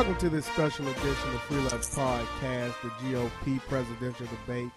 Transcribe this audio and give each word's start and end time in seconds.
Welcome 0.00 0.16
to 0.16 0.30
this 0.30 0.46
special 0.46 0.88
edition 0.88 1.10
of 1.10 1.42
Free 1.42 1.58
Lunch 1.58 1.72
Podcast, 1.72 2.72
the 2.80 2.88
GOP 3.04 3.60
presidential 3.68 4.26
debate 4.28 4.70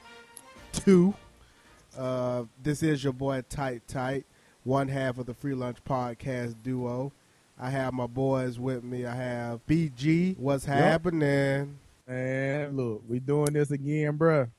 two. 0.73 1.13
Uh, 1.97 2.43
this 2.61 2.83
is 2.83 3.01
your 3.01 3.13
boy 3.13 3.41
Tight 3.47 3.87
Tight, 3.87 4.25
one 4.65 4.89
half 4.89 5.17
of 5.17 5.25
the 5.25 5.33
Free 5.33 5.53
Lunch 5.53 5.77
Podcast 5.85 6.61
duo. 6.61 7.13
I 7.57 7.69
have 7.69 7.93
my 7.93 8.05
boys 8.05 8.59
with 8.59 8.83
me. 8.83 9.05
I 9.05 9.15
have 9.15 9.65
BG. 9.65 10.37
What's 10.37 10.65
happening? 10.65 11.79
And 12.05 12.75
look, 12.75 13.03
we 13.07 13.21
doing 13.21 13.53
this 13.53 13.71
again, 13.71 14.17
bruh. 14.17 14.51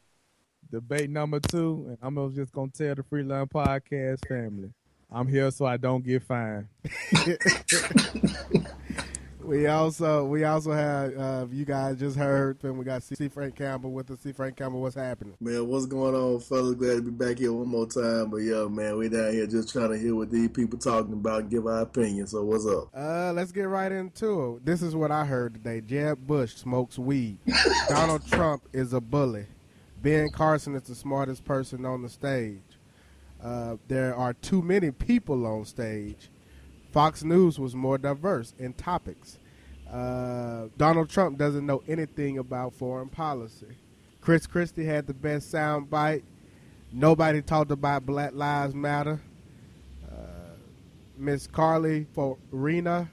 Debate 0.73 1.11
number 1.11 1.41
two, 1.41 1.85
and 1.89 1.99
I'm 2.01 2.35
just 2.35 2.53
gonna 2.53 2.71
tell 2.71 2.95
the 2.95 3.03
Free 3.03 3.23
Lunch 3.23 3.51
Podcast 3.51 4.27
family, 4.27 4.71
I'm 5.13 5.29
here 5.29 5.51
so 5.51 5.67
I 5.67 5.77
don't 5.77 6.03
get 6.03 6.23
fined. 6.23 6.69
We 9.45 9.67
also 9.67 10.25
we 10.25 10.45
also 10.45 10.73
have 10.73 11.19
uh, 11.19 11.47
you 11.51 11.67
guys 11.67 11.99
just 11.99 12.17
heard 12.17 12.65
and 12.65 12.79
we 12.79 12.85
got 12.85 13.03
C. 13.03 13.29
Frank 13.29 13.55
Campbell 13.57 13.93
with 13.93 14.11
us. 14.11 14.21
C. 14.21 14.33
Frank 14.33 14.57
Campbell, 14.57 14.81
what's 14.81 14.95
happening? 14.95 15.35
Man, 15.39 15.69
what's 15.69 15.85
going 15.85 16.15
on, 16.15 16.41
fellas? 16.41 16.75
Glad 16.77 16.95
to 16.97 17.03
be 17.03 17.11
back 17.11 17.39
here 17.39 17.53
one 17.53 17.69
more 17.69 17.87
time. 17.87 18.31
But 18.31 18.39
yeah, 18.39 18.67
man, 18.69 18.97
we 18.97 19.11
down 19.11 19.33
here 19.33 19.47
just 19.47 19.71
trying 19.71 19.91
to 19.91 19.99
hear 19.99 20.15
what 20.15 20.31
these 20.31 20.49
people 20.49 20.79
talking 20.79 21.13
about 21.13 21.43
and 21.43 21.51
give 21.51 21.67
our 21.67 21.83
opinion. 21.83 22.27
So 22.27 22.43
what's 22.43 22.67
up? 22.67 22.89
Uh, 22.97 23.33
let's 23.35 23.53
get 23.53 23.65
right 23.65 23.93
into 23.93 24.57
it. 24.57 24.65
This 24.65 24.81
is 24.81 24.97
what 24.97 25.11
I 25.11 25.27
heard 25.27 25.55
today. 25.55 25.83
Jeb 25.83 26.27
Bush 26.27 26.55
smokes 26.55 26.99
weed. 26.99 27.37
Donald 27.89 28.27
Trump 28.27 28.67
is 28.73 28.95
a 28.95 29.01
bully. 29.01 29.45
Ben 30.01 30.31
Carson 30.31 30.75
is 30.75 30.85
the 30.85 30.95
smartest 30.95 31.45
person 31.45 31.85
on 31.85 32.01
the 32.01 32.09
stage. 32.09 32.63
Uh, 33.43 33.77
there 33.89 34.17
are 34.17 34.33
too 34.33 34.63
many 34.63 34.91
people 34.91 35.47
on 35.47 35.67
stage. 35.67 36.31
Fox 36.95 37.25
News 37.25 37.59
was 37.59 37.75
more 37.75 37.99
diverse 37.99 38.55
in 38.57 38.73
topics. 38.73 39.41
Uh, 39.91 40.69
Donald 40.79 41.11
Trump 41.11 41.37
doesn't 41.37 41.67
know 41.67 41.83
anything 41.89 42.39
about 42.39 42.73
foreign 42.73 43.09
policy. 43.09 43.77
Chris 44.21 44.47
Christie 44.47 44.85
had 44.85 45.09
the 45.09 45.13
best 45.13 45.51
sound 45.51 45.91
bite. 45.91 46.23
Nobody 46.93 47.43
talked 47.43 47.73
about 47.73 48.07
Black 48.07 48.31
Lives 48.33 48.77
Matter. 48.77 49.21
Uh, 50.09 50.55
Miss 51.19 51.49
Carly 51.49 52.07
Fiorina 52.17 53.09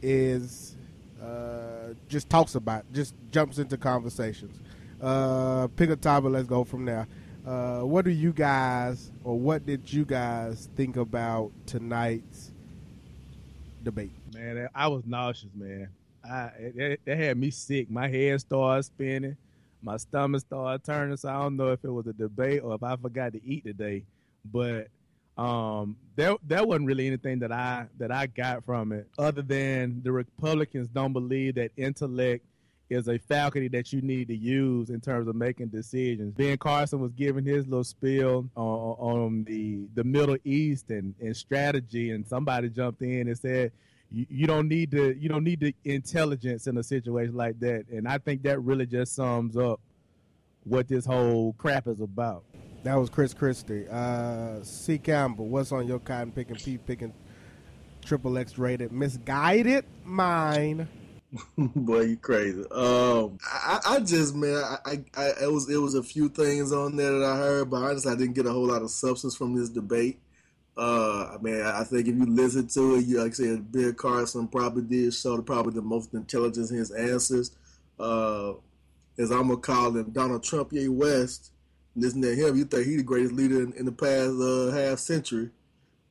is 0.00 0.76
uh, 1.20 1.94
just 2.08 2.30
talks 2.30 2.54
about, 2.54 2.84
just 2.92 3.16
jumps 3.32 3.58
into 3.58 3.76
conversations. 3.76 4.60
Uh, 5.02 5.66
pick 5.74 5.90
a 5.90 5.96
topic. 5.96 6.30
Let's 6.30 6.46
go 6.46 6.62
from 6.62 6.84
there. 6.84 7.08
Uh, 7.48 7.80
what 7.80 8.04
do 8.04 8.10
you 8.10 8.30
guys, 8.30 9.10
or 9.24 9.38
what 9.38 9.64
did 9.64 9.90
you 9.90 10.04
guys 10.04 10.68
think 10.76 10.98
about 10.98 11.50
tonight's 11.64 12.52
debate? 13.82 14.12
Man, 14.34 14.68
I 14.74 14.88
was 14.88 15.02
nauseous, 15.06 15.48
man. 15.54 15.88
I 16.22 16.50
it 16.58 17.00
had 17.06 17.38
me 17.38 17.50
sick. 17.50 17.90
My 17.90 18.06
head 18.06 18.38
started 18.40 18.82
spinning, 18.82 19.34
my 19.82 19.96
stomach 19.96 20.42
started 20.42 20.84
turning. 20.84 21.16
So 21.16 21.30
I 21.30 21.40
don't 21.40 21.56
know 21.56 21.68
if 21.68 21.82
it 21.82 21.90
was 21.90 22.06
a 22.06 22.12
debate 22.12 22.60
or 22.62 22.74
if 22.74 22.82
I 22.82 22.96
forgot 22.96 23.32
to 23.32 23.42
eat 23.42 23.64
today. 23.64 24.02
But 24.44 24.88
um, 25.38 25.96
there 26.16 26.36
there 26.46 26.66
wasn't 26.66 26.84
really 26.84 27.06
anything 27.06 27.38
that 27.38 27.50
I 27.50 27.86
that 27.96 28.12
I 28.12 28.26
got 28.26 28.62
from 28.66 28.92
it, 28.92 29.08
other 29.18 29.40
than 29.40 30.02
the 30.04 30.12
Republicans 30.12 30.88
don't 30.88 31.14
believe 31.14 31.54
that 31.54 31.70
intellect 31.78 32.44
is 32.90 33.08
a 33.08 33.18
faculty 33.18 33.68
that 33.68 33.92
you 33.92 34.00
need 34.00 34.28
to 34.28 34.36
use 34.36 34.90
in 34.90 35.00
terms 35.00 35.28
of 35.28 35.36
making 35.36 35.68
decisions. 35.68 36.32
Ben 36.34 36.56
Carson 36.56 37.00
was 37.00 37.12
giving 37.12 37.44
his 37.44 37.66
little 37.66 37.84
spiel 37.84 38.48
on, 38.56 38.96
on 38.98 39.44
the 39.44 39.86
the 39.94 40.04
Middle 40.04 40.36
East 40.44 40.90
and, 40.90 41.14
and 41.20 41.36
strategy, 41.36 42.10
and 42.10 42.26
somebody 42.26 42.68
jumped 42.68 43.02
in 43.02 43.28
and 43.28 43.38
said, 43.38 43.72
you, 44.10 44.46
don't 44.46 44.68
need 44.68 44.90
the 44.90 45.14
you 45.18 45.28
don't 45.28 45.44
need 45.44 45.60
the 45.60 45.74
intelligence 45.84 46.66
in 46.66 46.78
a 46.78 46.82
situation 46.82 47.34
like 47.34 47.60
that. 47.60 47.84
And 47.90 48.08
I 48.08 48.18
think 48.18 48.42
that 48.44 48.60
really 48.60 48.86
just 48.86 49.14
sums 49.14 49.56
up 49.56 49.80
what 50.64 50.88
this 50.88 51.04
whole 51.04 51.54
crap 51.58 51.86
is 51.86 52.00
about. 52.00 52.44
That 52.84 52.94
was 52.94 53.10
Chris 53.10 53.34
Christie. 53.34 53.86
Uh, 53.90 54.62
C. 54.62 54.98
Campbell, 54.98 55.48
what's 55.48 55.72
on 55.72 55.86
your 55.86 55.98
cotton 55.98 56.32
picking, 56.32 56.78
picking, 56.86 57.12
triple 58.02 58.38
X 58.38 58.56
rated, 58.56 58.92
misguided 58.92 59.84
mind? 60.04 60.86
Boy, 61.58 62.00
you 62.00 62.16
crazy. 62.16 62.64
Um, 62.70 63.38
I, 63.44 63.80
I 63.86 64.00
just 64.00 64.34
man, 64.34 64.62
I, 64.86 65.02
I, 65.14 65.32
it 65.42 65.52
was 65.52 65.68
it 65.68 65.76
was 65.76 65.94
a 65.94 66.02
few 66.02 66.28
things 66.28 66.72
on 66.72 66.96
there 66.96 67.18
that 67.18 67.24
I 67.24 67.36
heard, 67.36 67.70
but 67.70 67.82
honestly, 67.82 68.10
I 68.10 68.16
didn't 68.16 68.34
get 68.34 68.46
a 68.46 68.52
whole 68.52 68.66
lot 68.66 68.82
of 68.82 68.90
substance 68.90 69.36
from 69.36 69.54
this 69.54 69.68
debate. 69.68 70.20
Uh, 70.76 71.34
I 71.34 71.38
mean, 71.42 71.60
I 71.60 71.84
think 71.84 72.06
if 72.06 72.14
you 72.14 72.24
listen 72.24 72.68
to 72.68 72.94
it, 72.96 73.04
you 73.04 73.18
like 73.20 73.32
I 73.32 73.34
said, 73.34 73.70
Bill 73.70 73.92
Carson 73.92 74.48
probably 74.48 74.82
did 74.82 75.12
show 75.12 75.40
probably 75.42 75.74
the 75.74 75.82
most 75.82 76.14
intelligence 76.14 76.70
in 76.70 76.78
his 76.78 76.92
answers. 76.92 77.50
Uh, 77.98 78.52
as 79.18 79.30
I'm 79.30 79.48
gonna 79.48 79.56
call 79.58 79.96
him, 79.96 80.10
Donald 80.10 80.44
Trump 80.44 80.72
A. 80.74 80.88
West. 80.88 81.50
Listen 81.96 82.22
to 82.22 82.34
him, 82.34 82.56
you 82.56 82.64
think 82.64 82.86
he's 82.86 82.98
the 82.98 83.02
greatest 83.02 83.34
leader 83.34 83.60
in, 83.60 83.72
in 83.72 83.84
the 83.84 83.92
past 83.92 84.40
uh, 84.40 84.70
half 84.70 85.00
century. 85.00 85.50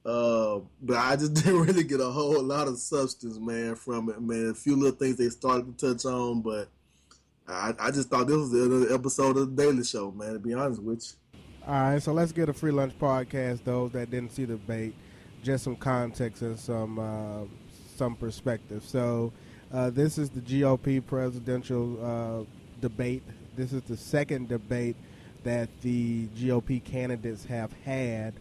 Uh, 0.07 0.61
but 0.81 0.95
I 0.95 1.17
just 1.17 1.33
didn't 1.33 1.59
really 1.59 1.83
get 1.83 1.99
a 1.99 2.09
whole 2.09 2.41
lot 2.41 2.69
of 2.69 2.77
substance, 2.77 3.37
man, 3.37 3.75
from 3.75 4.09
it, 4.09 4.21
man. 4.21 4.49
A 4.51 4.53
few 4.53 4.77
little 4.77 4.97
things 4.97 5.17
they 5.17 5.27
started 5.27 5.77
to 5.77 5.93
touch 5.93 6.05
on, 6.05 6.41
but 6.41 6.69
I, 7.45 7.73
I 7.77 7.91
just 7.91 8.09
thought 8.09 8.27
this 8.27 8.37
was 8.37 8.53
another 8.53 8.93
episode 8.93 9.35
of 9.37 9.55
the 9.55 9.63
Daily 9.63 9.83
Show, 9.83 10.11
man. 10.11 10.33
To 10.33 10.39
be 10.39 10.53
honest 10.53 10.81
with 10.81 11.13
you. 11.33 11.39
All 11.67 11.73
right, 11.73 12.01
so 12.01 12.13
let's 12.13 12.31
get 12.31 12.47
a 12.47 12.53
free 12.53 12.71
lunch 12.71 12.97
podcast. 12.97 13.65
Those 13.65 13.91
that 13.91 14.09
didn't 14.09 14.31
see 14.31 14.45
the 14.45 14.53
debate, 14.53 14.95
just 15.43 15.65
some 15.65 15.75
context 15.75 16.41
and 16.41 16.57
some 16.57 16.97
uh, 16.97 17.43
some 17.97 18.15
perspective. 18.15 18.83
So, 18.85 19.33
uh, 19.73 19.89
this 19.89 20.17
is 20.17 20.29
the 20.29 20.39
GOP 20.39 21.05
presidential 21.05 21.99
uh, 22.01 22.45
debate. 22.79 23.23
This 23.57 23.73
is 23.73 23.81
the 23.81 23.97
second 23.97 24.47
debate 24.47 24.95
that 25.43 25.67
the 25.81 26.27
GOP 26.27 26.81
candidates 26.81 27.43
have 27.43 27.73
had. 27.83 28.33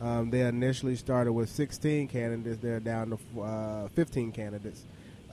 Um, 0.00 0.30
they 0.30 0.42
initially 0.42 0.96
started 0.96 1.32
with 1.32 1.48
16 1.48 2.08
candidates. 2.08 2.60
They're 2.60 2.80
down 2.80 3.18
to 3.34 3.40
uh, 3.40 3.88
15 3.88 4.32
candidates. 4.32 4.84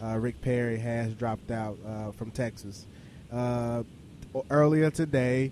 Uh, 0.01 0.17
Rick 0.17 0.41
Perry 0.41 0.77
has 0.77 1.13
dropped 1.13 1.51
out 1.51 1.77
uh, 1.85 2.11
from 2.11 2.31
Texas. 2.31 2.85
Uh, 3.31 3.83
earlier 4.49 4.89
today, 4.89 5.51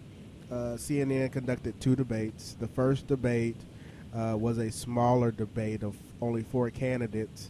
uh, 0.52 0.76
CNN 0.76 1.32
conducted 1.32 1.80
two 1.80 1.96
debates. 1.96 2.56
The 2.60 2.68
first 2.68 3.08
debate 3.08 3.58
uh, 4.16 4.36
was 4.38 4.58
a 4.58 4.72
smaller 4.72 5.32
debate 5.32 5.84
of 5.84 5.96
only 6.22 6.44
four 6.44 6.70
candidates. 6.70 7.50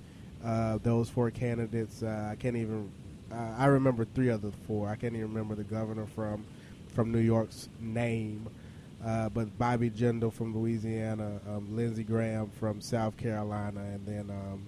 those 0.83 1.09
four 1.09 1.31
candidates, 1.31 2.03
I 2.03 2.35
can't 2.39 2.55
even. 2.55 2.91
I 3.33 3.67
remember 3.67 4.03
three 4.03 4.27
of 4.27 4.41
the 4.41 4.51
four. 4.67 4.89
I 4.89 4.95
can't 4.95 5.13
even 5.13 5.29
remember 5.29 5.55
the 5.55 5.63
governor 5.63 6.05
from 6.05 6.43
from 6.93 7.11
New 7.11 7.19
York's 7.19 7.69
name. 7.79 8.47
Uh, 9.05 9.29
but 9.29 9.57
Bobby 9.57 9.89
Jindal 9.89 10.31
from 10.31 10.55
Louisiana, 10.55 11.39
um, 11.47 11.75
Lindsey 11.75 12.03
Graham 12.03 12.49
from 12.59 12.81
South 12.81 13.17
Carolina, 13.17 13.79
and 13.79 14.05
then 14.05 14.29
um, 14.29 14.61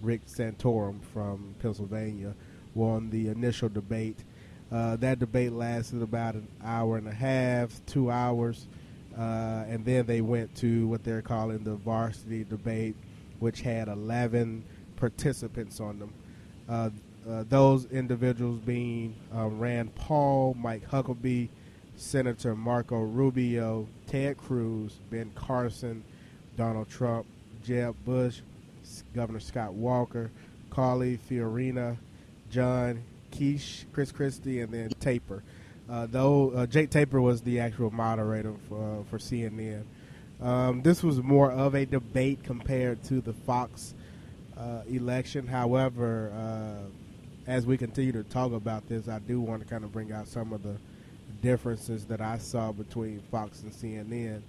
Rick 0.00 0.26
Santorum 0.26 1.00
from 1.12 1.54
Pennsylvania 1.60 2.34
won 2.74 3.10
the 3.10 3.28
initial 3.28 3.68
debate. 3.68 4.18
Uh, 4.72 4.96
that 4.96 5.20
debate 5.20 5.52
lasted 5.52 6.02
about 6.02 6.34
an 6.34 6.48
hour 6.64 6.96
and 6.96 7.06
a 7.06 7.14
half, 7.14 7.80
two 7.86 8.10
hours, 8.10 8.66
uh, 9.16 9.64
and 9.68 9.84
then 9.84 10.04
they 10.06 10.20
went 10.20 10.54
to 10.56 10.88
what 10.88 11.04
they're 11.04 11.22
calling 11.22 11.62
the 11.62 11.76
varsity 11.76 12.42
debate, 12.42 12.96
which 13.38 13.60
had 13.60 13.86
11 13.86 14.64
participants 14.96 15.78
on 15.80 15.98
them. 16.00 16.12
Uh, 16.68 16.90
uh, 17.28 17.44
those 17.48 17.86
individuals 17.86 18.58
being 18.60 19.14
uh, 19.34 19.46
Rand 19.46 19.94
Paul, 19.94 20.54
Mike 20.58 20.88
Huckabee, 20.88 21.48
Senator 21.96 22.54
Marco 22.54 23.00
Rubio, 23.00 23.88
Ted 24.06 24.36
Cruz, 24.36 24.98
Ben 25.10 25.30
Carson, 25.34 26.04
Donald 26.56 26.88
Trump, 26.88 27.26
Jeb 27.64 27.94
Bush, 28.04 28.40
Governor 29.14 29.40
Scott 29.40 29.72
Walker, 29.74 30.30
Carly 30.70 31.18
Fiorina, 31.28 31.96
John 32.50 33.02
Kasich, 33.32 33.84
Chris 33.92 34.12
Christie, 34.12 34.60
and 34.60 34.72
then 34.72 34.90
Tapper. 35.00 35.42
Uh, 35.88 36.06
though 36.10 36.50
uh, 36.50 36.66
Jake 36.66 36.90
Tapper 36.90 37.20
was 37.20 37.40
the 37.42 37.60
actual 37.60 37.90
moderator 37.90 38.54
for, 38.68 39.00
uh, 39.00 39.04
for 39.10 39.18
CNN. 39.18 39.84
Um, 40.40 40.82
this 40.82 41.02
was 41.02 41.22
more 41.22 41.50
of 41.50 41.74
a 41.74 41.86
debate 41.86 42.42
compared 42.42 43.02
to 43.04 43.20
the 43.20 43.32
Fox 43.32 43.94
uh, 44.58 44.82
election. 44.88 45.46
However, 45.46 46.32
uh, 46.34 47.50
as 47.50 47.64
we 47.64 47.78
continue 47.78 48.12
to 48.12 48.24
talk 48.24 48.52
about 48.52 48.88
this, 48.88 49.08
I 49.08 49.18
do 49.20 49.40
want 49.40 49.62
to 49.62 49.68
kind 49.68 49.84
of 49.84 49.92
bring 49.92 50.12
out 50.12 50.28
some 50.28 50.52
of 50.52 50.62
the 50.62 50.76
differences 51.46 52.04
that 52.06 52.20
I 52.20 52.38
saw 52.38 52.72
between 52.72 53.20
Fox 53.30 53.62
and 53.62 53.70
CNN. 53.70 54.42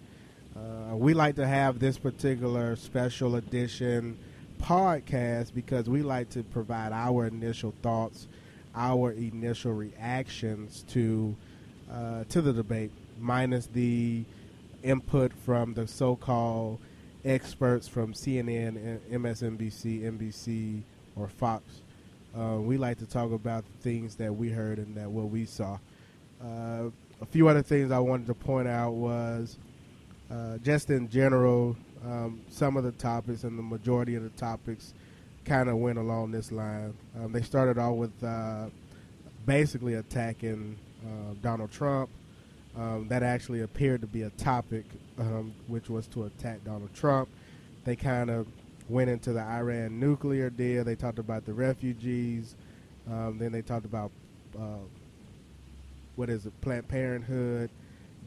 Uh, 0.55 0.95
we 0.95 1.13
like 1.13 1.35
to 1.35 1.45
have 1.45 1.77
this 1.77 1.95
particular 1.95 2.75
special 2.75 3.35
edition 3.35 4.17
podcast 4.59 5.53
because 5.53 5.87
we 5.87 6.01
like 6.01 6.27
to 6.31 6.41
provide 6.41 6.91
our 6.91 7.27
initial 7.27 7.71
thoughts, 7.83 8.27
our 8.73 9.11
initial 9.11 9.73
reactions 9.73 10.83
to 10.89 11.35
uh, 11.93 12.23
to 12.29 12.41
the 12.41 12.51
debate, 12.51 12.89
minus 13.19 13.67
the 13.67 14.25
input 14.81 15.31
from 15.45 15.75
the 15.75 15.87
so-called 15.87 16.79
experts 17.23 17.87
from 17.87 18.13
CNN, 18.13 18.99
MSNBC, 19.11 20.01
NBC, 20.01 20.81
or 21.15 21.27
Fox 21.27 21.63
Uh, 22.35 22.57
we 22.59 22.75
like 22.77 22.97
to 22.97 23.05
talk 23.05 23.31
about 23.31 23.63
the 23.65 23.83
things 23.83 24.15
that 24.15 24.35
we 24.35 24.49
heard 24.49 24.79
and 24.79 24.95
that 24.95 25.11
what 25.11 25.29
we 25.29 25.45
saw. 25.45 25.77
Uh, 26.43 26.89
a 27.21 27.25
few 27.25 27.47
other 27.47 27.63
things 27.63 27.91
I 27.91 27.99
wanted 27.99 28.27
to 28.27 28.33
point 28.33 28.67
out 28.67 28.91
was 28.91 29.57
uh, 30.31 30.57
just 30.57 30.89
in 30.89 31.09
general, 31.09 31.75
um, 32.05 32.41
some 32.49 32.77
of 32.77 32.83
the 32.83 32.91
topics 32.91 33.43
and 33.43 33.57
the 33.57 33.63
majority 33.63 34.15
of 34.15 34.23
the 34.23 34.29
topics 34.29 34.93
kind 35.45 35.69
of 35.69 35.77
went 35.77 35.97
along 35.97 36.31
this 36.31 36.51
line. 36.51 36.93
Um, 37.17 37.31
they 37.31 37.41
started 37.41 37.77
off 37.77 37.95
with 37.95 38.23
uh, 38.23 38.65
basically 39.45 39.95
attacking 39.95 40.77
uh, 41.05 41.33
Donald 41.41 41.71
Trump. 41.71 42.09
Um, 42.75 43.07
that 43.07 43.23
actually 43.23 43.61
appeared 43.61 44.01
to 44.01 44.07
be 44.07 44.21
a 44.21 44.29
topic, 44.31 44.85
um, 45.17 45.51
which 45.65 45.89
was 45.89 46.05
to 46.07 46.25
attack 46.25 46.63
Donald 46.63 46.93
Trump. 46.93 47.27
They 47.85 47.95
kind 47.95 48.29
of 48.29 48.45
went 48.87 49.09
into 49.09 49.33
the 49.33 49.41
Iran 49.41 49.99
nuclear 49.99 50.51
deal. 50.51 50.83
They 50.83 50.93
talked 50.95 51.17
about 51.17 51.45
the 51.45 51.53
refugees. 51.53 52.55
Um, 53.09 53.37
then 53.39 53.51
they 53.51 53.63
talked 53.63 53.85
about 53.85 54.11
uh, 54.55 54.85
what 56.17 56.29
is 56.29 56.45
it, 56.47 56.61
Planned 56.61 56.87
Parenthood, 56.87 57.69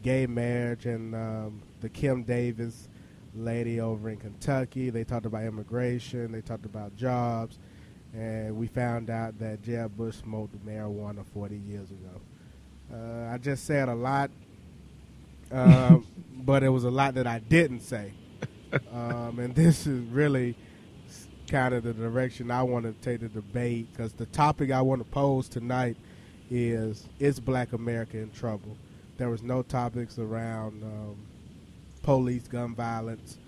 gay 0.02 0.26
marriage, 0.26 0.86
and 0.86 1.14
um, 1.14 1.62
the 1.80 1.88
Kim 1.88 2.22
Davis 2.22 2.88
lady 3.34 3.80
over 3.80 4.08
in 4.08 4.16
Kentucky. 4.16 4.90
They 4.90 5.04
talked 5.04 5.26
about 5.26 5.42
immigration. 5.42 6.32
They 6.32 6.40
talked 6.40 6.64
about 6.64 6.96
jobs. 6.96 7.58
And 8.14 8.56
we 8.56 8.68
found 8.68 9.10
out 9.10 9.38
that 9.40 9.62
Jeb 9.62 9.96
Bush 9.96 10.16
smoked 10.16 10.54
marijuana 10.64 11.24
40 11.34 11.56
years 11.56 11.88
ago. 11.90 12.20
Uh, 12.92 13.32
I 13.32 13.38
just 13.38 13.66
said 13.66 13.88
a 13.88 13.94
lot, 13.94 14.30
um, 15.52 16.06
but 16.34 16.62
it 16.62 16.68
was 16.68 16.84
a 16.84 16.90
lot 16.90 17.14
that 17.14 17.26
I 17.26 17.40
didn't 17.40 17.80
say. 17.80 18.12
Um, 18.92 19.40
and 19.40 19.54
this 19.54 19.86
is 19.86 20.00
really 20.10 20.56
kind 21.48 21.74
of 21.74 21.82
the 21.82 21.92
direction 21.92 22.52
I 22.52 22.62
want 22.62 22.84
to 22.84 22.92
take 23.02 23.20
the 23.20 23.28
debate 23.28 23.88
because 23.92 24.12
the 24.12 24.26
topic 24.26 24.70
I 24.70 24.80
want 24.80 25.00
to 25.00 25.08
pose 25.08 25.48
tonight 25.48 25.96
is 26.50 27.06
Is 27.18 27.40
Black 27.40 27.72
America 27.72 28.18
in 28.18 28.30
Trouble? 28.32 28.76
There 29.16 29.30
was 29.30 29.42
no 29.42 29.62
topics 29.62 30.18
around 30.18 30.82
um, 30.82 31.16
police 32.02 32.48
gun 32.48 32.74
violence. 32.74 33.38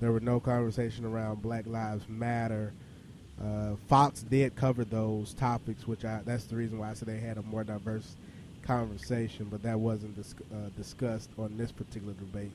There 0.00 0.12
were 0.12 0.20
no 0.20 0.40
conversation 0.40 1.04
around 1.04 1.42
Black 1.42 1.66
Lives 1.66 2.08
Matter. 2.08 2.72
Uh, 3.42 3.76
Fox 3.88 4.22
did 4.22 4.54
cover 4.54 4.84
those 4.84 5.32
topics, 5.34 5.86
which 5.86 6.04
I 6.04 6.20
that's 6.24 6.44
the 6.44 6.56
reason 6.56 6.78
why 6.78 6.90
I 6.90 6.94
said 6.94 7.08
they 7.08 7.18
had 7.18 7.38
a 7.38 7.42
more 7.42 7.64
diverse 7.64 8.16
conversation, 8.62 9.48
but 9.50 9.62
that 9.62 9.80
wasn't 9.80 10.16
dis- 10.16 10.34
uh, 10.52 10.68
discussed 10.76 11.30
on 11.38 11.56
this 11.56 11.72
particular 11.72 12.12
debate. 12.14 12.52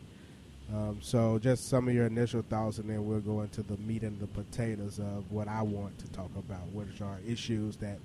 Um, 0.74 1.00
so, 1.02 1.40
just 1.40 1.70
some 1.70 1.88
of 1.88 1.94
your 1.94 2.08
initial 2.08 2.42
thoughts, 2.44 2.80
and 2.80 2.90
then 2.90 3.06
we'll 3.08 3.20
go 3.20 3.42
into 3.42 3.62
the 3.62 3.78
meat 3.78 4.04
and 4.04 4.20
the 4.20 4.28
potatoes 4.28 5.00
of 5.00 5.32
what 5.32 5.48
I 5.48 5.62
want 5.62 5.98
to 6.00 6.08
talk 6.12 6.32
about, 6.38 6.68
which 6.74 7.02
are 7.02 7.18
issues 7.28 7.76
that 7.78 8.00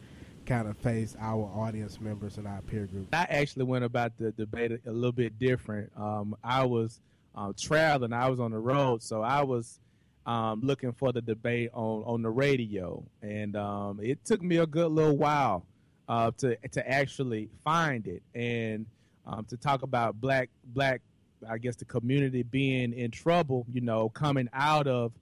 kind 0.51 0.67
of 0.67 0.77
face 0.79 1.17
our 1.21 1.45
audience 1.55 2.01
members 2.01 2.37
and 2.37 2.45
our 2.45 2.61
peer 2.63 2.87
group. 2.87 3.07
I 3.13 3.25
actually 3.31 3.67
went 3.67 3.85
about 3.85 4.19
the 4.19 4.33
debate 4.33 4.73
a 4.85 4.91
little 4.91 5.13
bit 5.13 5.39
different. 5.39 5.93
Um, 5.97 6.35
I 6.43 6.65
was 6.65 7.01
uh, 7.37 7.53
traveling, 7.57 8.13
I 8.13 8.29
was 8.29 8.41
on 8.41 8.51
the 8.51 8.59
road, 8.59 9.01
so 9.01 9.23
I 9.23 9.45
was 9.45 9.79
um, 10.27 10.61
looking 10.65 10.91
for 10.93 11.13
the 11.13 11.23
debate 11.23 11.71
on 11.73 12.03
on 12.03 12.23
the 12.23 12.31
radio, 12.31 13.05
and 13.23 13.55
um, 13.55 14.01
it 14.03 14.25
took 14.25 14.43
me 14.43 14.57
a 14.57 14.67
good 14.67 14.91
little 14.91 15.17
while 15.17 15.65
uh, 16.09 16.33
to 16.39 16.57
to 16.73 16.91
actually 16.91 17.49
find 17.63 18.09
it 18.09 18.23
and 18.35 18.87
um, 19.29 19.45
to 19.51 19.57
talk 19.57 19.83
about 19.83 20.21
black 20.21 20.51
black 20.65 21.01
I 21.49 21.59
guess 21.59 21.77
the 21.77 21.85
community 21.85 22.43
being 22.43 22.93
in 22.93 23.13
trouble, 23.13 23.67
you 23.73 23.83
know, 23.83 24.09
coming 24.09 24.49
out 24.53 24.89
of 24.89 25.13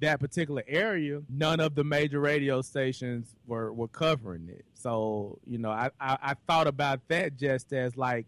that 0.00 0.20
particular 0.20 0.62
area, 0.66 1.22
none 1.28 1.60
of 1.60 1.74
the 1.74 1.84
major 1.84 2.20
radio 2.20 2.62
stations 2.62 3.34
were, 3.46 3.72
were 3.72 3.88
covering 3.88 4.48
it. 4.48 4.64
So, 4.74 5.38
you 5.46 5.58
know, 5.58 5.70
I, 5.70 5.90
I, 6.00 6.18
I 6.22 6.34
thought 6.46 6.66
about 6.66 7.00
that 7.08 7.36
just 7.36 7.72
as 7.72 7.96
like 7.96 8.26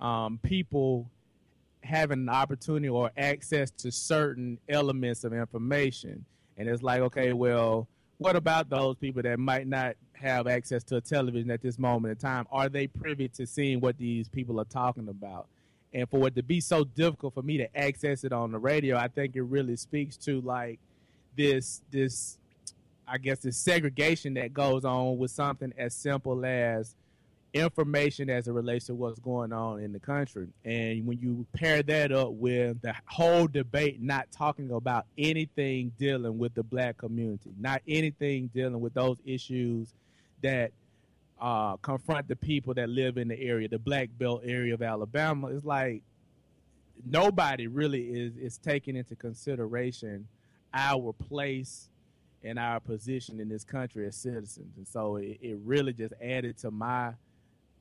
um, 0.00 0.38
people 0.42 1.08
having 1.82 2.20
an 2.20 2.28
opportunity 2.28 2.88
or 2.88 3.10
access 3.16 3.70
to 3.70 3.92
certain 3.92 4.58
elements 4.68 5.24
of 5.24 5.32
information. 5.32 6.24
And 6.56 6.68
it's 6.68 6.82
like, 6.82 7.00
okay, 7.00 7.32
well, 7.32 7.86
what 8.18 8.34
about 8.34 8.68
those 8.68 8.96
people 8.96 9.22
that 9.22 9.38
might 9.38 9.68
not 9.68 9.94
have 10.14 10.48
access 10.48 10.82
to 10.84 10.96
a 10.96 11.00
television 11.00 11.50
at 11.50 11.62
this 11.62 11.78
moment 11.78 12.12
in 12.12 12.18
time? 12.18 12.46
Are 12.50 12.68
they 12.68 12.88
privy 12.88 13.28
to 13.28 13.46
seeing 13.46 13.80
what 13.80 13.96
these 13.96 14.28
people 14.28 14.60
are 14.60 14.64
talking 14.64 15.08
about? 15.08 15.46
And 15.94 16.08
for 16.10 16.26
it 16.26 16.34
to 16.34 16.42
be 16.42 16.60
so 16.60 16.84
difficult 16.84 17.34
for 17.34 17.42
me 17.42 17.56
to 17.58 17.76
access 17.78 18.24
it 18.24 18.32
on 18.32 18.52
the 18.52 18.58
radio, 18.58 18.96
I 18.96 19.08
think 19.08 19.36
it 19.36 19.42
really 19.42 19.76
speaks 19.76 20.16
to 20.18 20.40
like 20.40 20.80
this 21.38 21.80
this 21.90 22.36
I 23.06 23.16
guess 23.16 23.38
this 23.38 23.56
segregation 23.56 24.34
that 24.34 24.52
goes 24.52 24.84
on 24.84 25.16
with 25.16 25.30
something 25.30 25.72
as 25.78 25.94
simple 25.94 26.44
as 26.44 26.94
information 27.54 28.28
as 28.28 28.46
it 28.48 28.52
relates 28.52 28.86
to 28.86 28.94
what's 28.94 29.18
going 29.18 29.54
on 29.54 29.80
in 29.80 29.92
the 29.92 29.98
country. 29.98 30.48
And 30.66 31.06
when 31.06 31.18
you 31.18 31.46
pair 31.54 31.82
that 31.84 32.12
up 32.12 32.32
with 32.32 32.82
the 32.82 32.92
whole 33.06 33.46
debate 33.46 34.02
not 34.02 34.30
talking 34.30 34.70
about 34.70 35.06
anything 35.16 35.92
dealing 35.96 36.36
with 36.36 36.52
the 36.52 36.62
black 36.62 36.98
community, 36.98 37.50
not 37.58 37.80
anything 37.88 38.50
dealing 38.52 38.80
with 38.80 38.92
those 38.92 39.16
issues 39.24 39.94
that 40.42 40.72
uh, 41.40 41.76
confront 41.76 42.28
the 42.28 42.36
people 42.36 42.74
that 42.74 42.90
live 42.90 43.16
in 43.16 43.28
the 43.28 43.40
area, 43.40 43.68
the 43.68 43.78
black 43.78 44.10
belt 44.18 44.42
area 44.44 44.74
of 44.74 44.82
Alabama, 44.82 45.46
it's 45.46 45.64
like 45.64 46.02
nobody 47.06 47.68
really 47.68 48.02
is 48.02 48.36
is 48.36 48.58
taking 48.58 48.96
into 48.96 49.14
consideration 49.14 50.26
our 50.72 51.12
place 51.12 51.88
and 52.44 52.58
our 52.58 52.80
position 52.80 53.40
in 53.40 53.48
this 53.48 53.64
country 53.64 54.06
as 54.06 54.16
citizens. 54.16 54.76
And 54.76 54.86
so 54.86 55.16
it, 55.16 55.38
it 55.40 55.58
really 55.64 55.92
just 55.92 56.14
added 56.22 56.58
to 56.58 56.70
my 56.70 57.12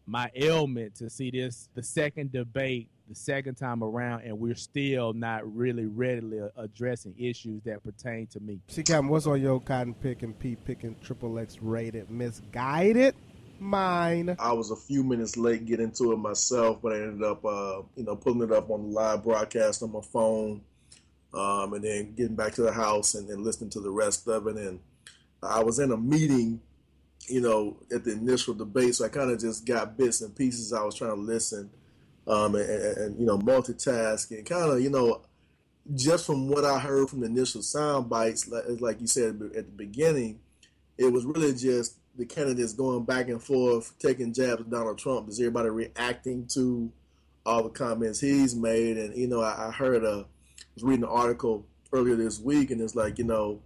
my 0.10 0.32
ailment 0.36 0.96
to 0.96 1.10
see 1.10 1.30
this 1.30 1.68
the 1.76 1.84
second 1.84 2.32
debate 2.32 2.88
the 3.10 3.16
second 3.16 3.56
time 3.56 3.84
around 3.84 4.22
and 4.22 4.40
we're 4.40 4.56
still 4.56 5.14
not 5.14 5.56
really 5.56 5.86
readily 5.86 6.40
addressing 6.58 7.14
issues 7.18 7.62
that 7.64 7.84
pertain 7.84 8.28
to 8.28 8.40
me. 8.40 8.60
See, 8.68 8.84
Captain, 8.84 9.08
what's 9.08 9.28
on 9.28 9.42
your 9.42 9.62
cotton 9.62 9.94
picking, 9.94 10.34
P 10.34 10.56
picking, 10.56 10.96
triple 11.02 11.40
X 11.40 11.58
rated, 11.62 12.10
misguided? 12.10 13.16
Mine. 13.60 14.36
I 14.40 14.54
was 14.54 14.72
a 14.72 14.76
few 14.76 15.04
minutes 15.04 15.36
late 15.36 15.66
getting 15.66 15.92
to 15.94 16.12
it 16.12 16.18
myself, 16.18 16.80
but 16.82 16.94
I 16.94 16.98
ended 16.98 17.24
up, 17.24 17.44
uh, 17.44 17.82
you 17.96 18.04
know, 18.04 18.16
pulling 18.16 18.44
it 18.44 18.52
up 18.52 18.70
on 18.70 18.84
the 18.84 18.90
live 18.90 19.24
broadcast 19.24 19.82
on 19.82 19.92
my 19.92 20.02
phone 20.02 20.62
um, 21.34 21.74
and 21.74 21.84
then 21.84 22.14
getting 22.16 22.36
back 22.36 22.54
to 22.54 22.62
the 22.62 22.72
house 22.72 23.16
and, 23.16 23.30
and 23.30 23.44
listening 23.44 23.70
to 23.72 23.80
the 23.80 23.92
rest 23.92 24.28
of 24.28 24.48
it. 24.48 24.56
And 24.56 24.80
I 25.44 25.64
was 25.64 25.80
in 25.80 25.92
a 25.92 25.98
meeting, 25.98 26.62
you 27.28 27.42
know, 27.42 27.78
at 27.94 28.04
the 28.04 28.14
initial 28.14 28.54
debate, 28.54 28.96
so 28.96 29.06
I 29.06 29.10
kind 29.10 29.32
of 29.32 29.40
just 29.40 29.66
got 29.66 29.98
bits 29.98 30.22
and 30.22 30.36
pieces. 30.36 30.74
I 30.74 30.84
was 30.84 30.96
trying 30.96 31.16
to 31.16 31.22
listen 31.22 31.70
um, 32.28 32.56
and, 32.56 32.70
and, 32.70 32.98
and, 32.98 33.20
you 33.20 33.26
know, 33.26 33.38
multitask 33.38 34.32
and 34.32 34.46
kind 34.46 34.72
of, 34.72 34.82
you 34.82 34.90
know, 34.90 35.22
just 35.96 36.26
from 36.26 36.50
what 36.50 36.66
I 36.66 36.80
heard 36.80 37.10
from 37.10 37.22
the 37.22 37.28
initial 37.28 37.62
sound 37.62 38.10
bites, 38.10 38.50
like 38.50 39.00
you 39.00 39.08
said 39.08 39.42
at 39.56 39.66
the 39.66 39.74
beginning, 39.76 40.40
it 40.98 41.12
was 41.12 41.26
really 41.26 41.54
just 41.54 41.98
the 42.18 42.26
candidates 42.26 42.74
going 42.74 43.06
back 43.06 43.30
and 43.30 43.42
forth, 43.42 43.94
taking 44.00 44.34
jabs 44.34 44.62
at 44.62 44.70
Donald 44.70 44.98
Trump. 44.98 45.30
Is 45.30 45.40
everybody 45.40 45.70
reacting 45.70 46.48
to 46.54 46.92
all 47.46 47.64
the 47.64 47.70
comments 47.70 48.20
he's 48.20 48.56
made? 48.56 48.98
And 48.98 49.16
you 49.16 49.28
know, 49.28 49.42
I, 49.42 49.68
I 49.68 49.72
heard 49.72 50.04
a 50.04 50.26
was 50.78 50.84
reading 50.84 51.06
an 51.06 51.10
article 51.10 51.66
earlier 51.92 52.16
this 52.16 52.40
week, 52.40 52.72
and 52.72 52.80
it's 52.82 52.96
like 52.96 53.18
you 53.18 53.24
know, 53.24 53.60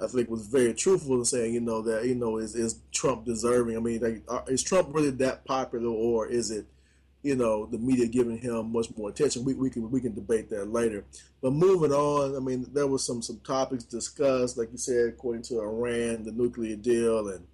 I 0.00 0.06
think 0.06 0.30
was 0.30 0.46
very 0.46 0.72
truthful 0.72 1.18
in 1.18 1.24
saying 1.24 1.54
you 1.54 1.60
know 1.60 1.82
that 1.82 2.06
you 2.06 2.14
know 2.14 2.38
is 2.38 2.54
is 2.54 2.80
Trump 2.90 3.24
deserving? 3.26 3.76
I 3.76 3.80
mean, 3.80 4.00
like, 4.00 4.22
uh, 4.28 4.42
is 4.48 4.62
Trump 4.62 4.88
really 4.92 5.10
that 5.10 5.44
popular, 5.44 5.88
or 5.88 6.26
is 6.26 6.50
it? 6.50 6.66
You 7.22 7.36
know, 7.36 7.64
the 7.64 7.78
media 7.78 8.06
giving 8.06 8.36
him 8.36 8.70
much 8.70 8.88
more 8.98 9.08
attention. 9.08 9.46
We, 9.46 9.54
we 9.54 9.70
can 9.70 9.90
we 9.90 10.00
can 10.00 10.14
debate 10.14 10.50
that 10.50 10.70
later. 10.70 11.04
But 11.40 11.52
moving 11.52 11.90
on, 11.90 12.36
I 12.36 12.38
mean, 12.38 12.66
there 12.72 12.86
was 12.86 13.04
some 13.04 13.22
some 13.22 13.40
topics 13.40 13.84
discussed, 13.84 14.58
like 14.58 14.70
you 14.72 14.78
said, 14.78 15.08
according 15.08 15.42
to 15.44 15.60
Iran, 15.60 16.24
the 16.24 16.32
nuclear 16.32 16.76
deal, 16.76 17.28
and 17.28 17.46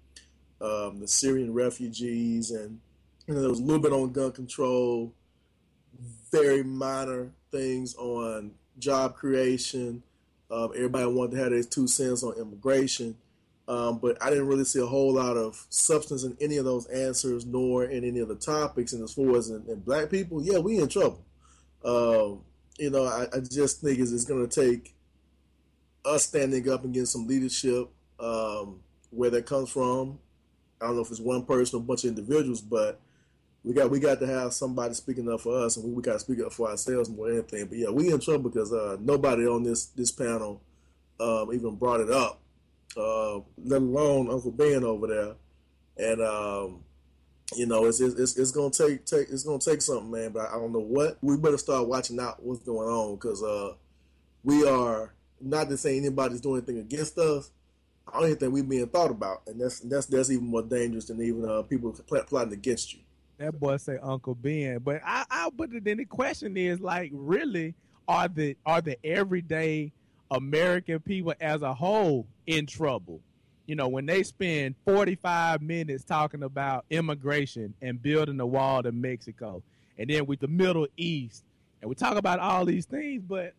um, 0.59 0.99
the 0.99 1.07
Syrian 1.07 1.53
refugees, 1.53 2.51
and 2.51 2.81
you 3.27 3.33
know, 3.33 3.39
there 3.39 3.49
was 3.49 3.59
a 3.59 3.63
little 3.63 3.81
bit 3.81 3.93
on 3.93 4.11
gun 4.11 4.33
control, 4.33 5.13
very 6.31 6.63
minor 6.63 7.31
things 7.49 7.95
on 7.95 8.51
job 8.79 9.15
creation. 9.15 10.03
Um, 10.49 10.71
everybody 10.75 11.05
wanted 11.05 11.31
to 11.31 11.37
have 11.43 11.51
their 11.51 11.63
two 11.63 11.87
cents 11.87 12.23
on 12.23 12.37
immigration. 12.37 13.15
Um, 13.67 13.99
but 13.99 14.21
I 14.21 14.29
didn't 14.29 14.47
really 14.47 14.65
see 14.65 14.81
a 14.81 14.85
whole 14.85 15.13
lot 15.13 15.37
of 15.37 15.65
substance 15.69 16.23
in 16.23 16.35
any 16.41 16.57
of 16.57 16.65
those 16.65 16.87
answers, 16.87 17.45
nor 17.45 17.85
in 17.85 18.03
any 18.03 18.19
of 18.19 18.27
the 18.27 18.35
topics. 18.35 18.91
And 18.91 19.03
as 19.03 19.13
far 19.13 19.37
as 19.37 19.49
in, 19.49 19.63
in 19.67 19.79
black 19.79 20.09
people, 20.09 20.43
yeah, 20.43 20.57
we 20.57 20.79
in 20.79 20.89
trouble. 20.89 21.23
Um, 21.85 22.41
you 22.77 22.89
know, 22.89 23.05
I, 23.05 23.27
I, 23.33 23.39
just 23.39 23.81
think 23.81 23.99
it's, 23.99 24.11
it's 24.11 24.25
going 24.25 24.47
to 24.47 24.61
take 24.61 24.93
us 26.03 26.23
standing 26.23 26.69
up 26.69 26.83
and 26.83 26.93
getting 26.93 27.05
some 27.05 27.27
leadership 27.27 27.89
um, 28.19 28.81
where 29.09 29.29
that 29.29 29.45
comes 29.45 29.69
from. 29.69 30.19
I 30.81 30.87
don't 30.87 30.95
know 30.95 31.01
if 31.01 31.11
it's 31.11 31.19
one 31.19 31.45
person 31.45 31.77
or 31.79 31.81
a 31.81 31.85
bunch 31.85 32.03
of 32.03 32.09
individuals, 32.09 32.61
but 32.61 32.99
we 33.63 33.73
got 33.73 33.91
we 33.91 33.99
got 33.99 34.19
to 34.19 34.27
have 34.27 34.53
somebody 34.53 34.93
speaking 34.93 35.31
up 35.31 35.41
for 35.41 35.63
us, 35.63 35.77
and 35.77 35.85
we, 35.85 35.91
we 35.91 36.01
got 36.01 36.13
to 36.13 36.19
speak 36.19 36.39
up 36.39 36.51
for 36.51 36.69
ourselves 36.69 37.09
more 37.09 37.27
than 37.27 37.39
anything. 37.39 37.65
But 37.67 37.77
yeah, 37.77 37.89
we 37.89 38.11
in 38.11 38.19
trouble 38.19 38.49
because 38.49 38.73
uh, 38.73 38.97
nobody 38.99 39.45
on 39.45 39.63
this 39.63 39.85
this 39.87 40.11
panel 40.11 40.61
um, 41.19 41.51
even 41.53 41.75
brought 41.75 42.01
it 42.01 42.11
up. 42.11 42.41
Uh, 42.97 43.39
let 43.63 43.81
alone 43.81 44.29
Uncle 44.29 44.51
Ben 44.51 44.83
over 44.83 45.07
there. 45.07 45.33
And 45.97 46.21
um, 46.21 46.83
you 47.55 47.67
know, 47.67 47.85
it's, 47.85 47.99
it's 47.99 48.37
it's 48.37 48.51
gonna 48.51 48.71
take 48.71 49.05
take 49.05 49.29
it's 49.29 49.43
gonna 49.43 49.59
take 49.59 49.81
something, 49.81 50.09
man. 50.09 50.31
But 50.31 50.49
I 50.49 50.53
don't 50.53 50.73
know 50.73 50.79
what. 50.79 51.17
We 51.21 51.37
better 51.37 51.57
start 51.57 51.87
watching 51.87 52.19
out 52.19 52.41
what's 52.41 52.63
going 52.63 52.89
on 52.89 53.15
because 53.15 53.43
uh, 53.43 53.73
we 54.43 54.67
are 54.67 55.13
not 55.39 55.69
to 55.69 55.77
say 55.77 55.97
anybody's 55.97 56.41
doing 56.41 56.57
anything 56.57 56.79
against 56.79 57.17
us. 57.17 57.51
I 58.07 58.19
don't 58.19 58.29
even 58.29 58.37
think 58.37 58.53
we're 58.53 58.63
being 58.63 58.87
thought 58.87 59.11
about, 59.11 59.43
and 59.47 59.61
that's 59.61 59.79
that's 59.81 60.07
that's 60.07 60.31
even 60.31 60.47
more 60.47 60.63
dangerous 60.63 61.05
than 61.05 61.21
even 61.21 61.47
uh, 61.47 61.61
people 61.61 61.91
plotting 61.91 62.53
against 62.53 62.93
you. 62.93 63.01
That 63.41 63.59
boy 63.59 63.77
say 63.77 63.97
Uncle 64.03 64.35
Ben, 64.35 64.77
but 64.83 65.01
I, 65.03 65.25
I 65.31 65.49
but 65.49 65.71
then 65.71 65.97
the 65.97 66.05
question 66.05 66.55
is 66.55 66.79
like, 66.79 67.09
really, 67.11 67.73
are 68.07 68.27
the 68.27 68.55
are 68.67 68.81
the 68.81 69.03
everyday 69.03 69.91
American 70.29 70.99
people 70.99 71.33
as 71.41 71.63
a 71.63 71.73
whole 71.73 72.27
in 72.45 72.67
trouble? 72.67 73.19
You 73.65 73.73
know, 73.73 73.87
when 73.87 74.05
they 74.05 74.21
spend 74.21 74.75
45 74.85 75.63
minutes 75.63 76.03
talking 76.03 76.43
about 76.43 76.85
immigration 76.91 77.73
and 77.81 77.99
building 77.99 78.39
a 78.39 78.45
wall 78.45 78.83
to 78.83 78.91
Mexico, 78.91 79.63
and 79.97 80.07
then 80.07 80.27
with 80.27 80.39
the 80.39 80.47
Middle 80.47 80.85
East, 80.95 81.43
and 81.81 81.89
we 81.89 81.95
talk 81.95 82.17
about 82.17 82.37
all 82.37 82.63
these 82.63 82.85
things, 82.85 83.23
but 83.27 83.53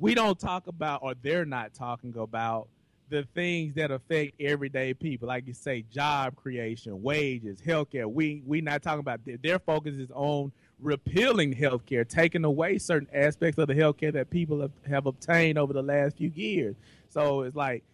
we 0.00 0.16
don't 0.16 0.36
talk 0.36 0.66
about, 0.66 1.04
or 1.04 1.14
they're 1.22 1.44
not 1.44 1.74
talking 1.74 2.12
about, 2.16 2.66
the 3.12 3.28
things 3.34 3.74
that 3.74 3.90
affect 3.90 4.40
everyday 4.40 4.94
people, 4.94 5.28
like 5.28 5.46
you 5.46 5.52
say, 5.52 5.84
job 5.92 6.34
creation, 6.34 7.02
wages, 7.02 7.60
healthcare. 7.60 8.06
We 8.06 8.42
we 8.46 8.62
not 8.62 8.82
talking 8.82 9.00
about 9.00 9.20
their 9.42 9.58
focus 9.58 9.94
is 9.96 10.10
on 10.14 10.50
repealing 10.80 11.54
healthcare, 11.54 12.08
taking 12.08 12.42
away 12.44 12.78
certain 12.78 13.08
aspects 13.14 13.58
of 13.58 13.68
the 13.68 13.74
healthcare 13.74 14.14
that 14.14 14.30
people 14.30 14.62
have, 14.62 14.72
have 14.88 15.06
obtained 15.06 15.58
over 15.58 15.74
the 15.74 15.82
last 15.82 16.16
few 16.16 16.32
years. 16.34 16.74
So 17.10 17.42
it's 17.42 17.54
like, 17.54 17.84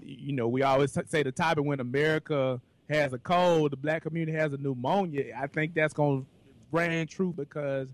you 0.00 0.32
know, 0.32 0.46
we 0.46 0.62
always 0.62 0.96
say 1.08 1.24
the 1.24 1.32
topic 1.32 1.64
when 1.64 1.80
America 1.80 2.60
has 2.88 3.12
a 3.12 3.18
cold, 3.18 3.72
the 3.72 3.76
black 3.76 4.04
community 4.04 4.38
has 4.38 4.52
a 4.52 4.58
pneumonia. 4.58 5.36
I 5.36 5.48
think 5.48 5.74
that's 5.74 5.92
going 5.92 6.22
to 6.22 6.26
ring 6.70 7.08
true 7.08 7.34
because 7.36 7.88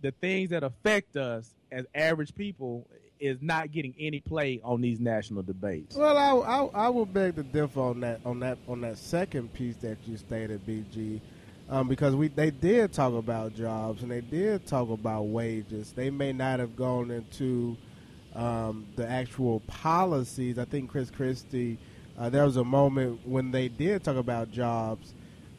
the 0.00 0.12
things 0.12 0.50
that 0.50 0.62
affect 0.62 1.16
us 1.16 1.52
as 1.72 1.84
average 1.96 2.32
people 2.32 2.86
is 3.22 3.38
not 3.40 3.72
getting 3.72 3.94
any 3.98 4.20
play 4.20 4.60
on 4.64 4.80
these 4.80 5.00
national 5.00 5.42
debates. 5.42 5.96
Well, 5.96 6.16
I, 6.16 6.30
I, 6.30 6.86
I 6.86 6.88
will 6.88 7.06
beg 7.06 7.36
to 7.36 7.42
differ 7.42 7.80
on 7.80 8.00
that 8.00 8.20
on 8.24 8.40
that 8.40 8.58
on 8.68 8.80
that 8.82 8.98
second 8.98 9.52
piece 9.54 9.76
that 9.76 9.98
you 10.06 10.16
stated, 10.16 10.66
BG 10.66 11.20
um, 11.72 11.88
because 11.88 12.14
we 12.14 12.28
they 12.28 12.50
did 12.50 12.92
talk 12.92 13.14
about 13.14 13.54
jobs 13.54 14.02
and 14.02 14.10
they 14.10 14.20
did 14.20 14.66
talk 14.66 14.90
about 14.90 15.22
wages. 15.22 15.92
They 15.92 16.10
may 16.10 16.32
not 16.32 16.60
have 16.60 16.76
gone 16.76 17.10
into 17.10 17.78
um, 18.34 18.86
the 18.96 19.08
actual 19.08 19.60
policies. 19.60 20.58
I 20.58 20.66
think 20.66 20.90
Chris 20.90 21.10
Christie. 21.10 21.78
Uh, 22.18 22.28
there 22.28 22.44
was 22.44 22.58
a 22.58 22.64
moment 22.64 23.26
when 23.26 23.50
they 23.50 23.68
did 23.68 24.04
talk 24.04 24.16
about 24.16 24.52
jobs. 24.52 25.14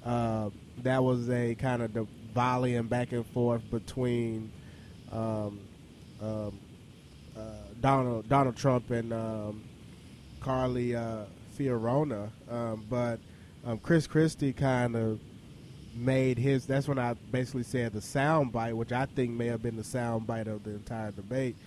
Uh, 0.06 0.52
that 0.84 1.04
was 1.04 1.30
a 1.32 1.56
kind 1.56 1.82
of 1.82 1.94
the 1.94 2.06
volleying 2.36 2.88
back 2.88 3.12
and 3.12 3.26
forth 3.28 3.64
between 3.72 4.52
um, 5.12 5.60
um, 6.22 6.60
Donald 7.84 8.30
Donald 8.30 8.56
Trump 8.56 8.90
and 8.92 9.12
um, 9.12 9.62
Carly 10.40 10.96
uh, 10.96 11.26
Fiorina, 11.60 12.30
um, 12.50 12.86
but 12.90 13.20
um, 13.66 13.78
Chris 13.78 14.08
Christie 14.08 14.54
kind 14.54 14.96
of 14.96 15.20
made 15.94 16.38
his. 16.38 16.66
That's 16.66 16.88
when 16.88 16.98
I 16.98 17.16
basically 17.34 17.64
said 17.64 17.92
the 17.92 18.02
sound 18.02 18.54
bite, 18.54 18.76
which 18.78 18.94
I 18.94 19.06
think 19.06 19.32
may 19.32 19.48
have 19.48 19.62
been 19.62 19.76
the 19.76 19.84
sound 19.84 20.26
bite 20.26 20.48
of 20.48 20.64
the 20.64 20.72
entire 20.72 21.12
debate, 21.12 21.58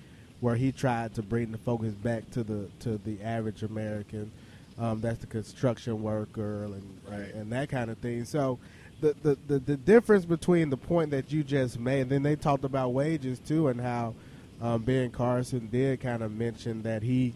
where 0.40 0.56
he 0.56 0.72
tried 0.72 1.14
to 1.16 1.22
bring 1.22 1.52
the 1.52 1.58
focus 1.58 1.92
back 1.92 2.30
to 2.30 2.42
the 2.42 2.70
to 2.80 2.96
the 2.96 3.22
average 3.22 3.62
American. 3.62 4.32
Um, 4.78 5.02
that's 5.02 5.18
the 5.18 5.26
construction 5.26 6.02
worker 6.02 6.64
and 6.64 7.00
right. 7.10 7.34
and 7.34 7.52
that 7.52 7.68
kind 7.68 7.90
of 7.90 7.98
thing. 7.98 8.24
So. 8.24 8.58
The, 8.98 9.14
the, 9.22 9.38
the, 9.46 9.58
the, 9.58 9.76
difference 9.76 10.24
between 10.24 10.70
the 10.70 10.78
point 10.78 11.10
that 11.10 11.30
you 11.30 11.44
just 11.44 11.78
made, 11.78 12.00
and 12.00 12.10
then 12.10 12.22
they 12.22 12.34
talked 12.34 12.64
about 12.64 12.94
wages 12.94 13.38
too, 13.38 13.68
and 13.68 13.78
how 13.78 14.14
um, 14.60 14.82
Ben 14.82 15.10
Carson 15.10 15.68
did 15.70 16.00
kind 16.00 16.22
of 16.22 16.32
mention 16.32 16.82
that 16.82 17.02
he 17.02 17.34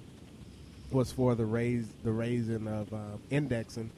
was 0.90 1.12
for 1.12 1.34
the 1.34 1.44
raise 1.44 1.86
the 2.02 2.12
raising 2.12 2.66
of 2.66 2.92
um, 2.92 3.20
indexing 3.30 3.90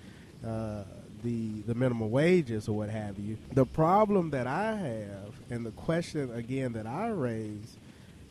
uh, 0.47 0.83
the 1.23 1.61
the 1.63 1.75
minimum 1.75 2.11
wages 2.11 2.69
or 2.69 2.77
what 2.77 2.91
have 2.91 3.19
you. 3.19 3.39
The 3.53 3.65
problem 3.65 4.31
that 4.31 4.47
I 4.47 4.75
have, 4.75 5.35
and 5.51 5.65
the 5.65 5.71
question 5.71 6.33
again 6.35 6.73
that 6.73 6.87
I 6.87 7.09
raise, 7.09 7.77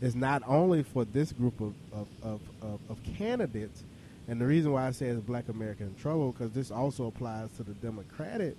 is 0.01 0.15
not 0.15 0.43
only 0.45 0.83
for 0.83 1.05
this 1.05 1.31
group 1.31 1.59
of 1.61 1.73
of, 1.93 2.07
of, 2.21 2.41
of, 2.61 2.79
of 2.89 2.97
candidates, 3.17 3.83
and 4.27 4.39
the 4.39 4.45
reason 4.45 4.71
why 4.71 4.87
I 4.87 4.91
say 4.91 5.07
it's 5.07 5.21
Black 5.21 5.47
American 5.49 5.87
in 5.87 5.95
trouble 5.95 6.31
because 6.31 6.51
this 6.51 6.69
also 6.69 7.07
applies 7.07 7.49
to 7.57 7.63
the 7.63 7.73
Democratic 7.75 8.55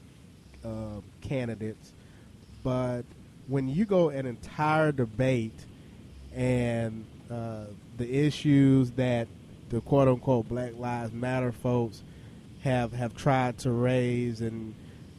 uh, 0.64 1.00
candidates. 1.20 1.92
But 2.64 3.02
when 3.48 3.68
you 3.68 3.84
go 3.84 4.08
an 4.08 4.24
entire 4.24 4.92
debate 4.92 5.58
and 6.34 7.04
uh, 7.30 7.64
the 7.96 8.26
issues 8.26 8.90
that 8.92 9.28
the 9.70 9.80
quote 9.80 10.08
unquote 10.08 10.48
Black 10.48 10.72
Lives 10.78 11.12
Matter 11.12 11.52
folks 11.52 12.02
have 12.62 12.92
have 12.92 13.16
tried 13.16 13.58
to 13.58 13.70
raise 13.70 14.40
and 14.40 14.74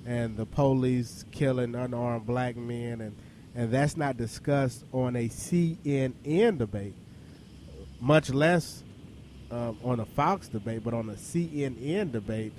and 0.06 0.36
the 0.38 0.46
police 0.46 1.26
killing 1.32 1.76
unarmed 1.76 2.26
black 2.26 2.56
men 2.56 3.02
and 3.02 3.16
and 3.56 3.72
that's 3.72 3.96
not 3.96 4.18
discussed 4.18 4.84
on 4.92 5.16
a 5.16 5.30
CNN 5.30 6.58
debate, 6.58 6.96
much 8.00 8.32
less 8.32 8.84
um, 9.52 9.78
on 9.84 10.00
a 10.00 10.06
Fox 10.06 10.48
debate, 10.48 10.84
but 10.84 10.94
on 10.94 11.10
a 11.10 11.14
CNN 11.14 12.12
debate. 12.12 12.54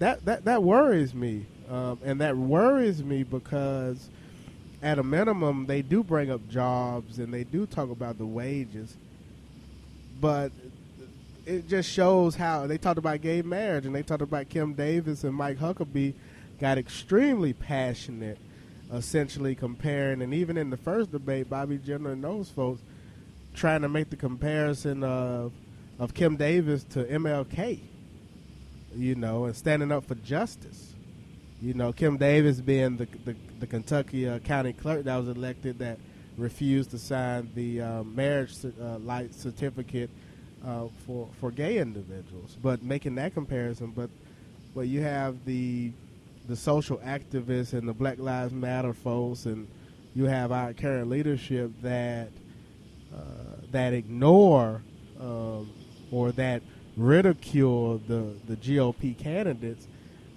That 0.00 0.24
that 0.26 0.44
that 0.44 0.62
worries 0.62 1.14
me, 1.14 1.46
um, 1.68 1.98
and 2.04 2.20
that 2.20 2.36
worries 2.36 3.02
me 3.02 3.22
because, 3.22 4.10
at 4.82 4.98
a 4.98 5.02
minimum, 5.02 5.66
they 5.66 5.82
do 5.82 6.02
bring 6.02 6.30
up 6.30 6.48
jobs 6.48 7.18
and 7.18 7.32
they 7.32 7.44
do 7.44 7.66
talk 7.66 7.90
about 7.90 8.18
the 8.18 8.26
wages, 8.26 8.96
but 10.20 10.52
it 11.46 11.68
just 11.68 11.90
shows 11.90 12.34
how 12.36 12.66
they 12.66 12.78
talked 12.78 12.98
about 12.98 13.20
gay 13.20 13.42
marriage 13.42 13.86
and 13.86 13.94
they 13.94 14.02
talked 14.02 14.22
about 14.22 14.48
Kim 14.48 14.74
Davis 14.74 15.24
and 15.24 15.34
Mike 15.34 15.58
Huckabee 15.58 16.14
got 16.60 16.78
extremely 16.78 17.52
passionate, 17.52 18.38
essentially 18.92 19.54
comparing. 19.54 20.22
And 20.22 20.34
even 20.34 20.56
in 20.56 20.70
the 20.70 20.76
first 20.76 21.10
debate, 21.10 21.48
Bobby 21.48 21.78
Jindal 21.78 22.12
and 22.12 22.22
those 22.22 22.50
folks 22.50 22.82
trying 23.54 23.82
to 23.82 23.88
make 23.88 24.10
the 24.10 24.16
comparison 24.16 25.02
of 25.02 25.52
of 25.98 26.14
Kim 26.14 26.36
Davis 26.36 26.84
to 26.84 27.04
MLK, 27.04 27.80
you 28.94 29.14
know, 29.16 29.46
and 29.46 29.56
standing 29.56 29.90
up 29.90 30.04
for 30.04 30.14
justice. 30.16 30.94
You 31.60 31.74
know, 31.74 31.92
Kim 31.92 32.16
Davis 32.16 32.60
being 32.60 32.96
the 32.96 33.08
the, 33.24 33.36
the 33.60 33.66
Kentucky 33.66 34.28
uh, 34.28 34.38
county 34.38 34.72
clerk 34.72 35.04
that 35.04 35.16
was 35.16 35.28
elected 35.28 35.78
that 35.80 35.98
refused 36.36 36.90
to 36.92 36.98
sign 36.98 37.50
the 37.54 37.80
uh, 37.80 38.02
marriage 38.04 38.54
uh, 38.64 38.98
light 38.98 39.34
certificate 39.34 40.10
uh, 40.64 40.86
for 41.06 41.28
for 41.40 41.50
gay 41.50 41.78
individuals. 41.78 42.56
But 42.62 42.82
making 42.82 43.16
that 43.16 43.34
comparison, 43.34 43.92
but 43.94 44.10
but 44.74 44.82
you 44.82 45.00
have 45.02 45.44
the 45.44 45.92
the 46.48 46.56
social 46.56 46.98
activists 46.98 47.72
and 47.72 47.88
the 47.88 47.92
Black 47.92 48.18
Lives 48.18 48.52
Matter 48.52 48.94
folks, 48.94 49.44
and 49.46 49.66
you 50.14 50.24
have 50.24 50.52
our 50.52 50.72
current 50.72 51.10
leadership 51.10 51.70
that 51.82 52.28
uh, 53.14 53.18
that 53.72 53.92
ignore 53.92 54.82
um, 55.20 55.70
or 56.10 56.32
that 56.32 56.62
ridicule 56.96 57.98
the 58.06 58.34
the 58.46 58.56
GOP 58.56 59.16
candidates, 59.18 59.86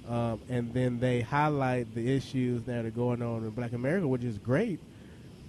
um, 0.10 0.40
and 0.50 0.74
then 0.74 1.00
they 1.00 1.22
highlight 1.22 1.94
the 1.96 2.16
issues 2.16 2.64
that 2.64 2.86
are 2.86 2.92
going 2.92 3.22
on 3.22 3.44
in 3.44 3.50
Black 3.52 3.74
America, 3.74 4.08
which 4.08 4.24
is 4.24 4.38
great 4.38 4.80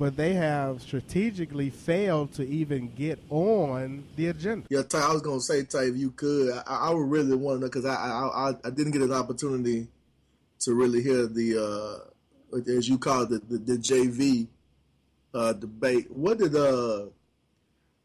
but 0.03 0.17
they 0.17 0.33
have 0.33 0.83
strategically 0.83 1.71
failed 1.71 2.33
to 2.33 2.45
even 2.49 2.93
get 2.95 3.23
on 3.31 4.03
the 4.17 4.27
agenda. 4.27 4.67
Yeah, 4.69 4.83
Ty, 4.83 4.99
I 4.99 5.13
was 5.13 5.23
gonna 5.23 5.41
say, 5.41 5.63
Ty, 5.65 5.85
if 5.85 5.97
you 5.97 6.11
could, 6.11 6.51
I, 6.67 6.89
I 6.89 6.91
would 6.91 7.09
really 7.09 7.37
want 7.37 7.61
to 7.61 7.67
because 7.67 7.85
I, 7.85 7.95
I, 7.95 8.55
I 8.65 8.71
didn't 8.71 8.91
get 8.91 9.03
an 9.03 9.13
opportunity 9.13 9.87
to 10.61 10.75
really 10.75 11.05
hear 11.05 11.27
the 11.27 12.03
uh, 12.53 12.59
as 12.77 12.89
you 12.89 12.99
call 12.99 13.23
it 13.23 13.31
the, 13.31 13.39
the, 13.39 13.59
the 13.59 13.79
JV 13.79 14.49
uh, 15.35 15.53
debate. 15.53 16.11
What 16.11 16.39
did 16.39 16.57
uh 16.57 17.07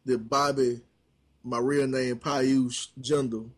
did 0.05 0.29
Bobby, 0.29 0.81
my 1.43 1.57
real 1.57 1.87
name 1.87 2.17
Piyush 2.17 2.89
Jindal, 3.01 3.49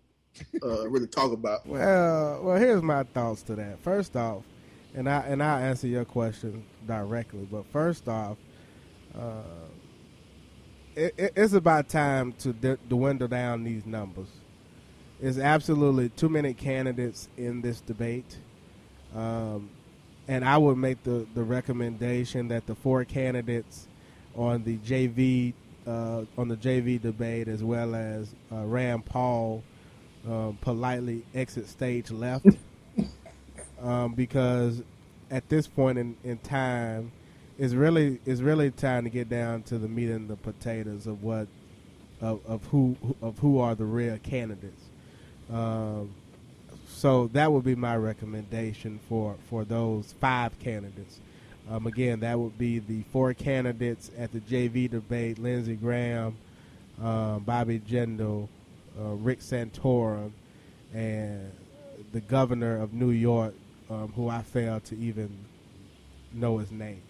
uh, 0.64 0.88
really 0.90 1.08
talk 1.08 1.32
about? 1.32 1.66
Well, 1.66 2.42
well, 2.44 2.58
here's 2.58 2.82
my 2.82 3.04
thoughts 3.04 3.42
to 3.44 3.56
that. 3.56 3.80
First 3.84 4.16
off, 4.16 4.44
and 4.96 5.10
I 5.10 5.20
and 5.22 5.42
I 5.44 5.62
answer 5.62 5.88
your 5.88 6.06
question 6.06 6.64
directly. 6.88 7.48
But 7.52 7.66
first 7.72 8.08
off, 8.08 8.38
uh, 9.18 9.42
it, 10.96 11.34
it's 11.36 11.54
about 11.54 11.90
time 11.90 12.34
to 12.40 12.54
dwindle 12.88 13.28
down 13.28 13.64
these 13.64 13.86
numbers. 13.86 14.30
There's 15.20 15.38
absolutely 15.38 16.10
too 16.10 16.30
many 16.30 16.54
candidates 16.54 17.28
in 17.38 17.62
this 17.62 17.82
debate. 17.82 18.38
Um, 19.16 19.70
and 20.28 20.46
I 20.46 20.58
would 20.58 20.78
make 20.78 21.04
the, 21.04 21.26
the 21.34 21.44
recommendation 21.44 22.50
that 22.50 22.68
the 22.68 22.76
four 22.76 23.04
candidates 23.04 23.88
on 24.36 24.64
the 24.64 24.78
JV 24.78 25.54
uh, 25.88 26.24
on 26.38 26.48
the 26.48 26.56
JV 26.56 27.02
debate, 27.02 27.48
as 27.48 27.64
well 27.64 27.96
as 27.96 28.34
uh, 28.52 28.64
Rand 28.66 29.06
Paul 29.06 29.64
um, 30.28 30.58
politely 30.62 31.24
exit 31.34 31.68
stage 31.68 32.12
left 32.12 32.46
um, 33.82 34.14
because 34.14 34.82
at 35.32 35.48
this 35.50 35.68
point 35.68 35.98
in, 35.98 36.16
in 36.24 36.38
time, 36.40 37.12
it's 37.58 37.74
really 37.74 38.20
it's 38.26 38.42
really 38.42 38.72
time 38.72 39.04
to 39.04 39.10
get 39.10 39.30
down 39.30 39.64
to 39.64 39.78
the 39.78 39.88
meat 39.88 40.10
and 40.10 40.30
the 40.30 40.36
potatoes 40.38 41.08
of 41.08 41.24
what 41.24 41.48
of, 42.22 42.40
of 42.48 42.64
who 42.66 42.96
of 43.22 43.38
who 43.40 43.60
are 43.60 43.76
the 43.76 43.86
real 43.86 44.18
candidates. 44.18 44.84
Um, 45.52 46.14
so 46.88 47.28
that 47.34 47.52
would 47.52 47.64
be 47.64 47.76
my 47.76 47.96
recommendation 47.98 49.00
for 49.10 49.36
for 49.50 49.66
those 49.66 50.14
five 50.20 50.58
candidates. 50.60 51.20
Um, 51.70 51.86
again, 51.86 52.22
that 52.22 52.40
would 52.40 52.58
be 52.58 52.80
the 52.80 53.04
four 53.12 53.34
candidates 53.34 54.10
at 54.18 54.32
the 54.32 54.40
JV 54.40 54.90
debate: 54.90 55.38
Lindsey 55.38 55.76
Graham, 55.76 56.38
uh, 57.02 57.40
Bobby 57.40 57.80
Jindal, 57.80 58.48
uh, 59.00 59.14
Rick 59.16 59.40
Santorum, 59.40 60.32
and 60.94 61.52
the 62.12 62.22
governor 62.22 62.82
of 62.82 62.94
New 62.94 63.12
York, 63.12 63.54
um, 63.90 64.12
who 64.16 64.30
I 64.30 64.42
failed 64.42 64.84
to 64.86 64.98
even 64.98 65.30
know 66.34 66.58
his 66.58 66.72
name, 66.72 67.02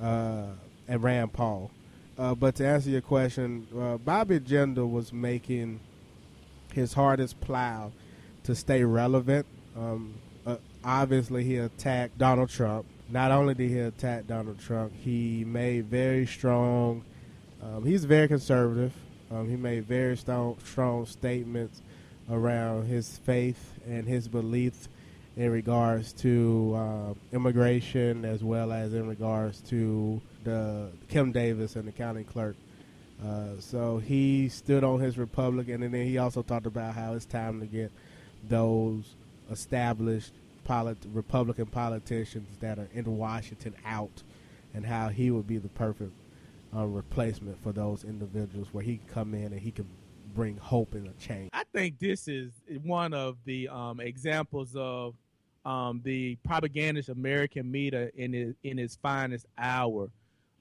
uh, 0.00 0.46
and 0.88 1.02
Rand 1.02 1.32
Paul. 1.32 1.70
Uh, 2.18 2.34
but 2.34 2.54
to 2.56 2.66
answer 2.66 2.90
your 2.90 3.00
question, 3.00 3.66
uh, 3.78 3.96
Bobby 3.96 4.38
Jindal 4.38 4.90
was 4.90 5.12
making 5.12 5.80
his 6.72 6.92
hardest 6.92 7.40
plow 7.40 7.92
to 8.44 8.54
stay 8.54 8.84
relevant. 8.84 9.46
Um, 9.76 10.14
uh, 10.46 10.56
obviously, 10.84 11.44
he 11.44 11.56
attacked 11.56 12.18
Donald 12.18 12.50
Trump. 12.50 12.86
Not 13.08 13.30
only 13.30 13.54
did 13.54 13.70
he 13.70 13.78
attack 13.78 14.26
Donald 14.26 14.58
Trump, 14.60 14.92
he 14.94 15.44
made 15.44 15.86
very 15.86 16.26
strong. 16.26 17.04
Um, 17.62 17.84
he's 17.84 18.04
very 18.04 18.28
conservative. 18.28 18.92
Um, 19.32 19.48
he 19.48 19.56
made 19.56 19.86
very 19.86 20.16
strong, 20.16 20.56
strong 20.64 21.06
statements 21.06 21.80
around 22.30 22.86
his 22.86 23.18
faith 23.18 23.78
and 23.86 24.06
his 24.06 24.28
beliefs 24.28 24.88
in 25.36 25.50
regards 25.50 26.12
to 26.12 26.74
uh, 26.76 27.14
immigration 27.34 28.24
as 28.24 28.44
well 28.44 28.72
as 28.72 28.92
in 28.92 29.08
regards 29.08 29.60
to 29.62 30.20
the 30.44 30.88
Kim 31.08 31.32
Davis 31.32 31.76
and 31.76 31.88
the 31.88 31.92
county 31.92 32.24
clerk. 32.24 32.56
Uh, 33.24 33.58
so 33.60 33.98
he 33.98 34.48
stood 34.48 34.84
on 34.84 35.00
his 35.00 35.16
Republican, 35.16 35.82
and 35.82 35.94
then 35.94 36.04
he 36.04 36.18
also 36.18 36.42
talked 36.42 36.66
about 36.66 36.94
how 36.94 37.14
it's 37.14 37.24
time 37.24 37.60
to 37.60 37.66
get 37.66 37.90
those 38.48 39.14
established 39.50 40.32
polit- 40.64 41.06
Republican 41.12 41.66
politicians 41.66 42.48
that 42.60 42.78
are 42.78 42.88
in 42.92 43.16
Washington 43.16 43.74
out, 43.86 44.22
and 44.74 44.84
how 44.84 45.08
he 45.08 45.30
would 45.30 45.46
be 45.46 45.58
the 45.58 45.68
perfect 45.68 46.12
uh, 46.74 46.86
replacement 46.86 47.62
for 47.62 47.72
those 47.72 48.04
individuals, 48.04 48.68
where 48.72 48.82
he 48.84 48.96
can 48.98 49.06
come 49.08 49.34
in 49.34 49.44
and 49.52 49.60
he 49.60 49.70
can 49.70 49.86
bring 50.34 50.56
hope 50.56 50.94
and 50.94 51.06
a 51.08 51.12
change. 51.20 51.50
I 51.52 51.64
think 51.74 51.98
this 51.98 52.26
is 52.28 52.52
one 52.82 53.12
of 53.12 53.36
the 53.44 53.68
um, 53.68 54.00
examples 54.00 54.74
of 54.76 55.14
um, 55.64 56.00
the 56.04 56.36
propagandist 56.44 57.08
American 57.08 57.70
media 57.70 58.10
in 58.16 58.32
his, 58.32 58.54
in 58.64 58.78
its 58.78 58.96
finest 58.96 59.46
hour. 59.58 60.08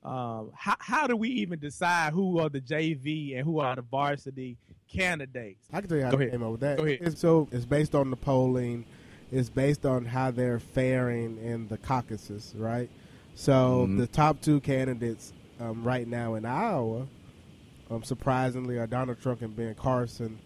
Um, 0.04 0.52
how, 0.56 0.76
how 0.80 1.08
do 1.08 1.16
we 1.16 1.30
even 1.30 1.60
decide 1.60 2.12
who 2.14 2.40
are 2.40 2.50
the 2.50 2.60
JV 2.62 3.36
and 3.38 3.46
who 3.46 3.60
are 3.60 3.76
the 3.76 3.82
varsity 3.84 4.58
candidates? 4.92 5.66
I 5.72 5.80
can 5.80 5.90
tell 5.90 5.98
you 6.00 6.04
how 6.04 6.12
Go 6.12 6.18
they 6.18 6.24
ahead. 6.26 6.32
came 6.34 6.44
up 6.44 6.52
with 6.52 6.62
that. 6.62 6.78
Go 6.78 6.84
ahead. 6.86 7.00
It's, 7.02 7.22
so 7.22 7.48
it's 7.52 7.66
based 7.66 7.96
on 7.96 8.10
the 8.10 8.16
polling. 8.18 8.86
It's 9.32 9.50
based 9.50 9.86
on 9.86 10.06
how 10.06 10.32
they're 10.32 10.60
faring 10.60 11.38
in 11.38 11.68
the 11.70 11.78
caucuses, 11.78 12.54
right? 12.58 12.90
So 13.36 13.88
Mhm. 13.90 13.98
the 13.98 14.08
top 14.08 14.42
two 14.42 14.60
candidates 14.60 15.32
um, 15.62 15.84
right 15.84 16.08
now 16.08 16.36
in 16.36 16.46
Iowa, 16.46 17.08
um, 17.90 18.04
surprisingly, 18.04 18.78
are 18.78 18.88
Donald 18.88 19.22
Trump 19.22 19.42
and 19.42 19.56
Ben 19.56 19.76
Carson, 19.76 20.40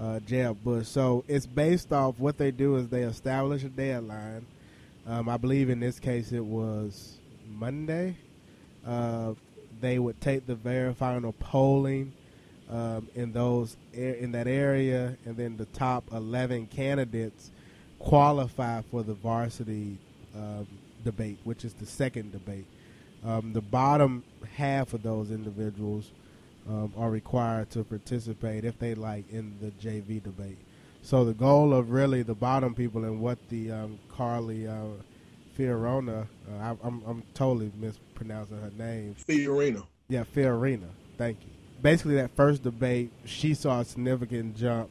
uh, 0.00 0.18
Jeb 0.20 0.62
Bush. 0.64 0.88
So 0.88 1.24
it's 1.28 1.46
based 1.46 1.92
off 1.92 2.18
what 2.18 2.36
they 2.36 2.50
do 2.50 2.76
is 2.76 2.88
they 2.88 3.02
establish 3.02 3.62
a 3.64 3.68
deadline. 3.68 4.44
Um, 5.06 5.28
I 5.28 5.36
believe 5.36 5.70
in 5.70 5.78
this 5.78 6.00
case 6.00 6.32
it 6.32 6.44
was 6.44 7.16
Monday. 7.48 8.16
Uh, 8.84 9.34
they 9.80 9.98
would 9.98 10.20
take 10.20 10.46
the 10.46 10.54
very 10.54 10.92
final 10.94 11.32
polling 11.32 12.12
um, 12.70 13.08
in 13.14 13.32
those 13.32 13.76
in 13.92 14.32
that 14.32 14.48
area, 14.48 15.16
and 15.24 15.36
then 15.36 15.56
the 15.56 15.66
top 15.66 16.04
eleven 16.12 16.66
candidates 16.66 17.50
qualify 17.98 18.82
for 18.90 19.02
the 19.02 19.14
varsity 19.14 19.98
um, 20.34 20.66
debate, 21.04 21.38
which 21.44 21.64
is 21.64 21.72
the 21.74 21.86
second 21.86 22.32
debate. 22.32 22.66
Um, 23.26 23.52
the 23.52 23.60
bottom 23.60 24.22
half 24.56 24.94
of 24.94 25.02
those 25.02 25.32
individuals 25.32 26.12
um, 26.68 26.92
are 26.96 27.10
required 27.10 27.70
to 27.70 27.82
participate 27.82 28.64
if 28.64 28.78
they 28.78 28.94
like 28.94 29.28
in 29.30 29.56
the 29.60 29.70
JV 29.72 30.22
debate. 30.22 30.58
So 31.02 31.24
the 31.24 31.34
goal 31.34 31.74
of 31.74 31.90
really 31.90 32.22
the 32.22 32.34
bottom 32.34 32.74
people 32.74 33.04
and 33.04 33.20
what 33.20 33.38
the 33.48 33.72
um, 33.72 33.98
Carly 34.08 34.68
uh, 34.68 34.86
Fiorina, 35.58 36.22
uh, 36.22 36.56
I, 36.60 36.76
I'm, 36.84 37.02
I'm 37.06 37.22
totally 37.34 37.72
mispronouncing 37.78 38.60
her 38.60 38.70
name. 38.78 39.16
Fiorina. 39.26 39.84
Yeah, 40.08 40.24
Fiorina. 40.34 40.88
Thank 41.18 41.38
you. 41.42 41.50
Basically, 41.82 42.14
that 42.16 42.30
first 42.36 42.62
debate, 42.62 43.10
she 43.24 43.54
saw 43.54 43.80
a 43.80 43.84
significant 43.84 44.56
jump, 44.56 44.90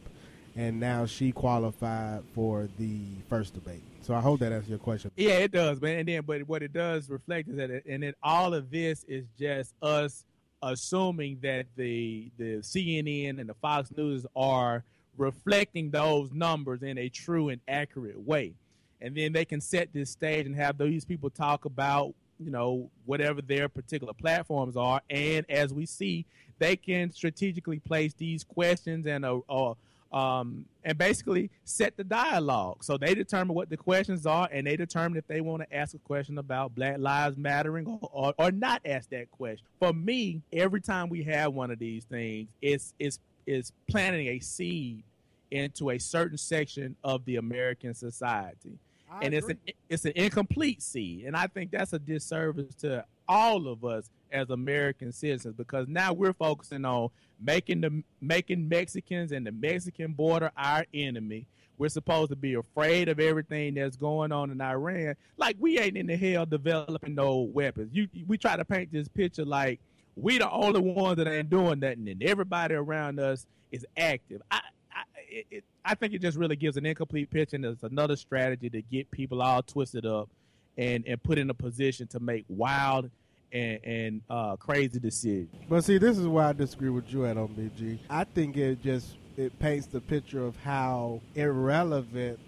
and 0.56 0.80
now 0.80 1.06
she 1.06 1.32
qualified 1.32 2.24
for 2.34 2.68
the 2.78 3.00
first 3.30 3.54
debate. 3.54 3.84
So 4.06 4.14
I 4.14 4.22
hope 4.22 4.40
that 4.42 4.52
answers 4.52 4.70
your 4.70 4.78
question. 4.78 5.10
Yeah, 5.16 5.40
it 5.40 5.52
does, 5.52 5.82
man. 5.82 5.98
And 5.98 6.08
then, 6.08 6.22
but 6.22 6.48
what 6.48 6.62
it 6.62 6.72
does 6.72 7.10
reflect 7.10 7.50
is 7.50 7.56
that, 7.56 7.72
it, 7.72 7.86
and 7.90 8.04
then 8.04 8.14
all 8.22 8.54
of 8.54 8.70
this 8.70 9.04
is 9.08 9.26
just 9.40 9.74
us 9.82 10.26
assuming 10.62 11.40
that 11.42 11.66
the 11.76 12.30
the 12.38 12.58
CNN 12.58 13.40
and 13.40 13.50
the 13.50 13.56
Fox 13.56 13.90
News 13.98 14.28
are 14.36 14.84
reflecting 15.18 15.90
those 15.90 16.32
numbers 16.32 16.84
in 16.84 17.00
a 17.00 17.10
true 17.10 17.50
and 17.50 17.60
accurate 17.68 18.20
way, 18.20 18.54
and 19.02 19.18
then 19.18 19.34
they 19.34 19.44
can 19.44 19.60
set 19.60 19.92
this 19.92 20.12
stage 20.12 20.46
and 20.46 20.56
have 20.56 20.78
these 20.78 21.04
people 21.04 21.32
talk 21.32 21.66
about 21.66 22.14
you 22.40 22.52
know 22.52 22.92
whatever 23.06 23.42
their 23.42 23.68
particular 23.68 24.14
platforms 24.14 24.78
are, 24.78 25.02
and 25.10 25.48
as 25.50 25.74
we 25.74 25.88
see, 25.88 26.28
they 26.60 26.76
can 26.76 27.12
strategically 27.12 27.80
place 27.80 28.14
these 28.14 28.44
questions 28.44 29.08
and 29.08 29.26
uh, 29.26 29.40
uh, 29.50 29.74
um, 30.16 30.66
and 30.86 30.98
basically 30.98 31.52
set 31.66 31.98
the 31.98 32.04
dialogue. 32.04 32.84
So 32.84 32.98
they 32.98 33.14
determine 33.14 33.54
what 33.54 33.70
the 33.70 33.76
questions 33.76 34.26
are, 34.26 34.48
and 34.50 34.66
they 34.66 34.78
determine 34.78 35.18
if 35.18 35.28
they 35.28 35.42
want 35.42 35.64
to 35.64 35.76
ask 35.76 35.94
a 35.94 36.00
question 36.00 36.38
about 36.38 36.74
Black 36.74 36.98
Lives 36.98 37.38
Mattering 37.38 37.86
or, 37.86 38.10
or, 38.12 38.34
or 38.40 38.52
not 38.52 38.82
ask 38.86 39.10
that 39.10 39.30
question. 39.30 39.66
For 39.78 39.92
me, 39.92 40.42
every 40.54 40.80
time 40.80 41.10
we 41.10 41.24
have 41.24 41.54
one 41.54 41.70
of 41.70 41.80
these 41.80 42.06
things, 42.06 42.48
it's 42.62 42.94
it's 42.98 43.20
it's 43.46 43.74
planting 43.90 44.28
a 44.28 44.40
seed 44.40 45.04
into 45.52 45.90
a 45.90 46.00
certain 46.00 46.38
section 46.38 46.96
of 47.04 47.26
the 47.26 47.36
American 47.36 47.94
society, 47.94 48.80
and 49.22 49.34
it's 49.34 49.50
an 49.50 49.60
it's 49.90 50.06
an 50.06 50.14
incomplete 50.16 50.82
seed, 50.82 51.26
and 51.26 51.36
I 51.36 51.48
think 51.48 51.72
that's 51.72 51.92
a 51.92 52.00
disservice 52.00 52.74
to 52.76 53.04
all 53.28 53.68
of 53.68 53.84
us 53.84 54.10
as 54.32 54.50
American 54.50 55.12
citizens 55.12 55.56
because 55.56 55.88
now 55.88 56.14
we're 56.14 56.34
focusing 56.34 56.86
on 56.86 57.10
making 57.40 57.82
the 57.82 58.04
making 58.22 58.68
Mexicans 58.68 59.32
and 59.32 59.46
the 59.46 59.52
Mexican 59.52 60.14
border 60.14 60.52
our 60.58 60.86
enemy. 60.94 61.48
We're 61.78 61.90
supposed 61.90 62.30
to 62.30 62.38
be 62.38 62.54
afraid 62.54 63.10
of 63.10 63.20
everything 63.20 63.74
that's 63.74 63.98
going 63.98 64.32
on 64.32 64.50
in 64.50 64.62
Iran. 64.62 65.16
Like 65.38 65.58
we 65.60 65.78
ain't 65.80 65.98
in 65.98 66.08
the 66.08 66.16
hell 66.16 66.46
developing 66.46 67.16
no 67.16 67.40
weapons. 67.40 67.90
You 67.94 68.08
we 68.28 68.38
try 68.38 68.56
to 68.56 68.66
paint 68.66 68.92
this 68.92 69.08
picture 69.08 69.46
like 69.46 69.80
we 70.16 70.38
the 70.38 70.50
only 70.50 70.80
ones 70.80 71.18
that 71.18 71.28
ain't 71.28 71.50
doing 71.50 71.80
nothing, 71.80 72.08
and 72.08 72.24
everybody 72.24 72.76
around 72.76 73.20
us 73.20 73.46
is 73.72 73.86
active. 73.98 74.42
I 74.50 74.62
I, 74.92 75.04
it, 75.52 75.64
I 75.84 75.96
think 75.96 76.14
it 76.14 76.22
just 76.22 76.38
really 76.38 76.56
gives 76.56 76.78
an 76.78 76.86
incomplete 76.86 77.30
picture, 77.30 77.58
and 77.58 77.66
it's 77.66 77.84
another 77.84 78.16
strategy 78.16 78.70
to 78.70 78.82
get 78.82 79.12
people 79.12 79.42
all 79.42 79.62
twisted 79.62 80.06
up 80.06 80.30
and 80.78 81.06
and 81.08 81.22
put 81.24 81.38
in 81.38 81.50
a 81.50 81.54
position 81.54 82.08
to 82.08 82.20
make 82.20 82.46
wild 82.50 83.10
and, 83.52 83.80
and 83.84 84.22
uh, 84.30 84.56
crazy 84.58 85.00
decisions. 85.00 85.50
But 85.70 85.84
see, 85.84 85.98
this 85.98 86.18
is 86.18 86.28
why 86.28 86.50
I 86.50 86.54
disagree 86.54 86.90
with 86.90 87.12
you 87.14 87.26
at 87.26 87.38
on 87.38 87.50
BG. 87.50 88.00
I 88.10 88.24
think 88.26 88.58
it 88.58 88.82
just 88.82 89.16
it 89.38 89.58
paints 89.60 89.88
the 89.88 90.02
picture 90.02 90.44
of 90.46 90.56
how 90.58 91.22
irrelevant 91.36 92.40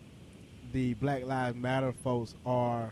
the 0.73 0.93
Black 0.95 1.25
Lives 1.25 1.55
Matter 1.57 1.93
folks 2.03 2.35
are 2.45 2.91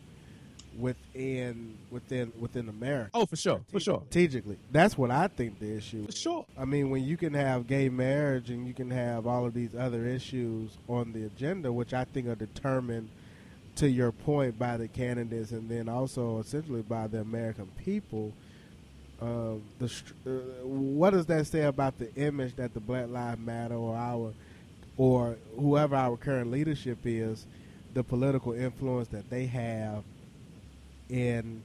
within 0.77 1.77
within 1.89 2.31
within 2.39 2.69
America. 2.69 3.09
Oh, 3.13 3.25
for 3.25 3.35
sure, 3.35 3.61
for 3.71 3.79
sure, 3.79 3.99
Strategically, 4.09 4.57
that's 4.71 4.97
what 4.97 5.11
I 5.11 5.27
think 5.27 5.59
the 5.59 5.75
issue. 5.75 6.03
for 6.03 6.09
is. 6.09 6.17
sure. 6.17 6.45
I 6.57 6.65
mean, 6.65 6.89
when 6.89 7.03
you 7.03 7.17
can 7.17 7.33
have 7.33 7.67
gay 7.67 7.89
marriage 7.89 8.49
and 8.49 8.67
you 8.67 8.73
can 8.73 8.91
have 8.91 9.25
all 9.27 9.45
of 9.45 9.53
these 9.53 9.75
other 9.75 10.05
issues 10.05 10.77
on 10.87 11.11
the 11.13 11.25
agenda, 11.25 11.71
which 11.71 11.93
I 11.93 12.03
think 12.05 12.27
are 12.27 12.35
determined, 12.35 13.09
to 13.75 13.89
your 13.89 14.11
point, 14.11 14.57
by 14.57 14.77
the 14.77 14.87
candidates 14.87 15.51
and 15.51 15.69
then 15.69 15.89
also 15.89 16.39
essentially 16.39 16.81
by 16.81 17.07
the 17.07 17.19
American 17.19 17.67
people. 17.83 18.33
Uh, 19.21 19.55
the 19.79 19.85
uh, 20.25 20.29
what 20.65 21.11
does 21.11 21.25
that 21.25 21.47
say 21.47 21.63
about 21.63 21.97
the 21.97 22.13
image 22.15 22.55
that 22.55 22.73
the 22.73 22.79
Black 22.79 23.09
Lives 23.09 23.39
Matter 23.39 23.75
or 23.75 23.95
our 23.95 24.33
or 24.97 25.37
whoever 25.57 25.95
our 25.95 26.17
current 26.17 26.51
leadership 26.51 26.99
is, 27.05 27.45
the 27.93 28.03
political 28.03 28.53
influence 28.53 29.07
that 29.09 29.29
they 29.29 29.45
have 29.45 30.03
in 31.09 31.61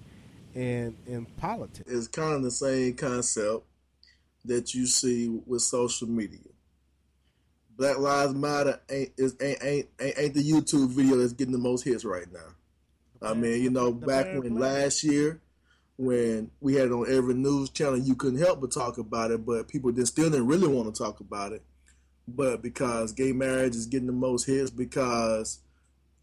in 0.55 0.97
in 1.07 1.27
politics? 1.39 1.91
It's 1.91 2.09
kind 2.09 2.35
of 2.35 2.43
the 2.43 2.51
same 2.51 2.95
concept 2.95 3.65
that 4.45 4.75
you 4.75 4.87
see 4.87 5.41
with 5.47 5.63
social 5.63 6.09
media. 6.09 6.50
Black 7.81 7.99
Lives 7.99 8.35
Matter 8.35 8.79
ain't 8.91 9.13
is 9.17 9.35
ain't 9.41 9.65
ain't 9.65 9.89
ain't, 9.99 10.35
the 10.35 10.43
YouTube 10.43 10.91
video 10.91 11.17
that's 11.17 11.33
getting 11.33 11.53
the 11.53 11.59
most 11.59 11.83
hits 11.83 12.05
right 12.05 12.31
now. 12.31 13.27
I 13.27 13.33
mean, 13.33 13.63
you 13.63 13.71
know, 13.71 13.91
back 13.91 14.27
when 14.27 14.59
last 14.59 15.03
year 15.03 15.41
when 15.97 16.51
we 16.61 16.75
had 16.75 16.89
it 16.89 16.93
on 16.93 17.11
every 17.11 17.33
news 17.33 17.71
channel, 17.71 17.97
you 17.97 18.15
couldn't 18.15 18.39
help 18.39 18.61
but 18.61 18.71
talk 18.71 18.99
about 18.99 19.31
it, 19.31 19.47
but 19.47 19.67
people 19.67 19.93
did, 19.93 20.07
still 20.07 20.29
didn't 20.29 20.47
really 20.47 20.69
want 20.69 20.95
to 20.95 21.03
talk 21.03 21.21
about 21.21 21.53
it. 21.53 21.63
But 22.29 22.61
because 22.61 23.13
gay 23.13 23.33
marriage 23.33 23.75
is 23.75 23.87
getting 23.87 24.09
the 24.09 24.13
most 24.13 24.45
hits, 24.45 24.71
because 24.71 25.61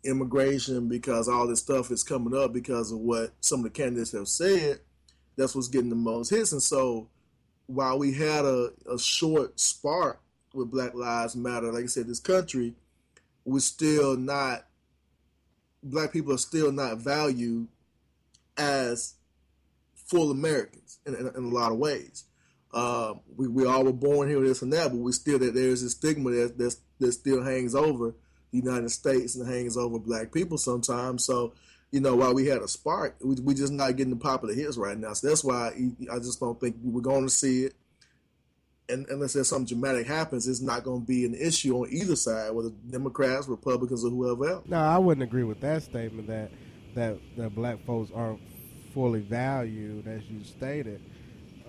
immigration, 0.03 0.87
because 0.87 1.27
all 1.27 1.47
this 1.47 1.61
stuff 1.61 1.89
is 1.89 2.03
coming 2.03 2.37
up 2.37 2.53
because 2.53 2.91
of 2.91 2.99
what 2.99 3.31
some 3.41 3.61
of 3.61 3.63
the 3.63 3.71
candidates 3.71 4.11
have 4.11 4.27
said, 4.27 4.81
that's 5.35 5.55
what's 5.55 5.69
getting 5.69 5.89
the 5.89 5.95
most 5.95 6.29
hits. 6.29 6.51
And 6.51 6.61
so 6.61 7.09
while 7.65 7.97
we 7.97 8.13
had 8.13 8.45
a, 8.45 8.73
a 8.87 8.99
short 8.99 9.59
spark 9.59 10.21
with 10.57 10.71
Black 10.71 10.93
Lives 10.93 11.35
Matter, 11.35 11.71
like 11.71 11.83
I 11.83 11.87
said, 11.87 12.07
this 12.07 12.19
country, 12.19 12.73
we're 13.45 13.59
still 13.59 14.17
not, 14.17 14.65
black 15.81 16.11
people 16.11 16.33
are 16.33 16.37
still 16.37 16.71
not 16.71 16.97
valued 16.97 17.67
as 18.57 19.13
full 19.95 20.31
Americans 20.31 20.99
in, 21.05 21.15
in, 21.15 21.27
in 21.27 21.43
a 21.45 21.53
lot 21.53 21.71
of 21.71 21.77
ways. 21.77 22.25
Uh, 22.73 23.13
we, 23.35 23.47
we 23.47 23.65
all 23.65 23.85
were 23.85 23.93
born 23.93 24.27
here, 24.27 24.41
this 24.41 24.61
and 24.61 24.73
that, 24.73 24.91
but 24.91 24.97
we 24.97 25.11
still 25.11 25.39
that 25.39 25.53
there's 25.53 25.83
a 25.83 25.89
stigma 25.89 26.31
that 26.31 26.57
that's, 26.57 26.81
that 26.99 27.11
still 27.13 27.43
hangs 27.43 27.73
over 27.75 28.13
the 28.51 28.57
United 28.57 28.89
States 28.89 29.35
and 29.35 29.47
hangs 29.47 29.77
over 29.77 29.99
black 29.99 30.33
people 30.33 30.57
sometimes. 30.57 31.23
So, 31.23 31.53
you 31.91 32.01
know, 32.01 32.15
while 32.15 32.33
we 32.33 32.47
had 32.47 32.61
a 32.61 32.67
spark, 32.67 33.15
we 33.21 33.35
we 33.35 33.53
just 33.53 33.71
not 33.71 33.95
getting 33.95 34.13
the 34.13 34.19
popular 34.19 34.53
hits 34.53 34.75
right 34.77 34.97
now. 34.97 35.13
So 35.13 35.27
that's 35.27 35.43
why 35.43 35.71
I 36.11 36.19
just 36.19 36.39
don't 36.39 36.59
think 36.59 36.75
we're 36.83 37.01
going 37.01 37.23
to 37.23 37.29
see 37.29 37.63
it. 37.63 37.75
And 38.89 39.05
unless 39.09 39.33
there's 39.33 39.49
something 39.49 39.77
dramatic 39.77 40.07
happens, 40.07 40.47
it's 40.47 40.61
not 40.61 40.83
going 40.83 41.01
to 41.01 41.07
be 41.07 41.25
an 41.25 41.35
issue 41.35 41.75
on 41.75 41.89
either 41.91 42.15
side, 42.15 42.51
whether 42.51 42.69
Democrats, 42.89 43.47
Republicans, 43.47 44.05
or 44.05 44.09
whoever 44.09 44.49
else. 44.49 44.65
No, 44.67 44.77
I 44.77 44.97
wouldn't 44.97 45.23
agree 45.23 45.43
with 45.43 45.59
that 45.61 45.83
statement 45.83 46.27
that 46.27 46.51
that 46.95 47.17
that 47.35 47.53
black 47.53 47.85
folks 47.85 48.11
aren't 48.13 48.39
fully 48.93 49.21
valued, 49.21 50.07
as 50.07 50.23
you 50.29 50.43
stated. 50.43 51.01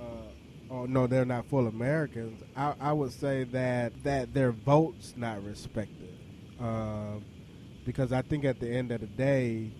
Uh, 0.00 0.70
oh 0.70 0.87
no, 0.87 1.07
they're 1.07 1.24
not 1.24 1.46
full 1.50 1.66
Americans. 1.66 2.42
I, 2.57 2.74
I, 2.81 2.92
would 2.92 3.12
say 3.12 3.44
that 3.44 3.92
that 4.04 4.33
their 4.33 4.52
votes 4.52 5.14
not 5.16 5.44
respected, 5.44 6.16
uh, 6.61 7.16
because 7.85 8.12
I 8.12 8.22
think 8.22 8.44
at 8.44 8.61
the 8.61 8.70
end 8.70 8.92
of 8.92 9.00
the 9.00 9.07
day, 9.09 9.72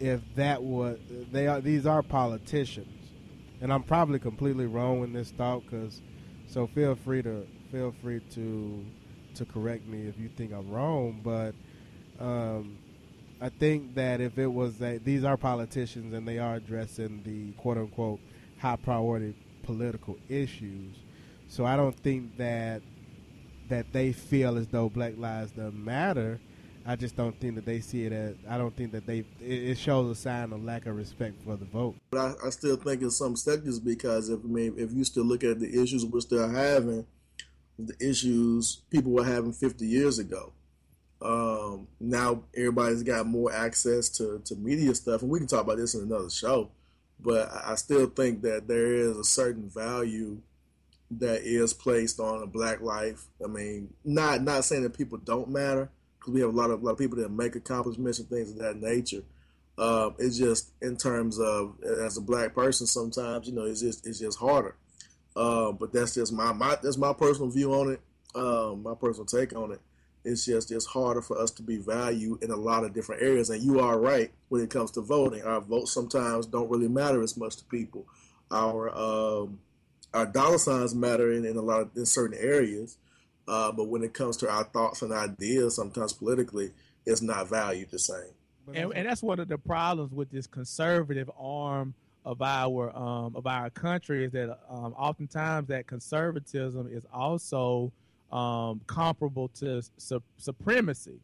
if 0.00 0.20
that 0.36 0.62
was 0.62 0.98
they 1.32 1.48
are 1.48 1.60
these 1.60 1.84
are 1.84 2.02
politicians, 2.02 3.10
and 3.60 3.72
I'm 3.72 3.82
probably 3.82 4.18
completely 4.18 4.66
wrong 4.66 5.02
in 5.02 5.12
this 5.12 5.30
thought, 5.32 5.64
because 5.64 6.00
so 6.48 6.66
feel 6.66 6.94
free 6.96 7.22
to 7.22 7.46
feel 7.70 7.94
free 8.02 8.20
to 8.34 8.84
to 9.34 9.44
correct 9.44 9.86
me 9.86 10.08
if 10.08 10.18
you 10.18 10.28
think 10.28 10.52
I'm 10.52 10.70
wrong, 10.70 11.20
but. 11.22 11.54
Um, 12.20 12.78
I 13.40 13.50
think 13.50 13.94
that 13.94 14.20
if 14.20 14.36
it 14.38 14.48
was 14.48 14.78
that 14.78 15.04
these 15.04 15.22
are 15.22 15.36
politicians 15.36 16.12
and 16.12 16.26
they 16.26 16.38
are 16.38 16.56
addressing 16.56 17.22
the 17.24 17.52
quote 17.52 17.78
unquote 17.78 18.18
high 18.58 18.76
priority 18.76 19.34
political 19.62 20.16
issues, 20.28 20.96
so 21.46 21.64
I 21.64 21.76
don't 21.76 21.96
think 21.96 22.36
that 22.38 22.82
that 23.68 23.92
they 23.92 24.12
feel 24.12 24.56
as 24.56 24.66
though 24.68 24.88
Black 24.88 25.16
Lives 25.16 25.52
matter. 25.56 26.40
I 26.88 26.96
just 26.96 27.16
don't 27.16 27.38
think 27.38 27.56
that 27.56 27.66
they 27.66 27.80
see 27.80 28.04
it 28.04 28.14
as. 28.14 28.34
I 28.48 28.56
don't 28.56 28.74
think 28.74 28.92
that 28.92 29.06
they. 29.06 29.22
It, 29.42 29.76
shows 29.76 30.10
a 30.10 30.18
sign 30.18 30.54
of 30.54 30.64
lack 30.64 30.86
of 30.86 30.96
respect 30.96 31.34
for 31.44 31.54
the 31.54 31.66
vote. 31.66 31.96
But 32.10 32.18
I, 32.18 32.46
I 32.46 32.50
still 32.50 32.76
think 32.76 33.02
in 33.02 33.10
some 33.10 33.36
sectors 33.36 33.78
because 33.78 34.30
if 34.30 34.40
I 34.42 34.48
mean 34.48 34.74
if 34.78 34.90
you 34.92 35.04
still 35.04 35.24
look 35.24 35.44
at 35.44 35.60
the 35.60 35.68
issues 35.68 36.06
we're 36.06 36.20
still 36.20 36.48
having, 36.48 37.06
the 37.78 37.94
issues 38.00 38.80
people 38.88 39.12
were 39.12 39.24
having 39.24 39.52
50 39.52 39.84
years 39.84 40.18
ago. 40.18 40.54
Um, 41.20 41.88
now 42.00 42.44
everybody's 42.56 43.02
got 43.02 43.26
more 43.26 43.52
access 43.52 44.08
to, 44.10 44.40
to 44.46 44.56
media 44.56 44.94
stuff, 44.94 45.20
and 45.20 45.30
we 45.30 45.40
can 45.40 45.48
talk 45.48 45.64
about 45.64 45.76
this 45.76 45.94
in 45.94 46.00
another 46.00 46.30
show. 46.30 46.70
But 47.20 47.50
I 47.52 47.74
still 47.74 48.06
think 48.06 48.40
that 48.42 48.66
there 48.66 48.94
is 48.94 49.14
a 49.14 49.24
certain 49.24 49.68
value 49.68 50.40
that 51.10 51.42
is 51.42 51.74
placed 51.74 52.18
on 52.18 52.42
a 52.42 52.46
black 52.46 52.80
life. 52.80 53.26
I 53.44 53.48
mean, 53.48 53.92
not 54.06 54.42
not 54.42 54.64
saying 54.64 54.84
that 54.84 54.96
people 54.96 55.18
don't 55.18 55.50
matter, 55.50 55.90
because 56.28 56.34
we 56.34 56.40
have 56.40 56.54
a 56.54 56.56
lot 56.56 56.70
of 56.70 56.82
a 56.82 56.84
lot 56.84 56.92
of 56.92 56.98
people 56.98 57.18
that 57.18 57.30
make 57.30 57.56
accomplishments 57.56 58.18
and 58.18 58.28
things 58.28 58.50
of 58.50 58.58
that 58.58 58.76
nature. 58.80 59.22
Um, 59.78 60.14
it's 60.18 60.36
just 60.36 60.72
in 60.82 60.96
terms 60.96 61.38
of 61.38 61.76
as 61.82 62.16
a 62.16 62.20
black 62.20 62.54
person, 62.54 62.86
sometimes 62.86 63.46
you 63.46 63.54
know 63.54 63.64
it's 63.64 63.80
just 63.80 64.06
it's 64.06 64.18
just 64.18 64.38
harder. 64.38 64.76
Uh, 65.34 65.72
but 65.72 65.92
that's 65.92 66.14
just 66.14 66.32
my 66.32 66.52
my 66.52 66.76
that's 66.82 66.98
my 66.98 67.12
personal 67.12 67.50
view 67.50 67.72
on 67.72 67.92
it, 67.92 68.00
um, 68.34 68.82
my 68.82 68.94
personal 68.94 69.24
take 69.24 69.54
on 69.54 69.72
it 69.72 69.80
it's 70.24 70.44
just 70.44 70.70
it's 70.72 70.84
harder 70.84 71.22
for 71.22 71.38
us 71.38 71.50
to 71.52 71.62
be 71.62 71.76
valued 71.76 72.42
in 72.42 72.50
a 72.50 72.56
lot 72.56 72.84
of 72.84 72.92
different 72.92 73.22
areas. 73.22 73.50
And 73.50 73.62
you 73.62 73.80
are 73.80 73.98
right 73.98 74.30
when 74.48 74.62
it 74.62 74.70
comes 74.70 74.90
to 74.92 75.00
voting. 75.00 75.42
Our 75.42 75.60
votes 75.60 75.92
sometimes 75.92 76.46
don't 76.46 76.70
really 76.70 76.88
matter 76.88 77.22
as 77.22 77.36
much 77.36 77.56
to 77.56 77.64
people. 77.64 78.06
Our 78.50 78.94
um, 78.94 79.60
our 80.12 80.26
dollar 80.26 80.58
signs 80.58 80.94
matter 80.94 81.32
in, 81.32 81.44
in 81.44 81.56
a 81.56 81.62
lot 81.62 81.80
of 81.80 81.96
in 81.96 82.06
certain 82.06 82.36
areas, 82.38 82.98
uh, 83.48 83.72
but 83.72 83.88
when 83.88 84.02
it 84.02 84.12
comes 84.12 84.36
to 84.38 84.50
our 84.50 84.64
thoughts 84.64 85.02
and 85.02 85.12
ideas, 85.12 85.76
sometimes 85.76 86.12
politically, 86.12 86.72
it's 87.06 87.22
not 87.22 87.48
valued 87.48 87.90
the 87.90 87.98
same. 87.98 88.32
And, 88.74 88.92
and 88.94 89.08
that's 89.08 89.22
one 89.22 89.40
of 89.40 89.48
the 89.48 89.56
problems 89.56 90.12
with 90.12 90.30
this 90.30 90.46
conservative 90.46 91.30
arm 91.38 91.94
of 92.24 92.42
our 92.42 92.94
um, 92.94 93.34
of 93.34 93.46
our 93.46 93.70
country 93.70 94.26
is 94.26 94.32
that 94.32 94.58
um, 94.68 94.94
oftentimes 94.98 95.68
that 95.68 95.86
conservatism 95.86 96.86
is 96.92 97.06
also 97.10 97.90
um, 98.30 98.82
comparable 98.86 99.48
to 99.48 99.82
su- 99.96 100.22
supremacy. 100.36 101.18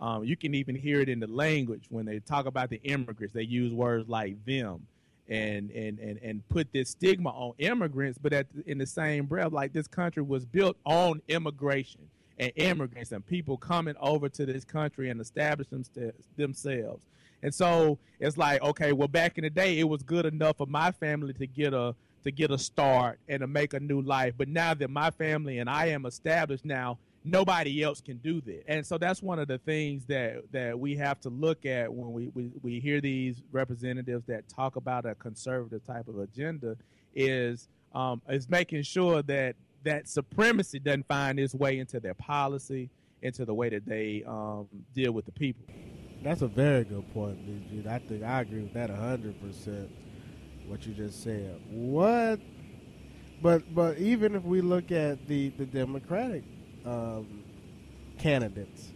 Um, 0.00 0.24
you 0.24 0.36
can 0.36 0.54
even 0.54 0.74
hear 0.74 1.00
it 1.00 1.08
in 1.08 1.20
the 1.20 1.26
language 1.26 1.86
when 1.88 2.04
they 2.04 2.18
talk 2.20 2.44
about 2.44 2.68
the 2.68 2.80
immigrants. 2.82 3.32
They 3.32 3.42
use 3.42 3.72
words 3.72 4.08
like 4.08 4.44
them 4.44 4.86
and 5.30 5.70
and 5.70 5.98
and, 5.98 6.18
and 6.22 6.48
put 6.48 6.70
this 6.72 6.90
stigma 6.90 7.30
on 7.30 7.54
immigrants. 7.58 8.18
But 8.18 8.32
at 8.32 8.46
in 8.66 8.78
the 8.78 8.86
same 8.86 9.26
breath, 9.26 9.52
like 9.52 9.72
this 9.72 9.86
country 9.86 10.22
was 10.22 10.44
built 10.44 10.76
on 10.84 11.22
immigration 11.28 12.02
and 12.38 12.52
immigrants 12.56 13.12
and 13.12 13.24
people 13.24 13.56
coming 13.56 13.94
over 14.00 14.28
to 14.28 14.46
this 14.46 14.64
country 14.64 15.10
and 15.10 15.20
establishing 15.20 15.84
them 15.94 16.12
themselves. 16.36 17.06
And 17.42 17.54
so 17.54 17.98
it's 18.18 18.36
like, 18.36 18.62
okay, 18.62 18.92
well, 18.92 19.08
back 19.08 19.38
in 19.38 19.44
the 19.44 19.50
day, 19.50 19.78
it 19.78 19.88
was 19.88 20.02
good 20.02 20.26
enough 20.26 20.58
for 20.58 20.66
my 20.66 20.90
family 20.90 21.32
to 21.34 21.46
get 21.46 21.72
a 21.72 21.94
to 22.24 22.30
get 22.30 22.50
a 22.50 22.58
start 22.58 23.18
and 23.28 23.40
to 23.40 23.46
make 23.46 23.72
a 23.72 23.80
new 23.80 24.02
life. 24.02 24.34
But 24.36 24.48
now 24.48 24.74
that 24.74 24.90
my 24.90 25.10
family 25.10 25.58
and 25.58 25.70
I 25.70 25.86
am 25.86 26.04
established 26.04 26.66
now, 26.66 26.98
nobody 27.24 27.82
else 27.82 28.00
can 28.00 28.16
do 28.18 28.40
that. 28.42 28.64
And 28.66 28.86
so 28.86 28.98
that's 28.98 29.22
one 29.22 29.38
of 29.38 29.48
the 29.48 29.58
things 29.58 30.04
that 30.06 30.42
that 30.52 30.78
we 30.78 30.96
have 30.96 31.20
to 31.20 31.28
look 31.28 31.66
at 31.66 31.92
when 31.92 32.12
we, 32.12 32.28
we, 32.34 32.50
we 32.62 32.80
hear 32.80 33.00
these 33.00 33.42
representatives 33.52 34.24
that 34.26 34.48
talk 34.48 34.76
about 34.76 35.06
a 35.06 35.14
conservative 35.14 35.84
type 35.84 36.08
of 36.08 36.18
agenda 36.18 36.76
is 37.14 37.68
um, 37.94 38.22
is 38.28 38.48
making 38.48 38.82
sure 38.82 39.22
that 39.22 39.56
that 39.82 40.08
supremacy 40.08 40.78
doesn't 40.78 41.06
find 41.06 41.38
its 41.40 41.54
way 41.54 41.78
into 41.78 42.00
their 42.00 42.14
policy, 42.14 42.90
into 43.22 43.44
the 43.44 43.54
way 43.54 43.68
that 43.70 43.86
they 43.86 44.22
um, 44.26 44.68
deal 44.94 45.12
with 45.12 45.24
the 45.24 45.32
people. 45.32 45.64
That's 46.22 46.42
a 46.42 46.48
very 46.48 46.84
good 46.84 47.12
point. 47.14 47.38
I 47.88 47.98
think 47.98 48.22
I 48.22 48.42
agree 48.42 48.62
with 48.62 48.74
that 48.74 48.90
hundred 48.90 49.40
percent 49.40 49.90
what 50.66 50.86
you 50.86 50.94
just 50.94 51.22
said. 51.22 51.60
What? 51.70 52.40
But 53.42 53.74
but 53.74 53.98
even 53.98 54.34
if 54.34 54.42
we 54.42 54.60
look 54.60 54.92
at 54.92 55.26
the 55.26 55.48
the 55.50 55.64
Democratic 55.66 56.44
um, 56.84 57.44
candidates, 58.18 58.88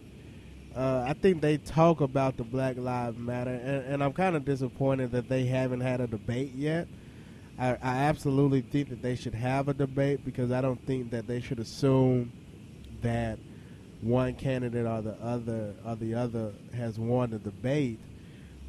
uh, 0.75 1.05
I 1.07 1.13
think 1.13 1.41
they 1.41 1.57
talk 1.57 2.01
about 2.01 2.35
the 2.35 2.43
Black 2.43 2.77
Lives 2.77 3.17
Matter, 3.17 3.51
and, 3.51 3.85
and 3.85 4.03
I'm 4.03 4.13
kind 4.13 4.35
of 4.35 4.43
disappointed 4.43 5.11
that 5.11 5.29
they 5.29 5.45
haven't 5.45 5.81
had 5.81 6.01
a 6.01 6.07
debate 6.07 6.53
yet. 6.53 6.87
I, 7.57 7.77
I 7.81 7.97
absolutely 8.03 8.61
think 8.61 8.89
that 8.89 9.01
they 9.01 9.15
should 9.15 9.33
have 9.33 9.69
a 9.69 9.73
debate 9.73 10.25
because 10.25 10.51
I 10.51 10.59
don't 10.59 10.85
think 10.85 11.11
that 11.11 11.27
they 11.27 11.39
should 11.39 11.59
assume 11.59 12.31
that 13.01 13.39
one 14.01 14.33
candidate 14.35 14.85
or 14.85 15.01
the 15.01 15.13
other 15.21 15.73
or 15.85 15.95
the 15.95 16.13
other 16.13 16.51
has 16.75 16.99
won 16.99 17.29
the 17.29 17.39
debate. 17.39 17.99